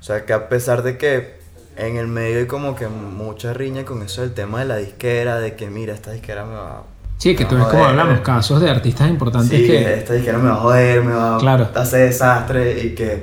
O 0.00 0.02
sea, 0.02 0.24
que 0.24 0.32
a 0.32 0.48
pesar 0.48 0.82
de 0.82 0.98
que 0.98 1.34
en 1.76 1.96
el 1.96 2.06
medio 2.06 2.38
hay 2.38 2.46
como 2.46 2.76
que 2.76 2.88
mucha 2.88 3.52
riña 3.52 3.84
con 3.84 4.02
eso 4.02 4.20
del 4.22 4.32
tema 4.34 4.60
de 4.60 4.66
la 4.66 4.76
disquera, 4.76 5.38
de 5.40 5.54
que 5.56 5.68
mira, 5.70 5.92
esta 5.94 6.12
disquera 6.12 6.44
me 6.44 6.54
va, 6.54 6.84
Sí, 7.18 7.34
que 7.36 7.44
tú 7.44 7.54
ves 7.56 7.64
como 7.66 7.84
hablamos, 7.86 8.20
casos 8.20 8.60
de 8.60 8.68
artistas 8.68 9.08
importantes 9.08 9.50
Sí, 9.58 9.66
que... 9.66 9.94
esta 9.94 10.14
disquera 10.14 10.36
me 10.38 10.48
va 10.50 10.56
a 10.56 10.60
joder, 10.60 11.02
me 11.02 11.14
va 11.14 11.38
Claro. 11.38 11.68
a 11.74 11.80
hacer 11.80 12.08
desastre 12.08 12.78
y 12.80 12.94
que, 12.94 13.22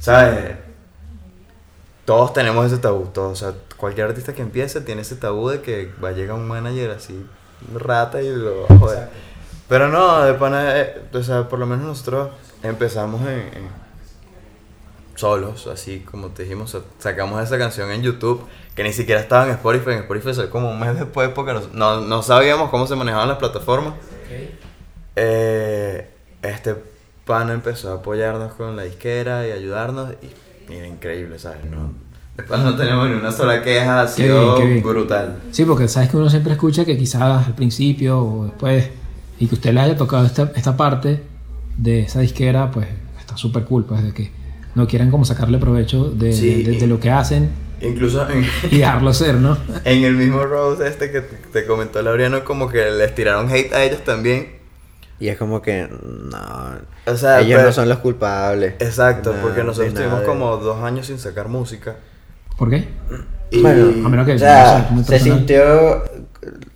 ¿sabes? 0.00 0.56
Todos 2.04 2.32
tenemos 2.32 2.66
ese 2.66 2.78
tabú, 2.78 3.06
todos, 3.12 3.42
o 3.42 3.44
sea, 3.52 3.58
cualquier 3.76 4.08
artista 4.08 4.34
que 4.34 4.42
empiece 4.42 4.80
tiene 4.80 5.02
ese 5.02 5.16
tabú 5.16 5.48
de 5.48 5.60
que 5.60 5.92
va 6.02 6.08
a 6.10 6.12
llegar 6.12 6.36
un 6.36 6.46
manager 6.48 6.90
así, 6.92 7.24
rata 7.74 8.22
y 8.22 8.28
lo 8.34 8.62
va 8.68 8.74
a 8.74 8.78
joder. 8.78 9.08
Pero 9.68 9.88
no, 9.88 10.22
de 10.22 10.34
pana, 10.34 10.78
eh, 10.80 11.02
o 11.12 11.22
sea, 11.22 11.48
por 11.48 11.58
lo 11.58 11.66
menos 11.66 11.84
nosotros 11.86 12.30
empezamos 12.62 13.20
en, 13.22 13.38
en- 13.40 13.86
solos, 15.16 15.66
así 15.66 16.00
como 16.00 16.28
te 16.28 16.42
dijimos, 16.42 16.70
sa- 16.70 16.82
sacamos 16.98 17.42
esa 17.42 17.56
canción 17.58 17.90
en 17.90 18.02
YouTube, 18.02 18.44
que 18.74 18.82
ni 18.82 18.92
siquiera 18.92 19.20
estaba 19.20 19.44
en 19.46 19.50
Spotify, 19.52 19.92
en 19.92 19.98
Spotify 20.00 20.34
salió 20.34 20.50
como 20.50 20.70
un 20.70 20.78
mes 20.78 20.94
después 20.94 21.30
porque 21.30 21.54
no, 21.72 22.00
no, 22.02 22.22
sabíamos 22.22 22.68
cómo 22.70 22.86
se 22.86 22.96
manejaban 22.96 23.28
las 23.28 23.38
plataformas. 23.38 23.94
Eh, 25.16 26.10
este 26.42 26.76
pana 27.24 27.54
empezó 27.54 27.90
a 27.92 27.94
apoyarnos 27.96 28.52
con 28.54 28.76
la 28.76 28.82
disquera 28.82 29.46
y 29.48 29.52
ayudarnos 29.52 30.12
y 30.22 30.30
mira, 30.70 30.86
increíble, 30.86 31.38
¿sabes? 31.38 31.64
No, 31.64 31.92
después 32.38 32.60
no 32.60 32.76
tenemos 32.76 33.08
ni 33.08 33.14
una 33.14 33.32
sola 33.32 33.62
queja, 33.62 34.02
ha 34.02 34.06
Qué 34.06 34.12
sido 34.22 34.54
bien, 34.56 34.66
qué 34.66 34.72
bien. 34.74 34.82
brutal. 34.84 35.38
Sí, 35.50 35.64
porque 35.64 35.88
sabes 35.88 36.08
que 36.10 36.16
uno 36.16 36.28
siempre 36.30 36.52
escucha 36.52 36.84
que 36.84 36.96
quizás 36.96 37.46
al 37.46 37.54
principio 37.54 38.18
o 38.20 38.44
después 38.46 38.88
y 39.38 39.46
que 39.46 39.54
usted 39.54 39.72
le 39.72 39.80
haya 39.80 39.96
tocado 39.96 40.24
esta, 40.26 40.50
esta 40.54 40.76
parte 40.76 41.22
de 41.76 42.00
esa 42.00 42.20
disquera, 42.20 42.70
pues 42.70 42.86
está 43.18 43.36
súper 43.36 43.64
cool, 43.64 43.84
pues 43.84 44.02
de 44.02 44.12
que 44.14 44.30
no 44.74 44.86
quieran 44.86 45.10
como 45.10 45.24
sacarle 45.24 45.58
provecho 45.58 46.10
de, 46.10 46.32
Sí. 46.32 46.62
de- 46.62 46.78
de 46.78 46.86
lo 46.86 47.00
que 47.00 47.10
hacen 47.10 47.50
Incluso 47.80 48.26
en, 48.30 48.46
y 48.70 48.78
dejarlo 48.78 49.12
ser, 49.12 49.34
¿no? 49.34 49.56
en 49.84 50.04
el 50.04 50.14
mismo 50.14 50.42
Rose 50.44 50.86
este 50.88 51.10
que 51.10 51.20
te 51.20 51.36
te 51.52 51.66
comentó 51.66 52.00
Laureano, 52.02 52.44
como 52.44 52.68
que 52.68 52.90
les 52.90 53.14
tiraron 53.14 53.50
hate 53.50 53.72
a 53.74 53.84
ellos 53.84 54.02
también. 54.04 54.56
Y 55.18 55.28
es 55.28 55.38
como 55.38 55.62
que, 55.62 55.88
no, 55.88 56.38
O 57.10 57.16
sea, 57.16 57.40
ellos 57.40 57.56
pero- 57.56 57.68
no 57.68 57.72
son 57.72 57.88
los 57.88 57.98
culpables. 57.98 58.74
Exacto, 58.80 59.30
Nada, 59.30 59.42
porque 59.42 59.58
de 59.60 59.64
nosotros 59.64 59.94
nada 59.94 60.04
tuvimos 60.06 60.20
de- 60.20 60.26
como 60.26 60.56
dos 60.58 60.82
años 60.82 61.06
sin 61.06 61.18
sacar 61.18 61.48
música. 61.48 61.96
¿Por 62.58 62.70
qué? 62.70 62.88
Y 63.50 63.60
Bueno, 63.62 64.06
A 64.06 64.08
menos 64.08 64.26
que 64.26 64.32
O 64.32 64.34
no 64.34 64.38
sea, 64.40 64.86
sé, 64.88 64.92
muy 64.94 65.04
se 65.04 65.18
sintió 65.20 66.02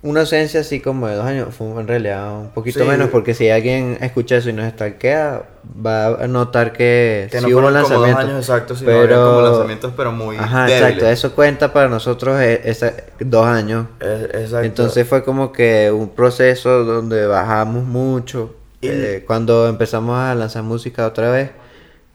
una 0.03 0.21
ausencia 0.21 0.61
así 0.61 0.79
como 0.79 1.07
de 1.07 1.15
dos 1.15 1.25
años. 1.25 1.49
Fue 1.53 1.67
en 1.67 1.87
realidad 1.87 2.31
un 2.39 2.49
poquito 2.51 2.79
Sí. 2.79 2.85
menos 2.89 3.09
porque 3.09 3.33
si 3.33 3.49
alguien 3.49 3.97
escucha 4.01 4.37
eso 4.37 4.49
y 4.49 4.53
nos 4.53 4.69
stalkea, 4.71 5.43
va 5.85 6.07
a 6.23 6.27
notar 6.27 6.71
que, 6.71 7.27
que 7.31 7.37
sí 7.39 7.43
no 7.43 7.49
hubo 7.49 7.61
fueron 7.61 7.83
como 7.83 7.95
dos 7.95 8.07
lanzamientos. 8.07 8.25
años 8.25 8.39
exactos, 8.39 8.79
sino 8.79 8.91
como 8.91 9.41
lanzamientos, 9.41 9.93
pero 9.97 10.11
muy 10.11 10.37
Ajá, 10.37 10.65
débiles. 10.65 10.81
exacto. 10.81 11.07
Eso 11.09 11.35
cuenta 11.35 11.73
para 11.73 11.89
nosotros 11.89 12.39
eh, 12.41 12.61
esa- 12.65 12.93
dos 13.19 13.45
años. 13.45 13.87
Exacto. 13.99 14.61
Entonces 14.65 15.07
fue 15.07 15.23
como 15.23 15.51
que 15.51 15.91
un 15.91 16.09
proceso 16.09 16.83
donde 16.85 17.25
bajamos 17.27 17.83
mucho. 17.85 18.55
Y- 18.81 18.87
Eh, 18.87 19.23
cuando 19.27 19.67
empezamos 19.67 20.17
a 20.17 20.33
lanzar 20.35 20.63
música 20.63 21.05
otra 21.05 21.29
vez, 21.31 21.51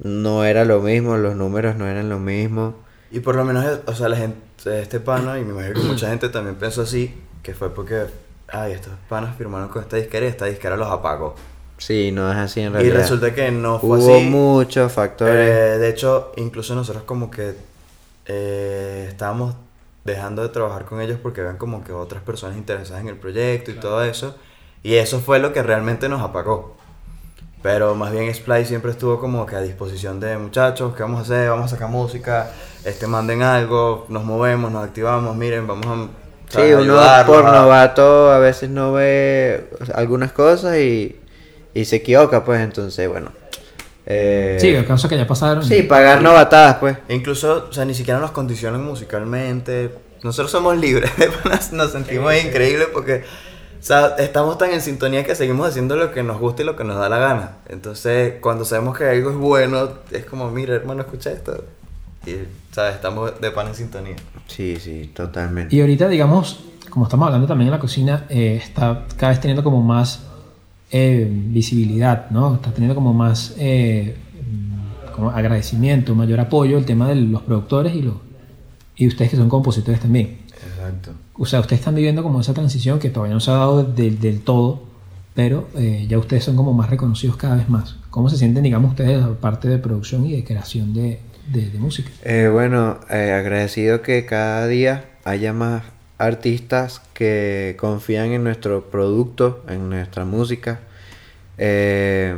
no 0.02 0.44
era 0.44 0.64
lo 0.64 0.80
mismo, 0.80 1.16
los 1.16 1.36
números 1.36 1.76
no 1.76 1.86
eran 1.86 2.08
lo 2.08 2.18
mismo. 2.18 2.74
Y 3.10 3.20
por 3.20 3.36
lo 3.36 3.44
menos, 3.44 3.64
o 3.86 3.94
sea, 3.94 4.08
la 4.08 4.16
gente, 4.16 4.36
este 4.80 5.00
pana, 5.00 5.38
y 5.38 5.44
me 5.44 5.52
imagino 5.52 5.74
que 5.80 5.86
mucha 5.86 6.08
gente 6.08 6.28
también 6.28 6.56
pensó 6.56 6.82
así, 6.82 7.14
que 7.42 7.54
fue 7.54 7.72
porque, 7.72 8.06
ay, 8.48 8.72
estos 8.72 8.92
panas 9.08 9.36
firmaron 9.36 9.68
con 9.68 9.82
esta 9.82 9.96
disquera 9.96 10.26
y 10.26 10.28
esta 10.28 10.46
disquera 10.46 10.76
los 10.76 10.88
apagó. 10.90 11.34
Sí, 11.78 12.10
no 12.10 12.30
es 12.32 12.36
así 12.38 12.60
en 12.60 12.70
Y 12.70 12.72
realidad. 12.72 12.96
resulta 12.96 13.34
que 13.34 13.50
no 13.52 13.78
fue 13.78 13.98
Hubo 13.98 14.16
así. 14.16 14.24
muchos 14.26 14.92
factores. 14.92 15.34
Eh, 15.36 15.78
de 15.78 15.88
hecho, 15.88 16.32
incluso 16.36 16.74
nosotros 16.74 17.04
como 17.04 17.30
que 17.30 17.54
eh, 18.26 19.06
estábamos 19.08 19.54
dejando 20.04 20.42
de 20.42 20.48
trabajar 20.48 20.84
con 20.84 21.00
ellos 21.00 21.18
porque 21.22 21.40
habían 21.42 21.58
como 21.58 21.84
que 21.84 21.92
otras 21.92 22.22
personas 22.22 22.56
interesadas 22.56 23.02
en 23.02 23.08
el 23.08 23.16
proyecto 23.16 23.70
y 23.70 23.74
todo 23.74 24.02
eso. 24.04 24.36
Y 24.82 24.94
eso 24.94 25.20
fue 25.20 25.38
lo 25.38 25.52
que 25.52 25.62
realmente 25.62 26.08
nos 26.08 26.22
apagó. 26.22 26.76
Pero 27.66 27.96
más 27.96 28.12
bien 28.12 28.32
Splay 28.32 28.64
siempre 28.64 28.92
estuvo 28.92 29.18
como 29.18 29.44
que 29.44 29.56
a 29.56 29.60
disposición 29.60 30.20
de 30.20 30.38
muchachos, 30.38 30.94
¿qué 30.94 31.02
vamos 31.02 31.18
a 31.18 31.22
hacer? 31.22 31.48
Vamos 31.50 31.64
a 31.66 31.74
sacar 31.74 31.88
música, 31.88 32.48
este 32.84 33.08
manden 33.08 33.42
algo, 33.42 34.06
nos 34.08 34.22
movemos, 34.22 34.70
nos 34.70 34.84
activamos, 34.84 35.34
miren, 35.34 35.66
vamos 35.66 35.84
a 35.84 36.06
Sí, 36.48 36.72
uno 36.72 36.94
por 37.26 37.44
a- 37.44 37.50
novato 37.50 38.30
a 38.30 38.38
veces 38.38 38.70
no 38.70 38.92
ve 38.92 39.68
algunas 39.96 40.30
cosas 40.30 40.76
y, 40.76 41.16
y 41.74 41.84
se 41.86 41.96
equivoca, 41.96 42.44
pues 42.44 42.60
entonces, 42.60 43.08
bueno. 43.08 43.32
eh, 44.06 44.58
Sí, 44.60 44.72
cosas 44.86 45.10
que 45.10 45.16
ya 45.16 45.26
pasaron. 45.26 45.64
sí, 45.64 45.82
pagar 45.82 46.22
novatadas, 46.22 46.76
pues. 46.76 46.96
Incluso, 47.08 47.66
o 47.68 47.72
sea, 47.72 47.84
ni 47.84 47.94
siquiera 47.94 48.20
nos 48.20 48.30
condicionan 48.30 48.84
musicalmente. 48.84 49.90
Nosotros 50.22 50.52
somos 50.52 50.76
libres, 50.76 51.10
nos, 51.72 51.90
sentimos 51.90 52.32
increíbles 52.36 52.86
porque, 52.92 53.24
sea, 53.86 54.16
estamos 54.18 54.58
tan 54.58 54.72
en 54.72 54.80
sintonía 54.80 55.24
que 55.24 55.36
seguimos 55.36 55.68
haciendo 55.68 55.94
lo 55.96 56.12
que 56.12 56.24
nos 56.24 56.40
gusta 56.40 56.62
y 56.62 56.66
lo 56.66 56.74
que 56.74 56.82
nos 56.82 56.96
da 56.96 57.08
la 57.08 57.18
gana. 57.18 57.58
Entonces, 57.68 58.34
cuando 58.40 58.64
sabemos 58.64 58.98
que 58.98 59.04
algo 59.04 59.30
es 59.30 59.36
bueno, 59.36 59.88
es 60.10 60.24
como, 60.24 60.50
mira, 60.50 60.74
hermano, 60.74 61.02
escucha 61.02 61.30
esto. 61.30 61.64
Y, 62.26 62.34
¿sabes? 62.72 62.96
Estamos 62.96 63.40
de 63.40 63.50
pan 63.52 63.68
en 63.68 63.74
sintonía. 63.76 64.16
Sí, 64.48 64.76
sí, 64.80 65.12
totalmente. 65.14 65.74
Y 65.74 65.80
ahorita, 65.80 66.08
digamos, 66.08 66.64
como 66.90 67.04
estamos 67.04 67.26
hablando 67.26 67.46
también 67.46 67.68
en 67.68 67.72
la 67.72 67.78
cocina, 67.78 68.26
eh, 68.28 68.60
está 68.60 69.04
cada 69.16 69.30
vez 69.30 69.40
teniendo 69.40 69.62
como 69.62 69.80
más 69.80 70.24
eh, 70.90 71.28
visibilidad, 71.30 72.28
¿no? 72.30 72.56
Está 72.56 72.72
teniendo 72.72 72.96
como 72.96 73.14
más 73.14 73.54
eh, 73.56 74.16
mm, 74.34 75.12
como 75.14 75.30
agradecimiento, 75.30 76.16
mayor 76.16 76.40
apoyo 76.40 76.76
el 76.76 76.84
tema 76.84 77.08
de 77.08 77.14
los 77.14 77.42
productores 77.42 77.94
y, 77.94 78.02
los, 78.02 78.14
y 78.96 79.06
ustedes 79.06 79.30
que 79.30 79.36
son 79.36 79.48
compositores 79.48 80.00
también. 80.00 80.38
Exacto. 80.52 81.12
O 81.38 81.46
sea, 81.46 81.60
ustedes 81.60 81.80
están 81.80 81.94
viviendo 81.94 82.22
como 82.22 82.40
esa 82.40 82.54
transición 82.54 82.98
que 82.98 83.10
todavía 83.10 83.34
no 83.34 83.40
se 83.40 83.50
ha 83.50 83.54
dado 83.54 83.84
del, 83.84 84.18
del 84.20 84.40
todo, 84.40 84.82
pero 85.34 85.68
eh, 85.76 86.06
ya 86.08 86.18
ustedes 86.18 86.44
son 86.44 86.56
como 86.56 86.72
más 86.72 86.88
reconocidos 86.90 87.36
cada 87.36 87.56
vez 87.56 87.68
más. 87.68 87.96
¿Cómo 88.10 88.30
se 88.30 88.36
sienten, 88.38 88.62
digamos, 88.62 88.90
ustedes, 88.92 89.22
aparte 89.22 89.68
de 89.68 89.78
producción 89.78 90.24
y 90.26 90.32
de 90.34 90.44
creación 90.44 90.94
de, 90.94 91.20
de- 91.52 91.70
de 91.70 91.78
música? 91.78 92.10
Eh, 92.24 92.48
bueno, 92.50 92.98
eh, 93.10 93.32
agradecido 93.32 94.00
que 94.00 94.24
cada 94.24 94.66
día 94.66 95.04
haya 95.24 95.52
más 95.52 95.82
artistas 96.18 97.02
que 97.12 97.76
confían 97.78 98.28
en 98.32 98.42
nuestro 98.44 98.84
producto, 98.90 99.62
en 99.68 99.90
nuestra 99.90 100.24
música. 100.24 100.80
Eh, 101.58 102.34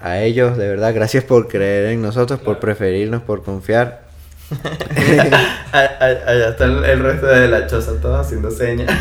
a 0.00 0.20
ellos, 0.20 0.56
de 0.56 0.68
verdad, 0.68 0.94
gracias 0.94 1.24
por 1.24 1.48
creer 1.48 1.86
en 1.86 2.02
nosotros, 2.02 2.38
por 2.38 2.60
preferirnos, 2.60 3.22
por 3.22 3.42
confiar. 3.42 4.05
Allá 5.72 6.48
está 6.50 6.64
el, 6.64 6.84
el 6.84 7.00
resto 7.00 7.26
de 7.26 7.48
la 7.48 7.66
choza, 7.66 7.92
todos 8.00 8.26
haciendo 8.26 8.50
señas. 8.50 8.90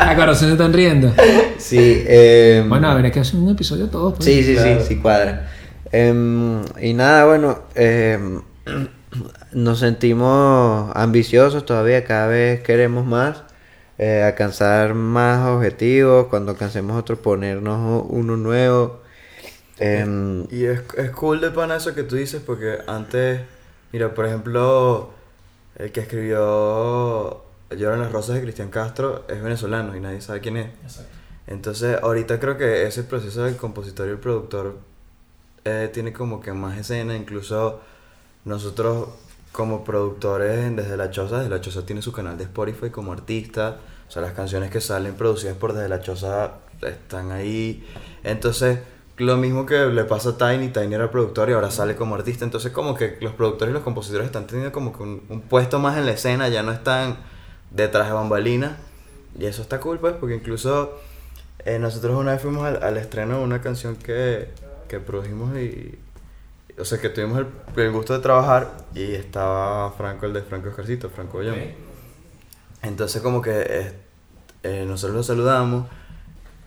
Ah, 0.00 0.14
corazón, 0.16 0.46
se 0.48 0.52
están 0.52 0.72
riendo. 0.72 1.12
Sí, 1.58 2.04
eh, 2.06 2.64
Bueno, 2.66 2.88
habría 2.88 3.10
que 3.10 3.20
hacer 3.20 3.38
un 3.38 3.50
episodio 3.50 3.88
todos. 3.88 4.14
pues. 4.14 4.24
Sí, 4.24 4.42
sí, 4.42 4.54
Claro. 4.54 4.80
sí, 4.80 4.86
sí 4.88 4.96
cuadra. 4.96 5.50
Em, 5.92 6.62
y 6.80 6.94
nada, 6.94 7.26
bueno, 7.26 7.64
em, 7.74 8.40
nos 9.52 9.80
sentimos 9.80 10.90
ambiciosos 10.94 11.66
todavía, 11.66 12.04
cada 12.04 12.28
vez 12.28 12.60
queremos 12.62 13.04
más, 13.04 13.42
eh, 13.98 14.22
alcanzar 14.24 14.94
más 14.94 15.46
objetivos, 15.48 16.28
cuando 16.28 16.52
alcancemos 16.52 16.96
otro 16.98 17.16
ponernos 17.20 18.04
uno 18.08 18.36
nuevo. 18.38 19.02
Em, 19.78 20.44
Y 20.50 20.64
es, 20.64 20.80
es 20.96 21.10
cool 21.10 21.40
de 21.40 21.50
pana 21.50 21.76
eso 21.76 21.94
que 21.94 22.02
tú 22.04 22.16
dices 22.16 22.40
porque 22.44 22.78
antes, 22.86 23.40
mira, 23.92 24.14
por 24.14 24.26
ejemplo, 24.26 25.10
el 25.76 25.92
que 25.92 26.00
escribió 26.00 27.42
Lloran 27.70 28.00
las 28.00 28.12
rosas 28.12 28.36
de 28.36 28.42
Cristian 28.42 28.70
Castro 28.70 29.24
es 29.28 29.42
venezolano 29.42 29.94
y 29.94 30.00
nadie 30.00 30.20
sabe 30.20 30.40
quién 30.40 30.56
es. 30.56 30.70
Entonces, 31.46 31.98
ahorita 32.02 32.40
creo 32.40 32.56
que 32.56 32.86
ese 32.86 33.04
proceso 33.04 33.44
del 33.44 33.56
compositor 33.56 34.06
y 34.08 34.10
el 34.10 34.18
productor 34.18 34.78
eh, 35.64 35.90
tiene 35.92 36.12
como 36.12 36.40
que 36.40 36.52
más 36.52 36.78
escena, 36.78 37.14
incluso 37.14 37.80
nosotros 38.44 39.08
como 39.52 39.84
productores 39.84 40.74
desde 40.76 40.96
la 40.96 41.10
Choza, 41.10 41.38
desde 41.38 41.50
la 41.50 41.60
Choza 41.60 41.84
tiene 41.84 42.02
su 42.02 42.12
canal 42.12 42.38
de 42.38 42.44
Spotify 42.44 42.90
como 42.90 43.12
artista, 43.12 43.78
o 44.06 44.10
sea, 44.10 44.22
las 44.22 44.32
canciones 44.32 44.70
que 44.70 44.80
salen 44.80 45.14
producidas 45.14 45.56
por 45.56 45.72
desde 45.72 45.88
la 45.88 46.00
Choza 46.00 46.52
están 46.80 47.32
ahí. 47.32 47.86
Entonces, 48.24 48.78
lo 49.18 49.36
mismo 49.36 49.66
que 49.66 49.86
le 49.86 50.04
pasa 50.04 50.30
a 50.30 50.38
Tiny, 50.38 50.68
Tiny 50.68 50.94
era 50.94 51.10
productor 51.10 51.50
y 51.50 51.52
ahora 51.52 51.70
sale 51.70 51.96
como 51.96 52.14
artista, 52.14 52.44
entonces 52.44 52.72
como 52.72 52.94
que 52.94 53.18
los 53.20 53.32
productores 53.32 53.72
y 53.72 53.74
los 53.74 53.82
compositores 53.82 54.26
están 54.26 54.46
teniendo 54.46 54.72
como 54.72 54.96
que 54.96 55.02
un, 55.02 55.22
un 55.28 55.40
puesto 55.42 55.78
más 55.78 55.96
en 55.98 56.06
la 56.06 56.12
escena, 56.12 56.48
ya 56.48 56.62
no 56.62 56.72
están 56.72 57.16
detrás 57.70 58.06
de 58.08 58.12
bambalinas. 58.12 58.72
Y 59.38 59.46
eso 59.46 59.62
está 59.62 59.80
cool, 59.80 59.98
pues, 59.98 60.14
porque 60.14 60.34
incluso 60.34 60.98
eh, 61.64 61.78
nosotros 61.78 62.16
una 62.16 62.32
vez 62.32 62.42
fuimos 62.42 62.64
al, 62.64 62.82
al 62.82 62.96
estreno 62.96 63.38
de 63.38 63.44
una 63.44 63.60
canción 63.60 63.96
que, 63.96 64.48
que 64.88 65.00
produjimos 65.00 65.56
y. 65.56 65.98
O 66.78 66.84
sea, 66.84 67.00
que 67.00 67.08
tuvimos 67.08 67.40
el, 67.40 67.82
el 67.82 67.90
gusto 67.90 68.14
de 68.14 68.20
trabajar 68.20 68.72
y 68.94 69.14
estaba 69.14 69.90
Franco, 69.92 70.26
el 70.26 70.32
de 70.32 70.42
Franco 70.42 70.68
Escarcito, 70.68 71.10
Franco 71.10 71.38
Ollón. 71.38 71.56
Entonces, 72.82 73.20
como 73.20 73.42
que 73.42 73.50
eh, 73.50 73.92
eh, 74.62 74.84
nosotros 74.86 75.16
lo 75.16 75.22
saludamos 75.24 75.86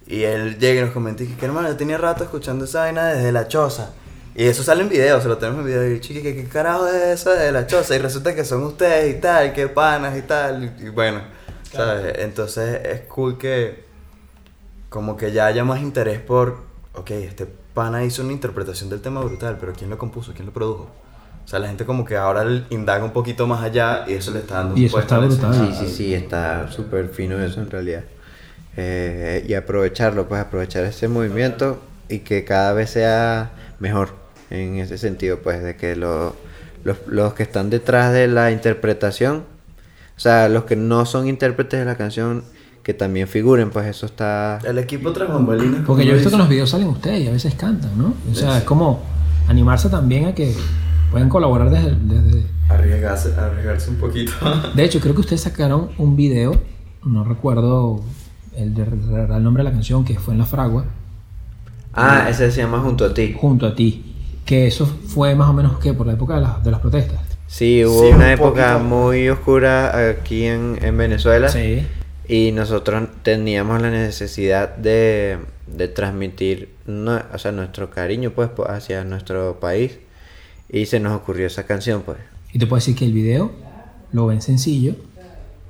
y 0.07 0.23
él 0.23 0.57
llega 0.59 0.81
y 0.81 0.83
nos 0.85 0.93
comenta 0.93 1.23
y 1.23 1.27
que, 1.27 1.45
hermano, 1.45 1.69
yo 1.69 1.77
tenía 1.77 1.97
rato 1.97 2.23
escuchando 2.23 2.65
esa 2.65 2.81
vaina 2.81 3.07
desde 3.07 3.31
la 3.31 3.47
choza. 3.47 3.91
Y 4.33 4.45
eso 4.45 4.63
sale 4.63 4.81
en 4.81 4.89
video, 4.89 5.19
se 5.21 5.27
lo 5.27 5.37
tenemos 5.37 5.61
en 5.61 5.67
video. 5.67 5.91
Y 5.91 5.99
chiqui, 5.99 6.21
¿qué, 6.21 6.35
qué 6.35 6.45
carajo 6.45 6.87
es 6.87 7.19
eso 7.19 7.31
de 7.31 7.51
la 7.51 7.67
choza? 7.67 7.95
Y 7.95 7.99
resulta 7.99 8.33
que 8.33 8.45
son 8.45 8.63
ustedes 8.63 9.17
y 9.17 9.19
tal, 9.19 9.53
que 9.53 9.67
panas 9.67 10.17
y 10.17 10.21
tal. 10.21 10.63
Y, 10.63 10.85
y 10.85 10.89
bueno, 10.89 11.21
¿sabes? 11.71 12.17
Entonces 12.19 12.81
es 12.85 13.01
cool 13.01 13.37
que, 13.37 13.83
como 14.89 15.17
que 15.17 15.31
ya 15.31 15.45
haya 15.45 15.63
más 15.63 15.81
interés 15.81 16.19
por, 16.19 16.57
ok, 16.93 17.11
este 17.11 17.45
pana 17.45 18.03
hizo 18.03 18.23
una 18.23 18.33
interpretación 18.33 18.89
del 18.89 19.01
tema 19.01 19.21
brutal, 19.21 19.57
pero 19.59 19.73
¿quién 19.73 19.89
lo 19.89 19.97
compuso? 19.97 20.33
¿Quién 20.33 20.45
lo 20.45 20.53
produjo? 20.53 20.89
O 21.43 21.47
sea, 21.47 21.59
la 21.59 21.67
gente 21.67 21.85
como 21.85 22.05
que 22.05 22.15
ahora 22.15 22.45
indaga 22.69 23.03
un 23.03 23.11
poquito 23.11 23.47
más 23.47 23.61
allá 23.63 24.05
y 24.07 24.13
eso 24.13 24.31
le 24.31 24.39
está 24.39 24.55
dando 24.55 24.77
Y 24.77 24.81
un 24.81 24.85
eso 24.85 24.99
está 24.99 25.17
brutal. 25.17 25.53
Sí, 25.53 25.85
sí, 25.85 25.93
sí, 25.93 26.13
está 26.13 26.71
súper 26.71 27.09
fino 27.09 27.41
eso 27.41 27.61
en 27.61 27.69
realidad. 27.69 28.03
Eh, 28.77 29.45
y 29.47 29.53
aprovecharlo, 29.53 30.27
pues 30.27 30.41
aprovechar 30.41 30.83
ese 30.85 31.07
movimiento 31.07 31.81
y 32.09 32.19
que 32.19 32.45
cada 32.45 32.73
vez 32.73 32.91
sea 32.91 33.51
mejor 33.79 34.15
en 34.49 34.75
ese 34.77 34.97
sentido, 34.97 35.39
pues 35.39 35.61
de 35.61 35.75
que 35.75 35.95
lo- 35.95 36.35
los, 36.83 36.97
los 37.07 37.33
que 37.33 37.43
están 37.43 37.69
detrás 37.69 38.11
de 38.13 38.27
la 38.27 38.51
interpretación, 38.51 39.43
o 40.17 40.19
sea, 40.19 40.47
los 40.49 40.63
que 40.65 40.75
no 40.75 41.05
son 41.05 41.27
intérpretes 41.27 41.79
de 41.79 41.85
la 41.85 41.95
canción, 41.95 42.43
que 42.83 42.93
también 42.93 43.27
figuren, 43.27 43.69
pues 43.69 43.85
eso 43.87 44.05
está... 44.07 44.59
El 44.65 44.77
equipo 44.79 45.11
tras 45.11 45.29
bambalinas. 45.29 45.81
Porque 45.85 46.03
yo 46.05 46.11
he 46.11 46.15
visto 46.15 46.29
que 46.29 46.35
en 46.35 46.39
los 46.39 46.49
videos 46.49 46.69
salen 46.69 46.87
ustedes 46.87 47.21
y 47.21 47.27
a 47.27 47.31
veces 47.31 47.53
cantan, 47.55 47.95
¿no? 47.97 48.13
O 48.31 48.35
sea, 48.35 48.57
es 48.57 48.63
como 48.63 49.03
animarse 49.47 49.89
también 49.89 50.25
a 50.25 50.33
que 50.33 50.55
pueden 51.11 51.29
colaborar 51.29 51.69
desde... 51.69 51.91
desde- 51.95 52.45
Arriesgarse, 52.69 53.33
arriesgarse 53.37 53.89
un 53.89 53.97
poquito. 53.97 54.31
De 54.73 54.83
hecho, 54.85 54.99
creo 55.01 55.13
que 55.13 55.19
ustedes 55.21 55.41
sacaron 55.41 55.89
un 55.97 56.15
video, 56.15 56.59
no 57.05 57.23
recuerdo 57.25 58.01
el, 58.55 58.77
el 58.77 59.43
nombre 59.43 59.63
de 59.63 59.69
la 59.69 59.71
canción, 59.73 60.03
que 60.05 60.17
fue 60.19 60.33
en 60.33 60.39
La 60.39 60.45
Fragua, 60.45 60.85
Ah, 61.93 62.27
ese 62.29 62.49
se 62.51 62.61
llama 62.61 62.79
Junto 62.79 63.05
a 63.05 63.13
ti. 63.13 63.35
junto 63.37 63.65
a 63.65 63.75
ti. 63.75 64.15
Que 64.45 64.67
eso 64.67 64.85
fue 64.85 65.35
más 65.35 65.49
o 65.49 65.53
menos 65.53 65.77
que 65.79 65.93
por 65.93 66.07
la 66.07 66.13
época 66.13 66.35
de, 66.35 66.41
las- 66.41 66.63
de 66.63 66.71
las 66.71 66.79
protestas. 66.79 67.19
Sí, 67.47 67.83
hubo 67.85 68.01
Sí, 68.01 68.07
una 68.07 68.15
un 68.27 68.31
época 68.31 68.73
poquito. 68.77 68.89
muy 68.95 69.27
oscura 69.29 70.09
aquí 70.09 70.45
en, 70.45 70.79
en 70.81 70.97
Venezuela. 70.97 71.49
Sí. 71.49 71.85
Y 72.29 72.51
nosotros 72.53 73.09
teníamos 73.23 73.81
la 73.81 73.89
necesidad 73.91 74.73
de, 74.77 75.37
de 75.67 75.87
transmitir 75.89 76.69
no- 76.85 77.21
o 77.33 77.37
sea, 77.37 77.51
nuestro 77.51 77.89
cariño 77.89 78.31
pues 78.31 78.49
hacia 78.69 79.03
nuestro 79.03 79.59
país. 79.59 79.99
Y 80.69 80.85
se 80.85 81.01
nos 81.01 81.11
ocurrió 81.13 81.45
esa 81.47 81.65
canción 81.65 82.03
pues. 82.05 82.17
Y 82.53 82.59
te 82.59 82.67
puedo 82.67 82.77
decir 82.79 82.95
que 82.95 83.03
el 83.05 83.11
video 83.11 83.51
lo 84.13 84.27
ven 84.27 84.41
sencillo, 84.41 84.95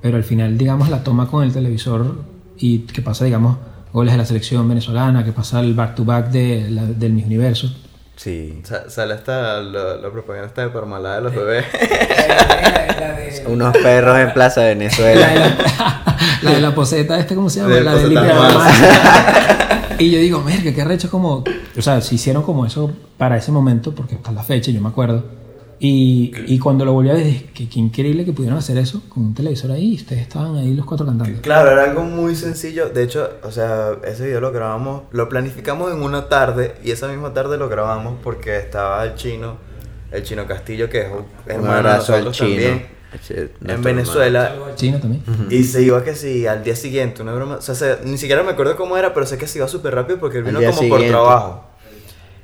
pero 0.00 0.16
al 0.16 0.24
final, 0.24 0.56
digamos, 0.56 0.88
la 0.88 1.02
toma 1.02 1.28
con 1.28 1.42
el 1.42 1.52
televisor 1.52 2.22
y 2.58 2.80
que 2.80 3.02
pasa, 3.02 3.24
digamos, 3.24 3.56
goles 3.92 4.12
de 4.12 4.18
la 4.18 4.24
selección 4.24 4.68
venezolana, 4.68 5.24
que 5.24 5.32
pasa 5.32 5.60
el 5.60 5.74
back-to-back 5.74 6.30
de 6.30 6.66
la- 6.70 6.84
del 6.86 7.12
Miss 7.12 7.26
Universo. 7.26 7.74
Sí. 8.16 8.60
Sa- 8.64 8.88
Sale 8.88 9.14
hasta 9.14 9.60
la, 9.60 9.96
la 9.96 10.10
propaganda 10.10 10.46
esta 10.48 10.62
de 10.62 10.68
Parmalat 10.68 11.16
de 11.16 11.22
los 11.22 11.34
bebés. 11.34 11.64
Unos 13.46 13.76
perros 13.78 14.18
en 14.18 14.32
Plaza 14.32 14.60
La 14.60 14.66
de 14.68 14.74
Venezuela. 14.74 15.34
la, 15.34 16.02
la 16.42 16.50
de 16.52 16.60
la 16.60 16.74
poseta, 16.74 17.18
este, 17.18 17.34
¿cómo 17.34 17.50
se 17.50 17.60
llama? 17.60 17.74
La 17.80 17.94
de. 17.94 19.62
Y 19.98 20.10
yo 20.10 20.18
digo, 20.18 20.40
merga, 20.40 20.72
qué 20.72 20.84
recho 20.84 21.08
como... 21.10 21.44
O 21.76 21.82
sea, 21.82 22.00
se 22.00 22.14
hicieron 22.16 22.42
como 22.42 22.66
eso 22.66 22.90
para 23.18 23.36
ese 23.36 23.52
momento, 23.52 23.94
porque 23.94 24.16
está 24.16 24.32
la 24.32 24.42
fecha, 24.42 24.70
yo 24.72 24.80
me 24.80 24.88
acuerdo. 24.88 25.22
Y, 25.84 26.32
y 26.46 26.60
cuando 26.60 26.84
lo 26.84 26.92
volví 26.92 27.10
a 27.10 27.14
ver, 27.14 27.24
dije, 27.26 27.50
qué, 27.52 27.68
qué 27.68 27.80
increíble 27.80 28.24
que 28.24 28.32
pudieron 28.32 28.56
hacer 28.56 28.78
eso 28.78 29.02
con 29.08 29.24
un 29.24 29.34
televisor 29.34 29.72
ahí 29.72 29.94
y 29.94 29.96
ustedes 29.96 30.22
estaban 30.22 30.54
ahí 30.56 30.72
los 30.74 30.86
cuatro 30.86 31.04
cantando. 31.04 31.40
Claro, 31.40 31.72
era 31.72 31.82
algo 31.82 32.04
muy 32.04 32.36
sencillo. 32.36 32.90
De 32.90 33.02
hecho, 33.02 33.28
o 33.42 33.50
sea, 33.50 33.96
ese 34.04 34.26
video 34.26 34.40
lo 34.40 34.52
grabamos, 34.52 35.02
lo 35.10 35.28
planificamos 35.28 35.90
en 35.92 36.00
una 36.02 36.28
tarde 36.28 36.76
y 36.84 36.92
esa 36.92 37.08
misma 37.08 37.34
tarde 37.34 37.58
lo 37.58 37.68
grabamos 37.68 38.14
porque 38.22 38.58
estaba 38.58 39.02
el 39.04 39.16
chino, 39.16 39.56
el 40.12 40.22
chino 40.22 40.46
Castillo, 40.46 40.88
que 40.88 41.00
es 41.00 41.06
hermano 41.46 41.76
de 41.78 41.82
nosotros 41.96 42.36
chino. 42.36 42.48
también, 42.50 42.86
en 43.66 43.82
Venezuela. 43.82 44.54
Chino 44.76 45.00
también. 45.00 45.22
Y 45.50 45.64
se 45.64 45.82
iba 45.82 46.04
que 46.04 46.14
sí, 46.14 46.46
al 46.46 46.62
día 46.62 46.76
siguiente, 46.76 47.22
una 47.22 47.32
broma. 47.34 47.56
O 47.56 47.60
sea, 47.60 47.74
se- 47.74 47.98
ni 48.04 48.18
siquiera 48.18 48.44
me 48.44 48.52
acuerdo 48.52 48.76
cómo 48.76 48.96
era, 48.96 49.12
pero 49.12 49.26
sé 49.26 49.36
que 49.36 49.48
se 49.48 49.58
iba 49.58 49.66
súper 49.66 49.96
rápido 49.96 50.20
porque 50.20 50.38
él 50.38 50.44
vino 50.44 50.60
como 50.70 50.88
por 50.88 51.00
trabajo. 51.08 51.64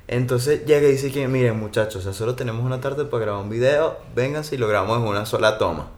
Entonces 0.08 0.64
llega 0.66 0.88
y 0.88 0.92
dice 0.92 1.10
que, 1.12 1.28
miren 1.28 1.58
muchachos, 1.60 1.96
o 1.96 2.00
sea, 2.02 2.12
solo 2.14 2.34
tenemos 2.34 2.64
una 2.64 2.80
tarde 2.80 3.04
para 3.04 3.24
grabar 3.24 3.42
un 3.42 3.50
video, 3.50 3.98
vénganse 4.16 4.54
y 4.54 4.58
lo 4.58 4.66
grabamos 4.66 4.98
en 4.98 5.04
una 5.06 5.26
sola 5.26 5.58
toma. 5.58 5.88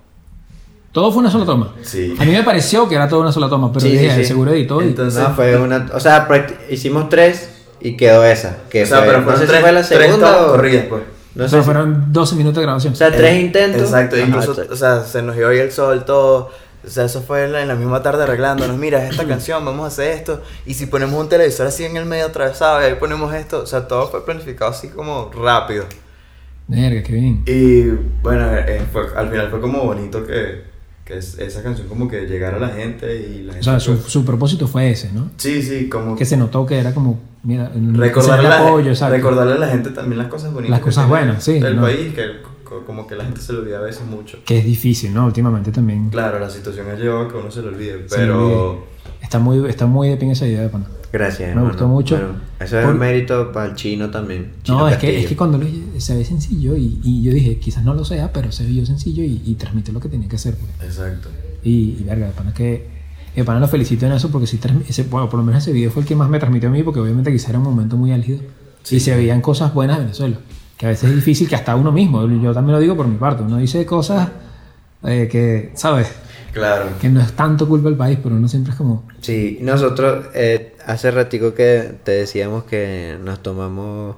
Todo 0.93 1.13
fue 1.13 1.21
una 1.21 1.31
sola 1.31 1.45
toma. 1.47 1.75
Sí. 1.83 2.17
A 2.19 2.25
mí 2.25 2.33
me 2.33 2.43
pareció 2.43 2.89
que 2.89 2.97
era 2.97 3.09
toda 3.09 3.23
una 3.23 3.31
sola 3.33 3.49
toma, 3.49 3.69
pero 3.73 3.81
Sí, 3.81 3.93
dije, 3.93 4.11
sí, 4.11 4.17
sí. 4.17 4.25
seguro 4.25 4.51
editó 4.51 4.83
y... 4.83 4.87
Entonces- 4.89 5.23
No, 5.23 5.33
fue 5.35 5.57
una. 5.57 5.89
O 5.95 6.01
sea, 6.01 6.27
hicimos 6.69 7.09
tres 7.09 7.49
y 7.81 7.97
quedó 7.97 8.25
esa. 8.25 8.57
Que 8.69 8.83
o 8.83 8.87
sea, 8.87 8.99
fue- 8.99 9.07
pero 9.07 9.19
no 9.19 9.25
fueron 9.25 9.41
sé 9.43 9.47
tres, 9.47 9.59
si 9.59 9.63
fue 9.63 9.73
la 9.73 9.83
tres 9.83 9.99
segunda 10.07 10.43
o. 10.47 10.51
corridas, 10.51 10.85
pues. 10.89 11.03
No 11.37 11.45
o 11.45 11.47
sé 11.47 11.51
sea, 11.53 11.61
si- 11.61 11.65
fueron 11.65 12.13
12 12.13 12.35
minutos 12.35 12.57
de 12.57 12.63
grabación. 12.63 12.93
O 12.93 12.97
sea, 12.97 13.13
tres 13.13 13.31
Eh, 13.37 13.41
intentos. 13.41 13.83
Exacto, 13.83 14.17
Ajá, 14.17 14.27
incluso, 14.27 14.51
exacto. 14.51 14.75
o 14.75 14.77
sea, 14.77 15.05
se 15.05 15.23
nos 15.23 15.37
iba 15.37 15.49
ahí 15.51 15.59
el 15.61 15.71
sol, 15.71 16.05
todo. 16.05 16.51
O 16.87 16.89
sea, 16.89 17.05
eso 17.05 17.21
fue 17.23 17.45
en 17.45 17.69
la, 17.69 17.75
misma 17.75 18.03
tarde 18.03 18.23
arreglándonos. 18.23 18.77
Mira, 18.79 19.07
esta 19.09 19.25
canción, 19.29 19.65
vamos 19.65 19.85
a 19.85 19.89
hacer 19.89 20.13
esto. 20.13 20.43
Y 20.67 20.75
si 20.75 20.87
ponemos 20.87 21.21
un 21.21 21.29
televisor 21.29 21.67
así 21.67 21.85
en 21.85 21.97
el 21.97 22.07
medio 22.07 22.27
atravesado 22.27 22.81
y 22.81 22.85
ahí 22.85 22.95
ponemos 22.95 23.33
esto. 23.35 23.63
O 23.63 23.67
sea, 23.67 23.87
todo 23.87 24.09
fue 24.09 24.25
planificado 24.25 24.71
así 24.71 24.89
como 24.89 25.31
rápido. 25.33 25.85
Verga, 26.69 27.03
qué 27.03 27.13
bien. 27.13 27.43
Y 27.47 27.83
bueno, 28.23 28.47
eh, 28.55 28.83
fue- 28.93 29.07
al 29.17 29.29
final 29.29 29.51
fue 29.51 29.61
como 29.61 29.83
bonito 29.85 30.25
que, 30.25 30.63
que 31.05 31.19
es- 31.19 31.37
esa 31.39 31.63
canción 31.63 31.89
como 31.89 32.09
que 32.09 32.27
llegara 32.27 32.59
a 32.59 32.61
la 32.61 32.69
gente 32.69 33.15
y 33.17 33.43
la 33.43 33.51
O 33.51 33.55
gente... 33.55 33.65
sea, 33.65 33.81
su, 33.81 33.97
pues- 33.99 34.13
su 34.13 34.25
propósito 34.25 34.69
fue 34.69 34.91
ese, 34.91 35.13
¿no? 35.13 35.31
Sí, 35.37 35.63
sí, 35.63 35.89
como 35.89 36.15
Que 36.17 36.25
se 36.25 36.37
notó 36.37 36.65
que 36.67 36.79
era 36.79 36.95
como, 36.95 37.19
mira, 37.43 37.71
recordarle, 37.75 38.49
apoyo, 38.49 38.93
recordarle 39.09 39.55
a 39.55 39.59
la 39.59 39.69
gente 39.69 39.91
también 39.91 40.19
las 40.19 40.29
cosas 40.29 40.53
bonitas. 40.53 40.71
Las 40.71 40.81
cosas 40.81 41.09
buenas, 41.09 41.43
sí, 41.43 41.57
El 41.57 41.75
¿no? 41.77 41.83
país, 41.83 42.15
que 42.15 42.25
como 42.87 43.07
que 43.07 43.17
la 43.17 43.25
gente 43.25 43.41
se 43.41 43.53
lo 43.53 43.61
olvida 43.61 43.79
a 43.79 43.83
veces 43.83 44.07
mucho. 44.07 44.39
Que 44.45 44.59
es 44.59 44.65
difícil, 44.65 45.13
¿no? 45.13 45.27
Últimamente 45.27 45.71
también. 45.73 46.09
Claro, 46.11 46.39
la 46.39 46.49
situación 46.51 46.89
ha 46.91 46.95
llevado 46.95 47.23
a 47.23 47.29
que 47.29 47.37
uno 47.37 47.51
se 47.51 47.63
lo 47.63 47.69
olvide, 47.69 48.07
pero... 48.09 48.87
Está 49.23 49.39
muy, 49.39 49.69
está 49.69 49.87
muy 49.87 50.09
de 50.09 50.17
pin 50.17 50.31
esa 50.31 50.47
idea 50.47 50.63
de 50.63 50.69
pana. 50.69 50.87
Gracias. 51.13 51.41
Me 51.41 51.47
hermano. 51.51 51.69
gustó 51.69 51.89
mucho. 51.89 52.17
Bueno, 52.17 52.35
eso 52.61 52.79
es 52.79 52.85
Por- 52.85 52.95
un 52.95 53.01
mérito 53.01 53.53
para 53.53 53.67
el 53.71 53.75
chino 53.75 54.11
también. 54.11 54.53
Chino 54.63 54.79
No, 54.79 54.89
es 54.89 54.97
que, 54.97 55.21
es 55.21 55.27
que 55.27 55.37
cuando 55.37 55.59
lo, 55.59 55.67
se 55.99 56.17
ve 56.17 56.25
sencillo 56.25 56.77
y, 56.77 57.01
y 57.03 57.23
yo 57.23 57.33
dije, 57.33 57.59
quizás 57.59 57.85
no 57.85 57.95
lo 57.95 58.05
sea, 58.05 58.33
pero 58.33 58.53
se 58.53 58.65
vio 58.65 58.87
sencillo 58.87 59.23
y, 59.25 59.43
y 59.45 59.55
transmite 59.57 59.91
lo 59.93 60.01
que 60.01 60.09
tenía 60.09 60.29
que 60.29 60.37
hacer. 60.37 60.55
pues. 60.57 60.71
Exacto. 60.91 61.29
Y, 61.65 61.97
y 62.01 62.05
verga, 62.07 62.27
de 62.27 62.33
pana 62.33 62.55
que. 62.55 62.87
De 63.35 63.45
pana 63.45 63.61
lo 63.61 63.69
felicito 63.69 64.07
en 64.07 64.13
eso 64.13 64.31
porque 64.31 64.47
sí, 64.47 64.59
transmi- 64.59 64.85
ese, 64.89 65.05
bueno, 65.05 65.29
por 65.29 65.39
lo 65.39 65.45
menos 65.47 65.63
ese 65.63 65.73
video 65.73 65.91
fue 65.91 66.03
el 66.03 66.09
que 66.09 66.17
más 66.17 66.29
me 66.29 66.39
transmitió 66.39 66.69
a 66.69 66.73
mí 66.73 66.83
porque 66.83 67.01
obviamente 67.01 67.31
quizás 67.33 67.51
era 67.51 67.59
un 67.59 67.65
momento 67.65 67.97
muy 67.97 68.13
álgido 68.13 68.41
y 68.91 68.99
se 69.01 69.15
veían 69.15 69.41
cosas 69.41 69.73
buenas 69.75 69.99
de 69.99 70.05
Venezuela. 70.05 70.37
Que 70.81 70.87
a 70.87 70.89
veces 70.89 71.11
es 71.11 71.17
difícil 71.17 71.47
que 71.47 71.57
hasta 71.57 71.77
uno 71.77 71.93
mismo, 71.93 72.27
yo 72.27 72.55
también 72.55 72.73
lo 72.73 72.81
digo 72.81 72.97
por 72.97 73.07
mi 73.07 73.19
parte, 73.19 73.43
uno 73.43 73.59
dice 73.59 73.85
cosas 73.85 74.31
eh, 75.05 75.29
que, 75.31 75.73
¿sabes? 75.75 76.11
Claro. 76.55 76.87
Que 76.99 77.11
no 77.11 77.21
es 77.21 77.33
tanto 77.33 77.69
culpa 77.69 77.91
del 77.91 77.99
país, 77.99 78.19
pero 78.23 78.35
uno 78.35 78.49
siempre 78.49 78.73
es 78.73 78.79
como. 78.79 79.05
Sí, 79.21 79.59
nosotros 79.61 80.29
eh, 80.33 80.75
hace 80.87 81.11
ratico 81.11 81.53
que 81.53 81.97
te 82.03 82.13
decíamos 82.13 82.65
que 82.65 83.19
nos 83.23 83.43
tomamos 83.43 84.17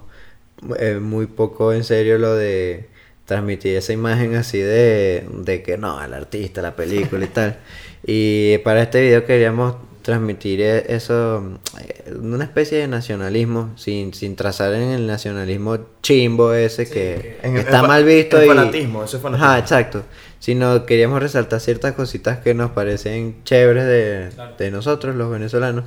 eh, 0.79 1.01
muy 1.03 1.27
poco 1.27 1.73
en 1.73 1.83
serio 1.83 2.17
lo 2.19 2.37
de 2.37 2.89
transmitir 3.25 3.77
esa 3.77 3.93
imagen 3.93 4.37
así 4.37 4.59
de, 4.59 5.27
de 5.39 5.65
que 5.65 5.77
no, 5.77 6.01
el 6.01 6.15
artista, 6.15 6.63
la 6.63 6.77
película 6.77 7.25
y 7.25 7.29
tal. 7.29 7.59
Y 8.05 8.59
para 8.59 8.83
este 8.83 9.01
video 9.01 9.25
queríamos 9.25 9.75
transmitir 10.03 10.61
eso, 10.61 11.59
eh, 11.81 12.13
una 12.21 12.45
especie 12.45 12.79
de 12.79 12.89
nacionalismo, 12.89 13.73
sin, 13.77 14.13
sin 14.13 14.37
trazar 14.37 14.75
en 14.75 14.91
el 14.91 15.07
nacionalismo 15.07 15.79
chimbo 16.03 16.53
ese 16.53 16.89
que 16.89 17.39
está 17.43 17.83
mal 17.83 18.05
visto 18.05 18.43
y... 18.43 18.47
fanatismo, 18.47 19.05
eso 19.05 19.17
es 19.17 19.23
fanatismo. 19.23 19.47
Ajá, 19.47 19.59
exacto. 19.59 20.03
Sino 20.39 20.85
queríamos 20.87 21.23
resaltar 21.23 21.61
ciertas 21.61 21.93
cositas 21.93 22.39
que 22.39 22.53
nos 22.53 22.73
parecen 22.73 23.45
chéveres 23.45 23.85
de, 23.85 24.31
de 24.59 24.71
nosotros, 24.71 25.15
los 25.15 25.31
venezolanos. 25.31 25.85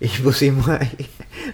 Y 0.00 0.08
pusimos 0.08 0.68
ahí 0.68 0.90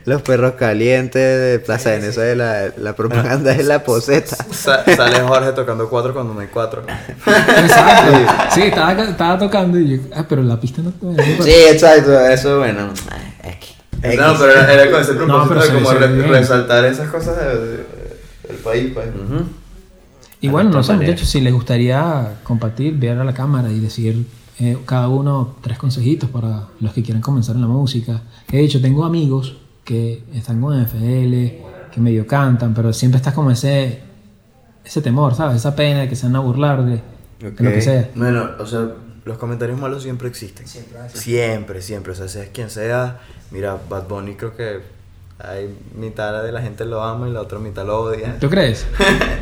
los 0.06 0.22
perros 0.22 0.54
calientes 0.54 1.22
de 1.40 1.58
Plaza 1.64 1.90
Venezuela. 1.90 2.72
La 2.78 2.96
propaganda 2.96 3.52
es 3.52 3.66
la 3.66 3.84
poseta. 3.84 4.36
Sa- 4.50 4.84
sale 4.84 5.20
Jorge 5.20 5.52
tocando 5.52 5.88
cuatro 5.88 6.12
cuando 6.14 6.34
no 6.34 6.40
hay 6.40 6.46
cuatro. 6.48 6.82
Exacto. 7.26 8.32
Sí, 8.54 8.62
estaba, 8.62 8.92
estaba 9.04 9.38
tocando 9.38 9.78
y 9.78 9.96
yo, 9.96 10.02
ah, 10.14 10.24
pero 10.28 10.42
la 10.42 10.58
pista 10.60 10.82
no. 10.82 10.92
no- 11.00 11.22
Sí, 11.44 11.52
exacto. 11.70 12.18
Eso, 12.26 12.58
bueno. 12.58 12.88
No, 14.02 14.38
pero 14.38 14.52
era, 14.52 14.72
era 14.72 14.90
con 14.90 15.02
ese 15.02 15.12
propósito 15.12 15.48
pero 15.48 15.60
de 15.60 15.68
como 15.74 15.90
re- 15.92 16.08
bien. 16.08 16.28
resaltar 16.30 16.84
esas 16.86 17.08
cosas 17.10 17.36
de- 17.36 17.58
de- 17.66 17.84
del 18.48 18.56
país, 18.64 18.90
pues. 18.94 19.06
Y 20.40 20.48
bueno, 20.48 20.70
no 20.70 20.82
sé, 20.82 20.94
muchachos, 20.94 21.28
si 21.28 21.40
les 21.42 21.52
gustaría 21.52 22.36
compartir, 22.42 22.94
ver 22.94 23.18
a 23.18 23.24
la 23.24 23.34
cámara 23.34 23.70
y 23.70 23.78
decir 23.78 24.24
eh, 24.60 24.78
cada 24.84 25.08
uno 25.08 25.56
tres 25.62 25.78
consejitos 25.78 26.28
para 26.28 26.68
los 26.80 26.92
que 26.92 27.02
quieran 27.02 27.22
comenzar 27.22 27.56
en 27.56 27.62
la 27.62 27.68
música. 27.68 28.22
He 28.52 28.58
dicho, 28.58 28.80
tengo 28.80 29.04
amigos 29.04 29.56
que 29.84 30.22
están 30.34 30.60
con 30.60 30.78
FL, 30.78 31.34
que 31.90 32.00
medio 32.00 32.26
cantan, 32.26 32.74
pero 32.74 32.92
siempre 32.92 33.16
está 33.16 33.32
como 33.32 33.50
ese, 33.50 34.00
ese 34.84 35.00
temor, 35.00 35.34
¿sabes? 35.34 35.56
Esa 35.56 35.74
pena 35.74 36.00
de 36.00 36.08
que 36.08 36.14
se 36.14 36.26
van 36.26 36.36
a 36.36 36.40
burlar 36.40 36.84
de, 36.84 37.00
de 37.40 37.64
lo 37.64 37.70
que 37.72 37.80
sea. 37.80 38.10
Bueno, 38.14 38.50
o 38.58 38.66
sea, 38.66 38.88
los 39.24 39.38
comentarios 39.38 39.80
malos 39.80 40.02
siempre 40.02 40.28
existen. 40.28 40.66
Siempre, 40.66 41.80
siempre. 41.80 42.12
O 42.12 42.14
sea, 42.14 42.28
seas 42.28 42.48
quien 42.52 42.68
sea. 42.68 43.20
Mira, 43.50 43.78
Bad 43.88 44.08
Bunny 44.08 44.34
creo 44.34 44.54
que 44.54 44.80
hay 45.44 45.74
mitad 45.94 46.42
de 46.42 46.52
la 46.52 46.60
gente 46.60 46.84
lo 46.84 47.02
ama 47.02 47.28
y 47.28 47.32
la 47.32 47.40
otra 47.40 47.58
mitad 47.58 47.84
lo 47.86 48.00
odia. 48.00 48.36
¿Tú 48.40 48.48
crees? 48.48 48.86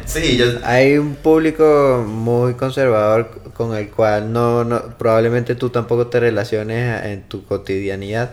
Sí, 0.07 0.39
yo... 0.39 0.47
Hay 0.65 0.97
un 0.97 1.17
público 1.17 2.03
muy 2.07 2.55
conservador 2.55 3.29
con 3.53 3.75
el 3.77 3.91
cual 3.91 4.33
no, 4.33 4.65
no 4.65 4.97
probablemente 4.97 5.55
tú 5.55 5.69
tampoco 5.69 6.07
te 6.07 6.19
relaciones 6.19 7.05
en 7.05 7.29
tu 7.29 7.45
cotidianidad 7.45 8.31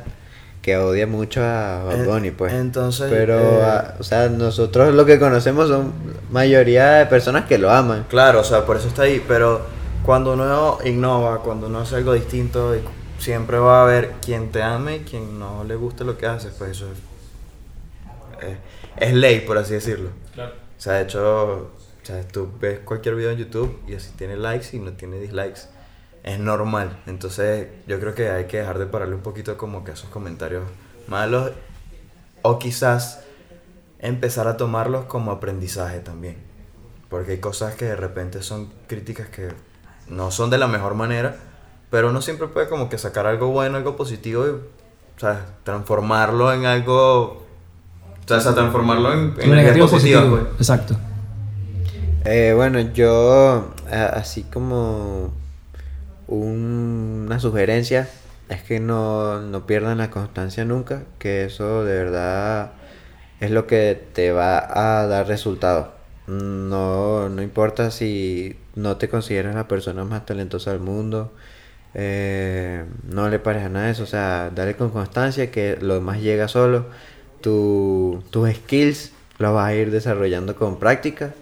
que 0.61 0.77
odia 0.77 1.05
mucho 1.05 1.43
a 1.43 1.83
Bad 1.83 2.05
Bunny, 2.05 2.31
pues. 2.31 2.51
entonces, 2.53 3.05
Pero, 3.11 3.37
eh, 3.37 3.83
o 3.99 4.03
sea, 4.03 4.29
nosotros 4.29 4.95
lo 4.95 5.05
que 5.05 5.19
conocemos 5.19 5.67
son 5.67 5.93
mayoría 6.31 6.93
de 6.93 7.05
personas 7.05 7.45
que 7.45 7.59
lo 7.59 7.69
aman. 7.69 8.07
Claro, 8.09 8.39
o 8.39 8.43
sea, 8.43 8.65
por 8.65 8.77
eso 8.77 8.87
está 8.87 9.03
ahí, 9.03 9.23
pero 9.27 9.61
cuando 10.03 10.33
uno 10.33 10.79
innova, 10.83 11.41
cuando 11.43 11.67
uno 11.67 11.81
hace 11.81 11.97
algo 11.97 12.13
distinto, 12.13 12.73
siempre 13.19 13.59
va 13.59 13.81
a 13.81 13.83
haber 13.83 14.13
quien 14.25 14.51
te 14.51 14.63
ame 14.63 14.97
y 14.97 14.99
quien 15.01 15.37
no 15.37 15.63
le 15.65 15.75
guste 15.75 16.03
lo 16.03 16.17
que 16.17 16.25
haces, 16.25 16.53
pues 16.57 16.71
eso 16.71 16.85
es, 16.85 16.97
es, 18.41 18.57
es 18.97 19.13
ley, 19.13 19.41
por 19.41 19.57
así 19.57 19.73
decirlo. 19.73 20.09
O 20.37 20.81
sea, 20.81 20.93
de 20.93 21.03
hecho, 21.03 21.71
o 22.05 22.05
sea, 22.05 22.27
tú 22.27 22.51
ves 22.59 22.79
cualquier 22.79 23.15
video 23.15 23.31
en 23.31 23.37
YouTube 23.37 23.81
y 23.87 23.95
así 23.95 24.11
tiene 24.15 24.37
likes 24.37 24.75
y 24.75 24.79
no 24.79 24.93
tiene 24.93 25.19
dislikes. 25.19 25.61
Es 26.23 26.39
normal. 26.39 27.01
Entonces, 27.07 27.67
yo 27.87 27.99
creo 27.99 28.15
que 28.15 28.29
hay 28.29 28.45
que 28.45 28.57
dejar 28.57 28.79
de 28.79 28.87
pararle 28.87 29.15
un 29.15 29.21
poquito 29.21 29.57
como 29.57 29.83
que 29.83 29.91
a 29.91 29.93
esos 29.93 30.09
comentarios 30.09 30.63
malos 31.07 31.51
o 32.41 32.59
quizás 32.59 33.23
empezar 33.99 34.47
a 34.47 34.57
tomarlos 34.57 35.05
como 35.05 35.31
aprendizaje 35.31 35.99
también. 35.99 36.37
Porque 37.09 37.33
hay 37.33 37.39
cosas 37.39 37.75
que 37.75 37.85
de 37.85 37.95
repente 37.95 38.41
son 38.43 38.71
críticas 38.87 39.29
que 39.29 39.49
no 40.07 40.31
son 40.31 40.49
de 40.49 40.57
la 40.57 40.67
mejor 40.67 40.95
manera, 40.95 41.37
pero 41.89 42.09
uno 42.09 42.21
siempre 42.21 42.47
puede 42.47 42.67
como 42.67 42.89
que 42.89 42.97
sacar 42.97 43.25
algo 43.25 43.47
bueno, 43.47 43.77
algo 43.77 43.95
positivo 43.95 44.45
y, 44.45 44.49
o 44.49 45.19
sea, 45.19 45.45
transformarlo 45.63 46.53
en 46.53 46.65
algo... 46.65 47.44
O 48.29 48.39
sea, 48.39 48.53
transformarlo 48.53 49.13
en, 49.13 49.19
en 49.19 49.25
energía 49.27 49.55
negativo 49.55 49.87
positiva, 49.89 50.21
positivo. 50.21 50.47
pues. 50.49 50.59
Exacto. 50.61 50.95
Eh, 52.25 52.53
bueno, 52.55 52.79
yo, 52.79 53.73
así 53.91 54.43
como 54.43 55.31
un- 56.27 57.23
una 57.27 57.39
sugerencia, 57.39 58.07
es 58.49 58.61
que 58.63 58.79
no, 58.79 59.41
no 59.41 59.65
pierdan 59.65 59.97
la 59.99 60.09
constancia 60.09 60.65
nunca, 60.65 61.03
que 61.19 61.45
eso 61.45 61.83
de 61.83 61.95
verdad 62.03 62.71
es 63.39 63.51
lo 63.51 63.67
que 63.67 64.01
te 64.13 64.31
va 64.31 64.57
a 65.01 65.05
dar 65.07 65.27
resultados. 65.27 65.87
No, 66.27 67.29
no 67.29 67.41
importa 67.43 67.91
si 67.91 68.55
no 68.75 68.97
te 68.97 69.07
consideras 69.09 69.53
la 69.53 69.67
persona 69.67 70.03
más 70.03 70.25
talentosa 70.25 70.71
del 70.71 70.79
mundo, 70.79 71.31
eh, 71.93 72.83
no 73.07 73.29
le 73.29 73.39
pares 73.39 73.63
a 73.63 73.69
nada 73.69 73.85
de 73.85 73.91
eso, 73.91 74.03
o 74.03 74.07
sea, 74.07 74.51
dale 74.53 74.75
con 74.75 74.89
constancia 74.89 75.51
que 75.51 75.77
lo 75.79 75.93
demás 75.93 76.19
llega 76.21 76.47
solo. 76.47 76.85
Tu, 77.41 78.21
tus 78.31 78.49
skills 78.51 79.11
los 79.37 79.53
vas 79.53 79.67
a 79.67 79.75
ir 79.75 79.91
desarrollando 79.91 80.55
con 80.55 80.77
práctica. 80.79 81.33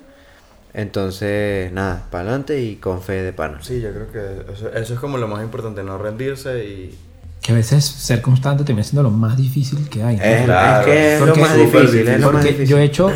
Entonces, 0.73 1.71
nada, 1.71 2.07
para 2.09 2.23
adelante 2.29 2.61
y 2.61 2.77
con 2.77 3.01
fe 3.01 3.21
de 3.21 3.31
pana. 3.33 3.59
Sí, 3.61 3.79
yo 3.79 3.89
creo 3.91 4.11
que 4.11 4.53
eso, 4.53 4.69
eso 4.73 4.93
es 4.95 4.99
como 4.99 5.17
lo 5.17 5.27
más 5.27 5.43
importante, 5.43 5.83
no 5.83 5.97
rendirse 5.97 6.65
y... 6.65 6.97
Que 7.41 7.51
a 7.51 7.55
veces 7.55 7.83
ser 7.85 8.21
constante 8.21 8.63
termina 8.63 8.83
siendo 8.83 9.03
lo 9.03 9.11
más 9.11 9.35
difícil 9.37 9.87
que 9.89 10.01
hay. 10.01 10.15
¿no? 10.17 10.23
Es, 10.23 10.45
Claro. 10.45 10.79
es 10.79 10.85
que 10.87 11.13
es 11.15 11.19
lo 11.19 11.25
Porque- 11.27 11.41
más 11.41 11.51
Súper 11.51 11.81
difícil, 11.81 12.07
es 12.07 12.19
lo 12.21 12.25
más 12.27 12.31
Porque 12.31 12.47
difícil. 12.47 12.67
yo 12.67 12.77
he 12.77 12.83
hecho, 12.85 13.11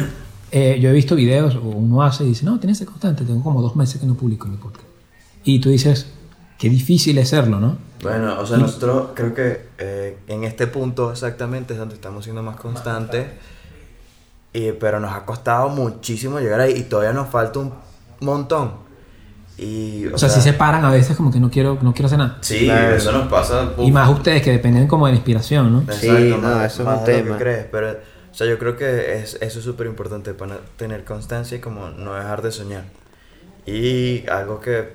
eh, 0.51 0.77
yo 0.81 0.89
he 0.89 0.93
visto 0.93 1.15
videos, 1.15 1.55
o 1.55 1.61
uno 1.61 2.03
hace 2.03 2.25
y 2.25 2.27
dice, 2.27 2.45
no, 2.45 2.59
tienes 2.59 2.77
que 2.77 2.83
ser 2.83 2.87
constante, 2.89 3.23
tengo 3.23 3.41
como 3.41 3.61
dos 3.61 3.75
meses 3.75 3.99
que 3.99 4.05
no 4.05 4.15
publico 4.15 4.47
mi 4.47 4.57
podcast. 4.57 4.85
Y 5.45 5.59
tú 5.59 5.69
dices, 5.69 6.07
qué 6.57 6.69
difícil 6.69 7.17
es 7.17 7.29
serlo, 7.29 7.59
¿no? 7.59 7.77
Bueno, 8.01 8.39
o 8.39 8.45
sea, 8.45 8.57
nosotros 8.57 9.09
creo 9.15 9.33
que 9.33 9.67
eh, 9.79 10.17
en 10.27 10.43
este 10.43 10.67
punto 10.67 11.11
exactamente 11.11 11.73
es 11.73 11.79
donde 11.79 11.95
estamos 11.95 12.23
siendo 12.23 12.43
más 12.43 12.55
constantes, 12.57 13.25
y, 14.53 14.71
pero 14.73 14.99
nos 14.99 15.13
ha 15.13 15.25
costado 15.25 15.69
muchísimo 15.69 16.39
llegar 16.39 16.59
ahí 16.59 16.73
y 16.77 16.83
todavía 16.83 17.13
nos 17.13 17.29
falta 17.29 17.59
un 17.59 17.73
montón. 18.21 18.71
Y, 19.57 20.05
O 20.07 20.17
sea, 20.19 20.29
si 20.29 20.39
se 20.41 20.53
paran 20.53 20.85
a 20.85 20.91
veces 20.91 21.17
como 21.17 21.31
que 21.31 21.39
no 21.39 21.49
quiero, 21.49 21.79
no 21.81 21.91
quiero 21.93 22.05
hacer 22.05 22.19
nada. 22.19 22.37
Sí, 22.41 22.65
Claro. 22.65 22.95
eso 22.95 23.11
nos 23.11 23.27
pasa. 23.27 23.71
Y 23.79 23.91
más 23.91 24.07
ustedes 24.09 24.43
que 24.43 24.51
dependen 24.51 24.87
como 24.87 25.07
de 25.07 25.13
la 25.13 25.17
inspiración, 25.17 25.73
¿no? 25.73 25.81
Sí, 25.93 26.07
Exacto, 26.07 26.37
no, 26.37 26.55
más- 26.55 26.73
eso 26.73 26.81
es 26.83 26.87
más 26.87 26.99
un 26.99 27.05
de 27.05 27.11
lo 27.17 27.23
tema. 27.23 27.37
que 27.37 27.43
crees, 27.43 27.65
pero, 27.71 27.91
o 27.91 28.33
sea, 28.35 28.45
yo 28.47 28.59
creo 28.59 28.77
que 28.77 29.15
es, 29.19 29.37
eso 29.41 29.57
es 29.59 29.65
súper 29.65 29.87
importante 29.87 30.35
para 30.35 30.57
tener 30.77 31.03
constancia 31.03 31.57
y 31.57 31.59
como 31.59 31.89
no 31.89 32.13
dejar 32.13 32.43
de 32.43 32.51
soñar. 32.51 32.83
Y 33.65 34.27
algo 34.29 34.59
que, 34.61 34.93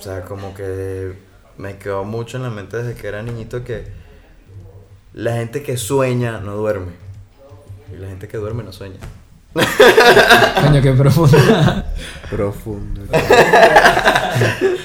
o 0.00 0.02
sea, 0.02 0.22
como 0.22 0.54
que 0.54 1.12
me 1.58 1.76
quedó 1.76 2.04
mucho 2.04 2.38
en 2.38 2.44
la 2.44 2.50
mente 2.50 2.78
desde 2.78 2.98
que 2.98 3.06
era 3.06 3.22
niñito 3.22 3.62
que 3.64 3.84
la 5.12 5.34
gente 5.34 5.62
que 5.62 5.76
sueña 5.76 6.40
no 6.40 6.56
duerme. 6.56 6.92
Y 7.92 7.96
la 7.96 8.08
gente 8.08 8.26
que 8.26 8.38
duerme 8.38 8.62
no 8.62 8.72
sueña. 8.72 8.96
Coño, 9.52 10.80
qué 10.80 10.92
profundo. 10.92 11.36
Profundo. 12.30 13.02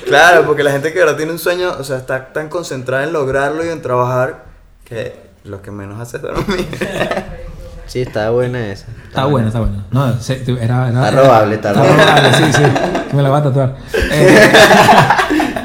Claro, 0.05 0.45
porque 0.45 0.63
la 0.63 0.71
gente 0.71 0.91
que 0.91 0.99
ahora 0.99 1.15
tiene 1.15 1.31
un 1.31 1.39
sueño, 1.39 1.71
o 1.79 1.83
sea, 1.83 1.97
está 1.97 2.33
tan 2.33 2.49
concentrada 2.49 3.03
en 3.05 3.13
lograrlo 3.13 3.65
y 3.65 3.69
en 3.69 3.81
trabajar 3.81 4.45
que 4.83 5.15
lo 5.43 5.61
que 5.61 5.71
menos 5.71 5.99
hace 5.99 6.17
es 6.17 6.23
dormir. 6.23 6.67
Sí, 7.87 8.01
está 8.01 8.29
buena 8.31 8.71
esa. 8.71 8.87
Está 9.07 9.25
buena, 9.25 9.47
está 9.47 9.59
buena. 9.61 9.85
No, 9.91 10.19
se- 10.19 10.43
era, 10.61 10.89
era- 10.89 11.07
Está 11.07 11.11
robable, 11.11 11.55
está 11.55 11.73
robable. 11.73 12.33
sí, 12.33 12.43
sí. 12.53 12.61
Me 13.15 13.21
la 13.21 13.29
va 13.29 13.37
a 13.37 13.43
tatuar. 13.43 13.77
Eh, 14.11 14.51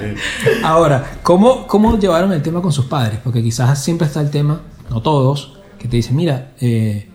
ahora, 0.65 1.05
¿cómo, 1.23 1.67
¿cómo 1.67 1.99
llevaron 1.99 2.33
el 2.33 2.43
tema 2.43 2.61
con 2.63 2.73
sus 2.73 2.87
padres? 2.87 3.19
Porque 3.23 3.43
quizás 3.43 3.83
siempre 3.83 4.07
está 4.07 4.21
el 4.21 4.31
tema, 4.31 4.61
no 4.91 5.01
todos, 5.03 5.59
que 5.79 5.89
te 5.89 5.97
dicen, 5.97 6.17
mira, 6.17 6.53
eh, 6.61 7.09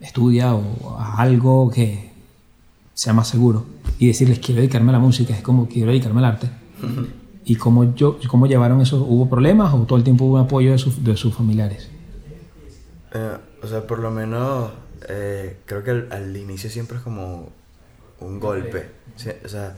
estudia 0.00 0.54
o 0.54 0.98
algo 1.16 1.70
que 1.70 2.10
sea 2.94 3.12
más 3.12 3.28
seguro. 3.28 3.64
Y 3.98 4.08
decirles, 4.08 4.38
quiero 4.38 4.60
dedicarme 4.60 4.90
a 4.90 4.92
la 4.94 4.98
música, 4.98 5.34
es 5.34 5.42
como 5.42 5.68
quiero 5.68 5.90
dedicarme 5.90 6.18
al 6.20 6.24
arte. 6.26 6.48
¿Y 7.44 7.56
cómo, 7.56 7.94
yo, 7.94 8.18
cómo 8.28 8.46
llevaron 8.46 8.80
eso? 8.80 9.02
¿Hubo 9.02 9.28
problemas 9.28 9.72
o 9.74 9.78
todo 9.80 9.98
el 9.98 10.04
tiempo 10.04 10.24
hubo 10.24 10.34
un 10.34 10.40
apoyo 10.42 10.72
de, 10.72 10.78
sus- 10.78 11.02
de 11.02 11.16
sus 11.16 11.34
familiares? 11.34 11.90
Eh, 13.12 13.36
o 13.62 13.66
sea, 13.66 13.86
por 13.86 13.98
lo 13.98 14.10
menos 14.10 14.70
eh, 15.08 15.58
creo 15.66 15.82
que 15.82 15.90
al, 15.90 16.08
al 16.10 16.36
inicio 16.36 16.70
siempre 16.70 16.98
es 16.98 17.02
como 17.02 17.50
un 18.20 18.40
golpe. 18.40 18.88
Sí, 19.16 19.30
o 19.44 19.48
sea, 19.48 19.74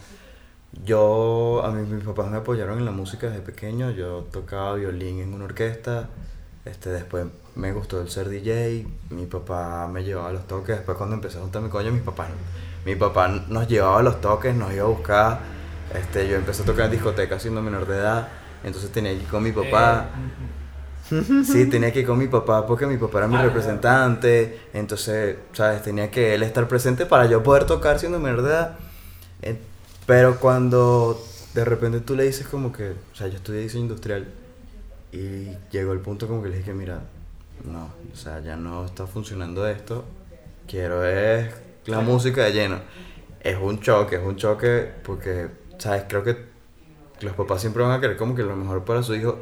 yo, 0.85 1.62
a 1.64 1.70
mí 1.70 1.87
mis 1.87 2.05
papás 2.05 2.30
me 2.30 2.39
apoyaron 2.39 2.78
en 2.78 2.85
la 2.85 2.91
música 2.91 3.28
desde 3.28 3.43
pequeño. 3.43 3.91
Yo 3.91 4.26
tocaba 4.30 4.74
violín 4.74 5.20
en 5.20 5.35
una 5.35 5.45
orquesta. 5.45 6.09
Este, 6.64 6.91
después 6.91 7.26
me 7.55 7.72
gustó 7.72 8.01
el 8.01 8.09
ser 8.09 8.28
DJ. 8.28 8.87
Mi 9.11 9.26
papá 9.26 9.89
me 9.89 10.03
llevaba 10.03 10.30
a 10.30 10.33
los 10.33 10.47
toques. 10.47 10.76
Después 10.76 10.97
cuando 10.97 11.14
empecé 11.14 11.39
a 11.39 11.43
juntar 11.43 11.62
mi 11.62 11.68
coño, 11.68 11.93
mis 11.93 12.03
papás, 12.03 12.28
mi 12.85 12.97
papá 12.97 13.28
nos 13.28 13.68
llevaba 13.68 14.01
a 14.01 14.03
los 14.03 14.20
toques, 14.20 14.55
nos 14.55 14.72
iba 14.72 14.85
a 14.85 14.89
buscar. 14.89 15.41
Este, 15.95 16.26
yo 16.26 16.37
empecé 16.37 16.62
a 16.62 16.66
tocar 16.66 16.87
en 16.87 16.93
discotecas 16.93 17.43
siendo 17.43 17.62
menor 17.62 17.87
de 17.87 17.97
edad. 17.97 18.28
Entonces 18.64 18.91
tenía 18.91 19.12
que 19.12 19.18
ir 19.18 19.28
con 19.28 19.43
mi 19.43 19.53
papá. 19.53 20.09
Sí, 21.44 21.66
tenía 21.66 21.92
que 21.92 22.00
ir 22.00 22.06
con 22.06 22.18
mi 22.18 22.28
papá 22.28 22.66
porque 22.66 22.86
mi 22.86 22.96
papá 22.96 23.18
era 23.18 23.28
mi 23.28 23.36
representante. 23.36 24.60
Entonces, 24.72 25.36
¿sabes? 25.52 25.82
Tenía 25.82 26.10
que 26.10 26.34
él 26.34 26.42
estar 26.42 26.66
presente 26.68 27.06
para 27.06 27.26
yo 27.26 27.42
poder 27.42 27.64
tocar 27.64 27.98
siendo 27.98 28.18
menor 28.18 28.42
de 28.42 28.50
edad. 28.50 28.76
Pero 30.06 30.38
cuando 30.40 31.22
de 31.54 31.64
repente 31.64 32.00
tú 32.00 32.16
le 32.16 32.24
dices 32.24 32.46
como 32.46 32.72
que, 32.72 32.90
o 32.90 33.14
sea, 33.14 33.28
yo 33.28 33.36
estudié 33.36 33.60
diseño 33.60 33.84
industrial 33.84 34.26
y 35.12 35.48
llegó 35.70 35.92
el 35.92 36.00
punto 36.00 36.26
como 36.26 36.42
que 36.42 36.48
le 36.48 36.56
dije 36.56 36.70
que 36.70 36.76
mira, 36.76 37.00
no, 37.64 37.90
o 38.12 38.16
sea, 38.16 38.40
ya 38.40 38.56
no 38.56 38.84
está 38.84 39.06
funcionando 39.06 39.66
esto. 39.66 40.04
Quiero 40.66 41.04
es 41.04 41.52
la 41.86 42.00
música 42.00 42.44
de 42.44 42.52
lleno. 42.52 42.80
Es 43.40 43.58
un 43.60 43.80
choque, 43.80 44.16
es 44.16 44.22
un 44.22 44.36
choque 44.36 44.90
porque, 45.04 45.48
¿sabes? 45.78 46.04
Creo 46.08 46.22
que 46.24 46.36
los 47.20 47.34
papás 47.34 47.60
siempre 47.60 47.82
van 47.82 47.92
a 47.92 48.00
querer 48.00 48.16
como 48.16 48.34
que 48.34 48.42
lo 48.42 48.56
mejor 48.56 48.84
para 48.84 49.02
su 49.02 49.14
hijo. 49.14 49.38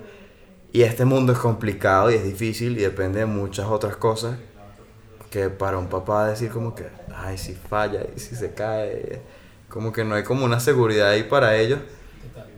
Y 0.73 0.83
este 0.83 1.05
mundo 1.05 1.33
es 1.33 1.39
complicado 1.39 2.11
y 2.11 2.15
es 2.15 2.25
difícil 2.25 2.79
y 2.79 2.83
depende 2.83 3.21
de 3.21 3.27
muchas 3.27 3.67
otras 3.67 3.97
cosas. 3.97 4.37
Que 5.31 5.49
para 5.49 5.79
un 5.79 5.89
papá 5.89 6.29
decir 6.29 6.51
como 6.51 6.75
que, 6.75 6.89
ay, 7.15 7.39
si 7.39 7.55
falla 7.55 8.03
y 8.17 8.19
si 8.19 8.35
se 8.35 8.53
cae, 8.53 9.21
como 9.69 9.93
que 9.93 10.05
no 10.05 10.17
hay 10.17 10.25
como 10.25 10.45
una 10.45 10.61
seguridad 10.61 11.11
ahí 11.11 11.23
para 11.25 11.57
ellos. 11.57 11.81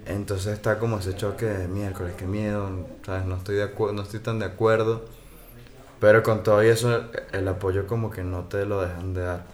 Entonces 0.07 0.55
está 0.55 0.79
como 0.79 0.99
ese 0.99 1.15
choque 1.15 1.47
de 1.47 1.69
miércoles, 1.69 2.15
qué 2.17 2.27
miedo, 2.27 2.87
¿sabes? 3.05 3.25
No 3.25 3.37
estoy, 3.37 3.57
de 3.57 3.71
no 3.93 4.03
estoy 4.03 4.21
tan 4.21 4.39
de 4.39 4.47
acuerdo. 4.47 5.05
Pero 6.01 6.23
con 6.23 6.43
todo 6.43 6.61
eso, 6.63 7.05
el 7.33 7.47
apoyo 7.47 7.87
como 7.87 8.11
que 8.11 8.25
no 8.25 8.45
te 8.45 8.67
lo 8.67 8.81
dejan 8.83 9.15
de 9.15 9.23
dar. 9.23 9.45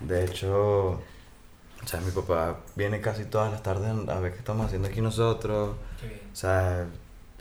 De 0.00 0.24
hecho, 0.24 0.90
o 0.90 1.86
sea, 1.86 2.00
mi 2.00 2.10
papá 2.10 2.58
viene 2.76 3.00
casi 3.00 3.24
todas 3.24 3.50
las 3.50 3.62
tardes 3.62 3.90
a 4.08 4.20
ver 4.20 4.32
qué 4.32 4.38
estamos 4.38 4.66
haciendo 4.66 4.88
aquí 4.88 5.00
nosotros. 5.00 5.70
O 5.70 6.36
sea, 6.36 6.86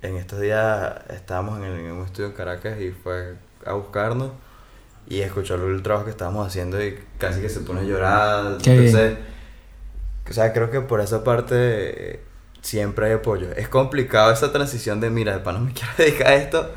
en 0.01 0.15
estos 0.17 0.39
días 0.41 0.95
estábamos 1.09 1.57
en, 1.59 1.65
el- 1.65 1.79
en 1.79 1.91
un 1.93 2.05
estudio 2.05 2.27
en 2.29 2.33
Caracas 2.35 2.79
y 2.81 2.91
fue 2.91 3.35
a 3.65 3.73
buscarnos 3.73 4.31
y 5.07 5.21
escuchó 5.21 5.55
el 5.55 5.83
trabajo 5.83 6.05
que 6.05 6.11
estábamos 6.11 6.47
haciendo 6.47 6.83
y 6.83 6.99
casi 7.19 7.41
que 7.41 7.49
se 7.49 7.61
pone 7.61 7.81
a 7.81 7.83
llorar. 7.83 8.57
Qué 8.61 8.71
bien. 8.79 8.85
Entonces, 8.85 9.17
o 10.29 10.33
sea, 10.33 10.53
creo 10.53 10.69
que 10.71 10.81
por 10.81 10.99
esa 11.01 11.23
parte 11.23 11.55
eh, 12.15 12.19
siempre 12.61 13.07
hay 13.07 13.13
apoyo. 13.13 13.51
Es 13.55 13.69
complicado 13.69 14.31
esa 14.31 14.51
transición 14.51 14.99
de, 14.99 15.09
mira, 15.09 15.33
de 15.33 15.39
pana 15.39 15.59
me 15.59 15.73
quiero 15.73 15.91
dedicar 15.97 16.27
a 16.27 16.35
esto, 16.35 16.69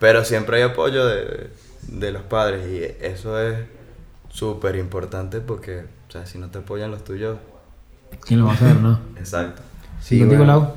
pero 0.00 0.24
siempre 0.24 0.56
hay 0.58 0.62
apoyo 0.64 1.06
de, 1.06 1.50
de 1.82 2.12
los 2.12 2.22
padres 2.22 2.66
y 2.68 3.04
eso 3.04 3.40
es 3.40 3.58
súper 4.30 4.76
importante 4.76 5.40
porque, 5.40 5.84
o 6.08 6.12
sea, 6.12 6.26
si 6.26 6.38
no 6.38 6.50
te 6.50 6.58
apoyan 6.58 6.90
los 6.90 7.04
tuyos, 7.04 7.38
¿Quién 8.26 8.40
lo 8.40 8.46
va 8.46 8.52
a 8.52 8.54
hacer, 8.54 8.76
no? 8.76 9.00
exacto. 9.18 9.62
Sí, 10.02 10.18
¿Contigo, 10.20 10.44
bueno. 10.44 10.76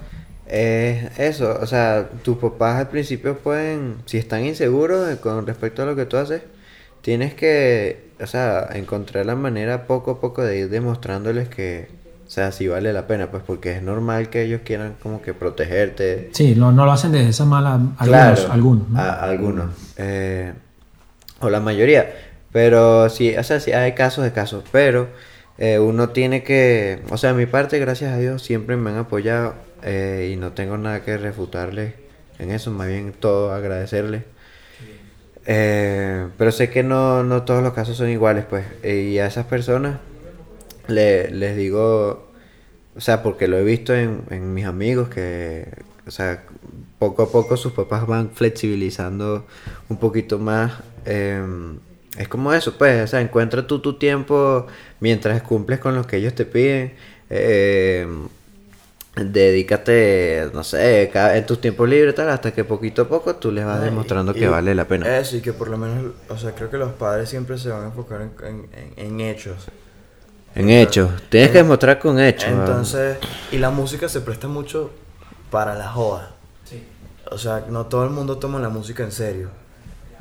Es 0.52 1.18
eso, 1.18 1.58
o 1.62 1.66
sea, 1.66 2.10
tus 2.24 2.38
papás 2.38 2.78
al 2.78 2.90
principio 2.90 3.38
pueden, 3.38 3.96
si 4.06 4.18
están 4.18 4.44
inseguros 4.46 5.16
con 5.20 5.48
respecto 5.48 5.84
a 5.84 5.86
lo 5.86 5.96
que 5.96 6.06
tú 6.06 6.18
haces, 6.18 6.42
tienes 7.02 7.34
que, 7.34 8.10
o 8.22 8.28
sea, 8.28 8.68
encontrar 8.74 9.26
la 9.26 9.36
manera 9.36 9.88
poco 9.88 10.12
a 10.12 10.20
poco 10.20 10.44
de 10.44 10.60
ir 10.60 10.70
demostrándoles 10.70 11.48
que, 11.48 11.88
o 12.28 12.30
sea, 12.30 12.52
si 12.52 12.68
vale 12.68 12.92
la 12.92 13.08
pena, 13.08 13.32
pues 13.32 13.44
porque 13.48 13.78
es 13.78 13.82
normal 13.82 14.30
que 14.30 14.42
ellos 14.44 14.62
quieran 14.66 14.96
como 15.02 15.22
que 15.22 15.34
protegerte. 15.34 16.30
Sí, 16.34 16.54
no, 16.58 16.74
no 16.74 16.86
lo 16.86 16.92
hacen 16.92 17.14
desde 17.14 17.30
esa 17.30 17.46
mala. 17.46 17.74
Algunos, 17.76 18.00
Claro, 18.08 18.52
algunos. 18.52 18.90
¿no? 18.90 19.00
a- 19.00 19.14
algunos. 19.24 19.70
eh, 19.98 20.52
o 21.40 21.50
la 21.50 21.60
mayoría. 21.62 22.12
Pero 22.52 23.10
sí, 23.10 23.36
o 23.38 23.44
sea, 23.44 23.60
sí 23.62 23.72
hay 23.72 23.94
casos 23.94 24.24
de 24.26 24.34
casos. 24.34 24.64
Pero 24.72 25.08
eh, 25.58 25.80
uno 25.80 26.10
tiene 26.10 26.44
que. 26.44 27.02
O 27.10 27.18
sea, 27.18 27.30
a 27.32 27.34
mi 27.34 27.46
parte, 27.46 27.80
gracias 27.80 28.14
a 28.14 28.18
Dios, 28.18 28.44
siempre 28.44 28.76
me 28.78 28.90
han 28.92 28.98
apoyado. 28.98 29.56
Eh, 29.84 30.32
y 30.34 30.36
no 30.38 30.54
tengo 30.54 30.78
nada 30.78 31.04
que 31.04 31.18
refutarles 31.18 31.94
en 32.40 32.52
eso. 32.52 32.72
Más 32.72 32.88
bien 32.88 33.14
todo 33.14 33.52
agradecerles. 33.54 34.24
Eh, 35.46 36.28
pero 36.38 36.52
sé 36.52 36.70
que 36.70 36.84
no, 36.84 37.24
no 37.24 37.44
todos 37.44 37.64
los 37.64 37.74
casos 37.74 37.98
son 37.98 38.10
iguales, 38.10 38.46
pues. 38.50 38.66
eh, 38.84 39.10
y 39.14 39.20
a 39.20 39.26
esas 39.28 39.46
personas 39.48 40.00
le- 40.88 41.32
les 41.32 41.58
digo, 41.58 42.30
o 42.96 43.02
sea, 43.02 43.24
porque 43.24 43.48
lo 43.48 43.58
he 43.58 43.64
visto 43.64 43.96
en, 43.96 44.24
en 44.32 44.54
mis 44.54 44.66
amigos 44.66 45.10
que, 45.10 45.68
o 46.08 46.12
sea, 46.12 46.44
poco 47.00 47.24
a 47.24 47.32
poco 47.32 47.58
sus 47.58 47.74
papás 47.74 48.08
van 48.08 48.32
flexibilizando 48.32 49.46
un 49.90 49.98
poquito 50.00 50.40
más. 50.40 50.74
em, 51.06 51.80
es 52.18 52.28
como 52.30 52.54
eso, 52.54 52.78
pues, 52.78 53.04
o 53.04 53.08
sea, 53.08 53.22
encuentra 53.22 53.68
tú 53.68 53.80
tu 53.82 53.96
tiempo 54.00 54.68
mientras 55.02 55.42
cumples 55.44 55.80
con 55.80 55.96
lo 55.96 56.08
que 56.08 56.18
ellos 56.18 56.36
te 56.36 56.46
piden. 56.46 56.94
em, 57.30 58.28
dedícate, 59.16 60.50
no 60.54 60.64
sé, 60.64 61.12
en 61.14 61.46
tus 61.46 61.60
tiempos 61.60 61.88
libres, 61.90 62.16
tal, 62.16 62.30
hasta 62.30 62.52
que 62.54 62.64
poquito 62.64 63.04
a 63.04 63.08
poco 63.08 63.36
tú 63.36 63.52
les 63.52 63.66
vas 63.66 63.80
Ay, 63.80 63.86
demostrando 63.86 64.32
y- 64.32 64.40
que 64.40 64.48
vale 64.48 64.74
la 64.76 64.86
pena. 64.88 65.18
Eso, 65.18 65.38
y 65.38 65.42
que 65.42 65.54
por 65.54 65.68
lo 65.70 65.78
menos, 65.78 66.14
o 66.30 66.38
sea, 66.38 66.54
creo 66.56 66.70
que 66.70 66.78
los 66.78 66.94
padres 66.94 67.30
siempre 67.30 67.58
se 67.58 67.70
van 67.70 67.84
a 67.84 67.86
enfocar 67.88 68.22
en, 68.22 68.32
en- 68.46 68.70
en- 68.74 68.94
en 68.98 69.22
hechos. 69.22 69.68
En 70.56 70.70
hechos, 70.70 71.10
tienes 71.30 71.52
que 71.52 71.60
demostrar 71.60 71.98
con 72.00 72.20
hechos. 72.20 72.50
ah. 72.50 72.52
Entonces, 72.60 73.18
y 73.52 73.58
la 73.58 73.70
música 73.70 74.10
se 74.10 74.22
presta 74.22 74.48
mucho 74.48 74.92
para 75.50 75.76
la 75.76 75.88
joda. 75.90 76.36
O 77.30 77.38
sea, 77.38 77.66
no 77.70 77.86
todo 77.86 78.04
el 78.04 78.10
mundo 78.10 78.38
toma 78.38 78.60
la 78.60 78.68
música 78.70 79.04
en 79.04 79.12
serio. 79.14 79.50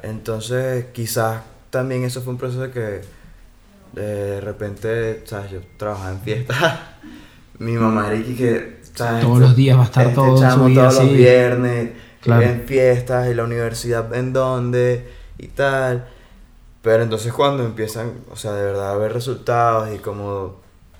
Entonces, 0.02 0.86
quizás 0.92 1.42
también 1.70 2.04
eso 2.04 2.22
fue 2.22 2.32
un 2.32 2.38
proceso 2.38 2.62
de 2.62 2.70
que 2.70 3.00
de 3.92 4.40
repente, 4.40 5.22
¿sabes? 5.26 5.50
Yo 5.50 5.60
trabajaba 5.76 6.12
en 6.12 6.20
fiestas. 6.20 6.56
Mi 7.58 7.72
mamá 7.72 8.06
era 8.06 8.16
y 8.16 8.34
que, 8.36 8.79
¿sabes? 8.94 9.22
Todos 9.24 9.38
los 9.40 9.56
días 9.56 9.76
va 9.78 9.82
a 9.82 9.84
estar 9.86 10.02
Este 10.04 10.14
todo 10.14 10.36
su 10.36 10.42
chamo 10.42 10.66
vida 10.66 10.88
todos 10.88 11.04
los 11.04 11.12
viernes, 11.12 11.90
Claro. 12.20 12.42
en 12.42 12.62
fiestas, 12.66 13.28
y 13.30 13.34
la 13.34 13.44
universidad 13.44 14.12
en 14.14 14.32
dónde, 14.32 15.08
y 15.38 15.46
tal. 15.48 16.06
Pero 16.82 17.02
entonces 17.02 17.32
cuando 17.32 17.64
empiezan, 17.64 18.12
o 18.30 18.36
sea, 18.36 18.52
de 18.52 18.62
verdad 18.64 18.92
a 18.92 18.96
ver 18.96 19.12
resultados 19.12 19.94
y 19.94 19.98
como, 19.98 20.56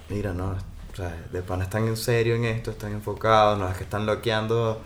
mira, 0.09 0.33
no, 0.33 0.51
o 0.93 0.97
sea, 0.97 1.15
de 1.33 1.43
pana 1.43 1.65
están 1.65 1.87
en 1.89 1.97
serio 1.97 2.35
en 2.37 2.45
esto, 2.45 2.71
están 2.71 2.93
enfocados, 2.93 3.59
no 3.59 3.69
es 3.69 3.77
que 3.77 3.85
están 3.85 4.05
loqueando, 4.07 4.81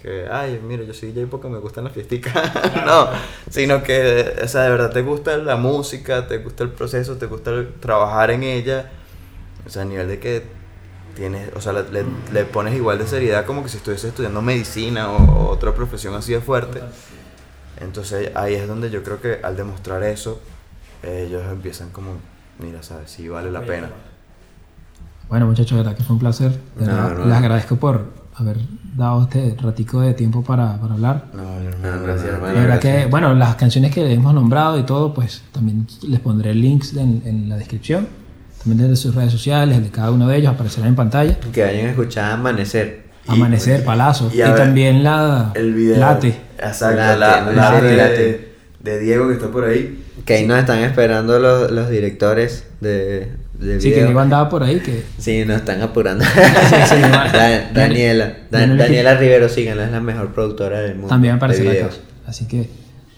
que, 0.00 0.26
ay, 0.30 0.60
mira, 0.66 0.82
yo 0.84 0.94
soy 0.94 1.12
DJ 1.12 1.26
porque 1.28 1.48
me 1.48 1.58
gustan 1.58 1.84
las 1.84 1.92
fiesticas, 1.92 2.34
no, 2.86 3.08
sino 3.50 3.82
que, 3.82 4.34
o 4.42 4.48
sea, 4.48 4.62
de 4.62 4.70
verdad 4.70 4.90
te 4.92 5.02
gusta 5.02 5.36
la 5.36 5.56
música, 5.56 6.26
te 6.26 6.38
gusta 6.38 6.64
el 6.64 6.70
proceso, 6.70 7.16
te 7.16 7.26
gusta 7.26 7.50
el- 7.50 7.74
trabajar 7.74 8.30
en 8.30 8.42
ella, 8.42 8.90
o 9.66 9.70
sea, 9.70 9.82
a 9.82 9.84
nivel 9.84 10.08
de 10.08 10.18
que 10.18 10.59
tienes, 11.20 11.50
o 11.54 11.60
sea, 11.60 11.74
le, 11.74 11.82
le- 11.92 12.04
le 12.32 12.44
pones 12.46 12.74
igual 12.74 12.96
de 12.98 13.06
seriedad 13.06 13.44
como 13.44 13.62
que 13.62 13.68
si 13.68 13.76
estuvieses 13.76 14.08
estudiando 14.08 14.40
medicina 14.40 15.10
o, 15.10 15.16
o 15.18 15.48
otra 15.50 15.74
profesión 15.74 16.14
así 16.14 16.32
de 16.32 16.40
fuerte. 16.40 16.80
Entonces 17.78 18.30
ahí 18.34 18.54
es 18.54 18.66
donde 18.66 18.90
yo 18.90 19.02
creo 19.02 19.20
que 19.20 19.38
al 19.42 19.54
demostrar 19.54 20.02
eso, 20.02 20.40
ellos 21.02 21.42
empiezan 21.50 21.90
como, 21.90 22.12
mira, 22.58 22.82
sabes, 22.82 23.10
sí 23.10 23.28
vale 23.28 23.50
la 23.50 23.60
pena. 23.60 23.90
Bueno, 25.28 25.46
muchachos, 25.46 25.72
de 25.72 25.76
verdad 25.84 25.94
que 25.96 26.02
fue 26.04 26.14
un 26.14 26.20
placer. 26.20 26.52
De 26.76 26.86
No, 26.86 26.92
verdad, 26.94 27.16
no. 27.18 27.26
Les 27.26 27.36
agradezco 27.36 27.76
por 27.76 28.04
haber 28.36 28.56
dado 28.96 29.22
este 29.24 29.54
ratico 29.60 30.00
de 30.00 30.14
tiempo 30.14 30.42
para, 30.42 30.80
para 30.80 30.94
hablar. 30.94 31.26
No, 31.34 31.42
No, 31.42 31.96
no, 31.96 32.02
gracias. 32.02 32.26
no, 32.30 32.34
hermano. 32.36 32.54
De 32.54 32.60
verdad 32.66 32.80
que, 32.80 33.06
bueno, 33.06 33.34
las 33.34 33.54
canciones 33.56 33.94
que 33.94 34.10
hemos 34.12 34.32
nombrado 34.34 34.78
y 34.78 34.82
todo, 34.84 35.12
pues 35.14 35.42
también 35.52 35.86
les 36.08 36.20
pondré 36.20 36.54
links 36.54 36.94
en, 36.96 37.22
en 37.26 37.48
la 37.48 37.56
descripción. 37.56 38.08
También 38.64 38.90
de 38.90 38.96
sus 38.96 39.14
redes 39.14 39.32
sociales, 39.32 39.76
el 39.78 39.84
de 39.84 39.90
cada 39.90 40.10
uno 40.10 40.28
de 40.28 40.36
ellos 40.36 40.52
aparecerá 40.52 40.86
en 40.86 40.94
pantalla. 40.94 41.36
Que 41.52 41.62
vayan 41.62 41.86
a 41.86 41.90
escuchar 41.90 42.32
Amanecer. 42.32 43.02
Y- 43.28 43.32
Amanecer, 43.32 43.84
Palazzo. 43.84 44.30
y 44.32 44.38
Y, 44.38 44.42
a 44.42 44.48
ver, 44.48 44.56
también 44.56 45.02
la 45.02 45.52
El 45.54 45.72
video. 45.74 45.98
Late. 45.98 46.34
Exacto, 46.58 46.96
Late, 46.96 47.18
la, 47.18 47.40
la 47.52 47.80
de, 47.80 47.96
late. 47.96 48.48
de 48.80 48.98
Diego 48.98 49.28
que 49.28 49.34
está 49.34 49.48
por 49.48 49.64
ahí. 49.64 50.04
Que 50.24 50.34
ahí 50.34 50.46
nos 50.46 50.58
están 50.58 50.80
esperando 50.80 51.38
los, 51.38 51.70
los 51.70 51.88
directores 51.88 52.64
de, 52.80 53.28
de 53.58 53.80
Sí, 53.80 53.90
que. 53.92 54.04
Diego 54.04 54.20
andaba 54.20 54.48
por 54.50 54.62
ahí, 54.62 54.80
que 54.80 55.04
Sí, 55.18 55.44
nos 55.46 55.56
están 55.56 55.80
apurando. 55.80 56.22
sí, 56.24 57.00
Da- 57.00 57.70
Daniela. 57.72 58.34
Da- 58.50 58.66
Daniela- 58.66 59.14
Rivero, 59.16 59.48
síganla, 59.48 59.84
es 59.86 59.92
la 59.92 60.00
mejor 60.00 60.32
productora 60.34 60.80
del 60.80 60.94
mundo. 60.96 61.08
también 61.08 61.34
de 61.34 61.36
aparecerá 61.36 61.70
acá. 61.70 61.78
videos. 61.78 62.00
Así 62.26 62.46
que, 62.46 62.68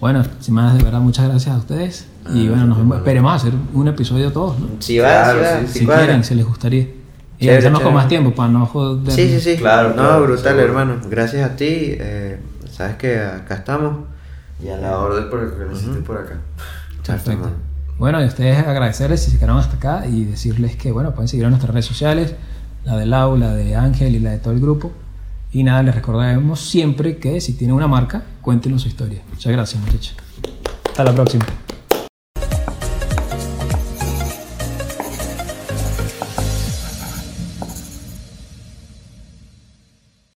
bueno, 0.03 0.25
sin 0.41 0.55
más, 0.55 0.77
de 0.77 0.83
verdad, 0.83 0.99
muchas 0.99 1.29
gracias 1.29 1.55
a 1.55 1.59
ustedes. 1.59 2.07
y 2.35 2.49
bueno, 2.49 2.67
nos 2.67 2.79
vemos. 2.79 2.97
esperemos 2.99 3.33
hacer 3.35 3.53
un 3.73 3.87
episodio 3.87 4.33
todos, 4.33 4.59
¿no? 4.59 4.67
Si 4.81 4.99
va, 4.99 5.09
Claro, 5.09 5.39
si 5.69 5.85
va, 5.87 5.97
si 5.97 6.03
quieren, 6.05 6.25
si 6.25 6.35
les 6.35 6.45
gustaría. 6.45 6.81
Y 7.39 7.45
Chévere, 7.45 7.59
hacemos 7.59 7.81
con 7.83 7.95
más 7.95 8.09
tiempo 8.09 8.35
para 8.35 8.49
no 8.51 8.67
joder. 8.67 9.13
Sí, 9.13 9.29
sí, 9.29 9.41
sí. 9.41 9.57
Claro, 9.59 9.91
No, 9.91 9.95
claro, 9.95 10.23
brutal, 10.25 10.43
seguro. 10.43 10.63
hermano. 10.65 10.97
Gracias 11.09 11.49
a 11.49 11.55
ti. 11.55 11.67
eh, 11.71 12.41
sabes 12.71 12.97
que 12.97 13.17
acá 13.21 13.55
estamos. 13.55 14.05
Y 14.61 14.69
a 14.71 14.77
la 14.77 14.99
orden 14.99 15.31
por 15.31 15.39
el 15.41 15.51
que 15.53 15.65
necesites 15.67 16.03
por 16.05 16.19
acá. 16.19 16.37
Perfecto. 17.07 17.51
Bueno, 17.99 18.21
y 18.21 18.25
a 18.25 18.27
ustedes 18.27 18.59
agradecerles 18.59 19.23
si 19.23 19.31
se 19.31 19.37
quedaron 19.39 19.59
hasta 19.59 19.77
acá 19.77 20.07
y 20.09 20.25
decirles 20.25 20.75
que, 20.77 20.91
bueno, 20.91 21.13
pueden 21.13 21.29
seguir 21.29 21.45
en 21.45 21.51
nuestras 21.51 21.73
redes 21.73 21.87
sociales, 21.87 22.35
la 22.85 22.97
de 22.97 23.07
Lau, 23.07 23.37
la 23.37 23.55
de 23.55 23.77
Ángel 23.77 24.17
y 24.17 24.19
la 24.19 24.31
de 24.33 24.39
todo 24.39 24.53
el 24.53 24.61
grupo. 24.61 24.91
Y 25.53 25.65
nada, 25.65 25.83
les 25.83 25.95
recordaremos 25.95 26.61
siempre 26.61 27.19
que 27.19 27.41
si 27.41 27.53
tienen 27.53 27.77
una 27.77 27.87
marca, 27.87 28.23
cuéntenos 28.41 28.83
su 28.83 28.89
historia. 28.89 29.21
Muchas 29.31 29.53
gracias, 29.53 29.83
muchachos. 29.83 30.15
Hasta 30.87 31.05
la 31.05 31.15
próxima. 31.15 31.45